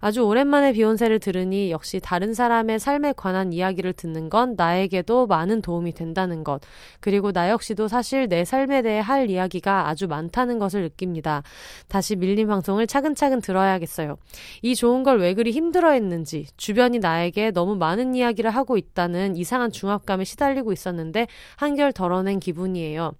[0.00, 5.92] 아주 오랜만에 비욘세를 들으니 역시 다른 사람의 삶에 관한 이야기를 듣는 건 나에게도 많은 도움이
[5.94, 6.60] 된다는 것.
[7.00, 11.42] 그리고 나 역시도 사실 내 삶에 대해 할 이야기가 아주 많다는 것을 느낍니다.
[11.88, 14.16] 다시 밀린 방송을 차근차근 들어야겠어요.
[14.62, 19.70] 이 좋은 걸 왜 그리 힘들어 했는지, 주변이 나에게 너무 많은 이야기를 하고 있다는 이상한
[19.70, 21.26] 중압감에 시달리고 있었는데
[21.56, 23.12] 한결 덜어낸 기분이에요.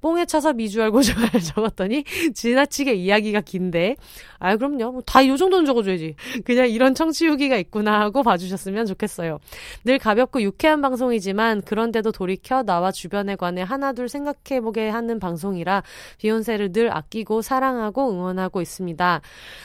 [0.00, 2.04] 뽕에 차서 미주 알고 좋아요 적었더니
[2.34, 3.96] 지나치게 이야기가 긴데,
[4.38, 4.92] 아 그럼요.
[4.92, 6.14] 뭐 다이 정도는 적어줘야지.
[6.44, 9.38] 그냥 이런 청취 후기가 있구나 하고 봐주셨으면 좋겠어요.
[9.84, 15.82] 늘 가볍고 유쾌한 방송이지만 그런데도 돌이켜 나와 주변에 관해 하나둘 생각해보게 하는 방송이라
[16.18, 19.20] 비욘세를 늘 아끼고 사랑하고 응원하고 있습니다.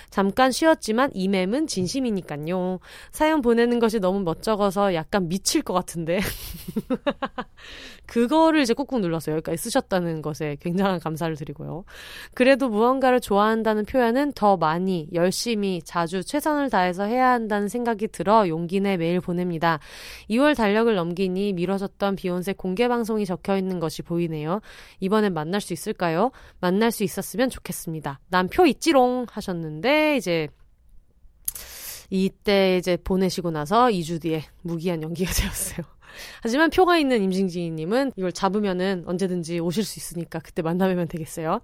[0.09, 2.79] 잠깐 쉬었지만 이 맴은 진심이니까요.
[3.11, 6.19] 사연 보내는 것이 너무 멋쩍어서 약간 미칠 것 같은데.
[8.07, 9.35] 그거를 이제 꾹꾹 눌렀어요.
[9.35, 11.85] 여기까지 쓰셨다는 것에 굉장한 감사를 드리고요.
[12.34, 18.79] 그래도 무언가를 좋아한다는 표현은 더 많이, 열심히, 자주 최선을 다해서 해야 한다는 생각이 들어 용기
[18.79, 19.79] 내 메일 보냅니다.
[20.29, 24.61] 2월 달력을 넘기니 미뤄졌던 비욘세 공개 방송이 적혀 있는 것이 보이네요.
[24.99, 26.31] 이번엔 만날 수 있을까요?
[26.59, 28.19] 만날 수 있었으면 좋겠습니다.
[28.29, 30.47] 난 표 있지롱 하셨는데 이제
[32.09, 35.85] 이때 이제 보내시고 나서 2주 뒤에 무기한 연기가 되었어요.
[36.41, 41.61] 하지만 표가 있는 임징지님은 이걸 잡으면은 언제든지 오실 수 있으니까 그때 만나면 되겠어요.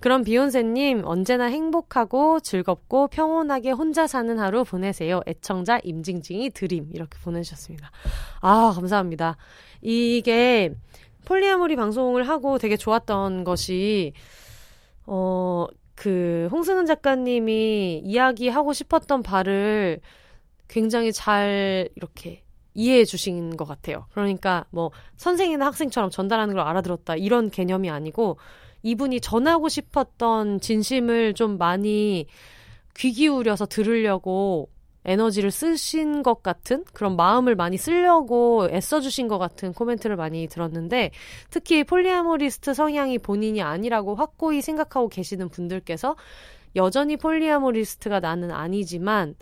[0.00, 5.20] 그럼 비욘세님 언제나 행복하고 즐겁고 평온하게 혼자 사는 하루 보내세요.
[5.26, 7.90] 애청자 임징징이 드림 이렇게 보내주셨습니다.
[8.40, 9.36] 아 감사합니다.
[9.82, 10.74] 이게
[11.24, 14.12] 폴리아모리 방송을 하고 되게 좋았던 것이
[15.06, 15.66] 어.
[15.96, 20.00] 그 홍승은 작가님이 이야기하고 싶었던 바를
[20.68, 22.42] 굉장히 잘 이렇게
[22.76, 24.06] 이해해 주신 것 같아요.
[24.12, 28.38] 그러니까 뭐 선생이나 학생처럼 전달하는 걸 알아들었다 이런 개념이 아니고
[28.82, 32.26] 이분이 전하고 싶었던 진심을 좀 많이
[32.94, 34.68] 귀 기울여서 들으려고
[35.06, 41.12] 에너지를 쓰신 것 같은 그런 마음을 많이 쓰려고 애써주신 것 같은 코멘트를 많이 들었는데
[41.48, 46.16] 특히 polyamorist 성향이 본인이 아니라고 확고히 생각하고 계시는 분들께서
[46.74, 49.36] 여전히 polyamorist가 나는 아니지만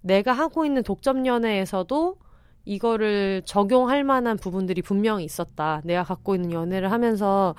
[0.00, 2.16] 내가 하고 있는 독점 연애에서도
[2.64, 5.80] 이거를 적용할 만한 부분들이 분명히 있었다.
[5.84, 7.54] 내가 갖고 있는 연애를 하면서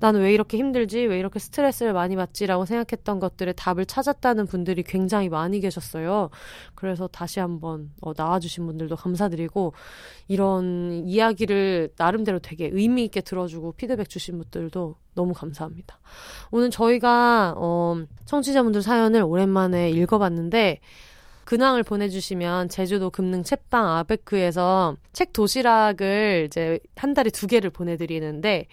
[0.00, 1.06] 나는 왜 이렇게 힘들지?
[1.06, 6.30] 왜 이렇게 스트레스를 많이 받지?라고 생각했던 것들의 답을 찾았다는 분들이 굉장히 많이 계셨어요.
[6.74, 9.72] 그래서 다시 한번 어, 나와주신 분들도 감사드리고
[10.28, 15.98] 이런 이야기를 나름대로 되게 의미 있게 들어주고 피드백 주신 분들도 너무 감사합니다.
[16.50, 20.80] 오늘 저희가 어, 청취자분들 사연을 오랜만에 읽어봤는데
[21.44, 28.66] 근황을 보내주시면 제주도 금능 책방 아베크에서 책 도시락을 이제 한 달에 두 개를 보내드리는데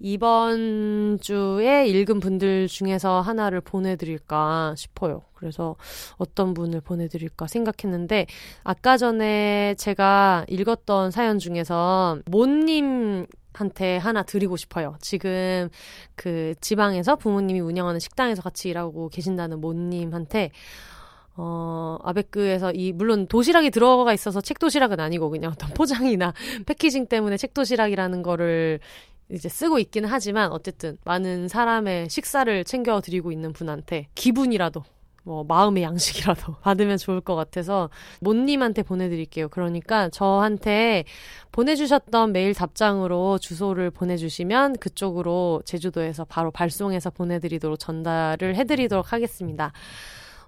[0.00, 5.22] 이번 주에 읽은 분들 중에서 하나를 보내드릴까 싶어요.
[5.34, 5.76] 그래서
[6.16, 8.26] 어떤 분을 보내드릴까 생각했는데
[8.64, 14.96] 아까 전에 제가 읽었던 사연 중에서 모님 한테 하나 드리고 싶어요.
[15.00, 15.68] 지금
[16.16, 20.50] 그 지방에서 부모님이 운영하는 식당에서 같이 일하고 계신다는 모님한테
[21.36, 26.32] 어, 아베크에서 이, 물론 도시락이 들어가 있어서 책 도시락은 아니고 그냥 어떤 포장이나
[26.66, 28.80] 패키징 때문에 책 도시락이라는 거를
[29.30, 34.84] 이제 쓰고 있기는 하지만 어쨌든 많은 사람의 식사를 챙겨드리고 있는 분한테 기분이라도
[35.24, 37.88] 뭐 마음의 양식이라도 받으면 좋을 것 같아서
[38.20, 39.48] 모님한테 보내드릴게요.
[39.48, 41.04] 그러니까 저한테
[41.50, 49.72] 보내주셨던 메일 답장으로 주소를 보내주시면 그쪽으로 제주도에서 바로 발송해서 보내드리도록 전달을 해드리도록 하겠습니다.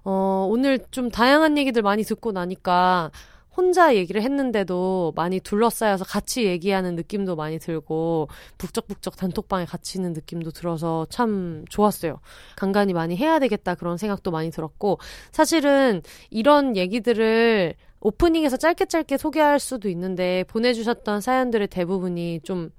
[0.09, 3.11] 어, 오늘 좀 다양한 얘기들 많이 듣고 나니까
[3.53, 10.51] 혼자 얘기를 했는데도 많이 둘러싸여서 같이 얘기하는 느낌도 많이 들고 북적북적 단톡방에 같이 있는 느낌도
[10.51, 12.21] 들어서 참 좋았어요.
[12.55, 14.97] 간간히 많이 해야 되겠다 그런 생각도 많이 들었고
[15.33, 22.69] 사실은 이런 얘기들을 오프닝에서 짧게 짧게 소개할 수도 있는데 보내주셨던 사연들의 대부분이 좀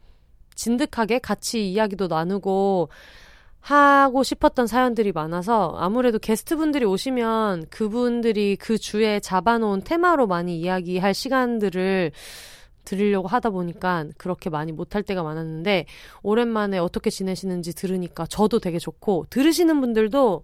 [0.55, 2.89] 진득하게 같이 이야기도 나누고
[3.61, 12.13] 하고 싶었던 사연들이 많아서 아무래도 게스트분들이 오시면 그분들이 그 주에 잡아놓은 테마로 많이 이야기할 시간들을
[12.85, 15.85] 드리려고 하다 보니까 그렇게 많이 못할 때가 많았는데
[16.23, 20.43] 오랜만에 어떻게 지내시는지 들으니까 저도 되게 좋고 들으시는 분들도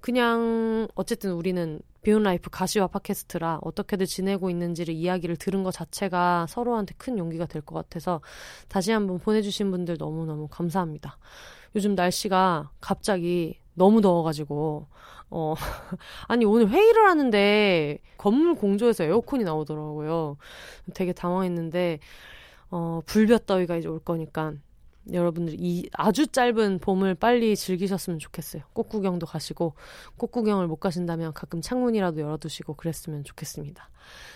[0.00, 7.18] 그냥 어쨌든 우리는 비혼라이프 가시화 팟캐스트라 어떻게들 지내고 있는지를 이야기를 들은 것 자체가 서로한테 큰
[7.18, 8.22] 용기가 될 것 같아서
[8.68, 11.18] 다시 한번 보내주신 분들 너무너무 감사합니다.
[11.78, 14.88] 요즘 날씨가 갑자기 너무 더워가지고,
[15.30, 15.54] 어,
[16.26, 20.38] 아니, 오늘 회의를 하는데 건물 공조에서 에어컨이 나오더라고요.
[20.94, 22.00] 되게 당황했는데,
[22.72, 24.54] 어, 불볕 더위가 이제 올 거니까
[25.12, 28.62] 여러분들 이 아주 짧은 봄을 빨리 즐기셨으면 좋겠어요.
[28.72, 29.74] 꽃구경도 가시고
[30.16, 33.88] 꽃구경을 못 가신다면 가끔 창문이라도 열어두시고 그랬으면 좋겠습니다.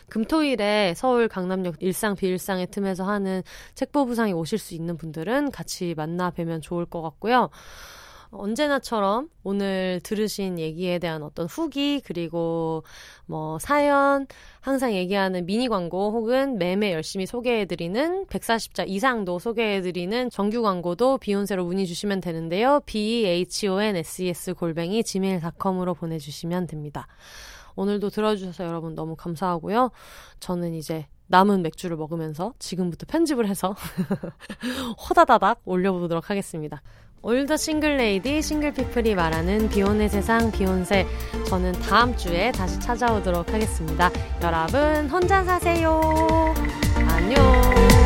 [0.08, 3.42] 금토일에 서울 강남역 일상 비일상의 틈에서 하는
[3.74, 7.50] 책보부상에 오실 수 있는 분들은 같이 만나 뵈면 좋을 것 같고요.
[8.32, 12.82] 언제나처럼 오늘 들으신 얘기에 대한 어떤 후기 그리고
[13.26, 14.26] 뭐 사연
[14.60, 21.86] 항상 얘기하는 미니 광고 혹은 매매 열심히 소개해드리는 140자 이상도 소개해드리는 정규 광고도 비욘세로 문의
[21.86, 22.80] 주시면 되는데요.
[22.86, 27.06] b h o n s e s 골뱅이 gmail.com으로 보내주시면 됩니다.
[27.76, 29.90] 오늘도 들어주셔서 여러분 너무 감사하고요.
[30.40, 33.74] 저는 이제 남은 맥주를 먹으면서 지금부터 편집을 해서
[35.08, 36.82] 호다다닥 올려보도록 하겠습니다.
[37.22, 41.06] 올더 싱글레이디 싱글피플이 말하는 비혼의 세상 비혼세
[41.46, 44.10] 저는 다음 주에 다시 찾아오도록 하겠습니다.
[44.42, 46.00] 여러분 혼자 사세요.
[47.08, 48.01] 안녕.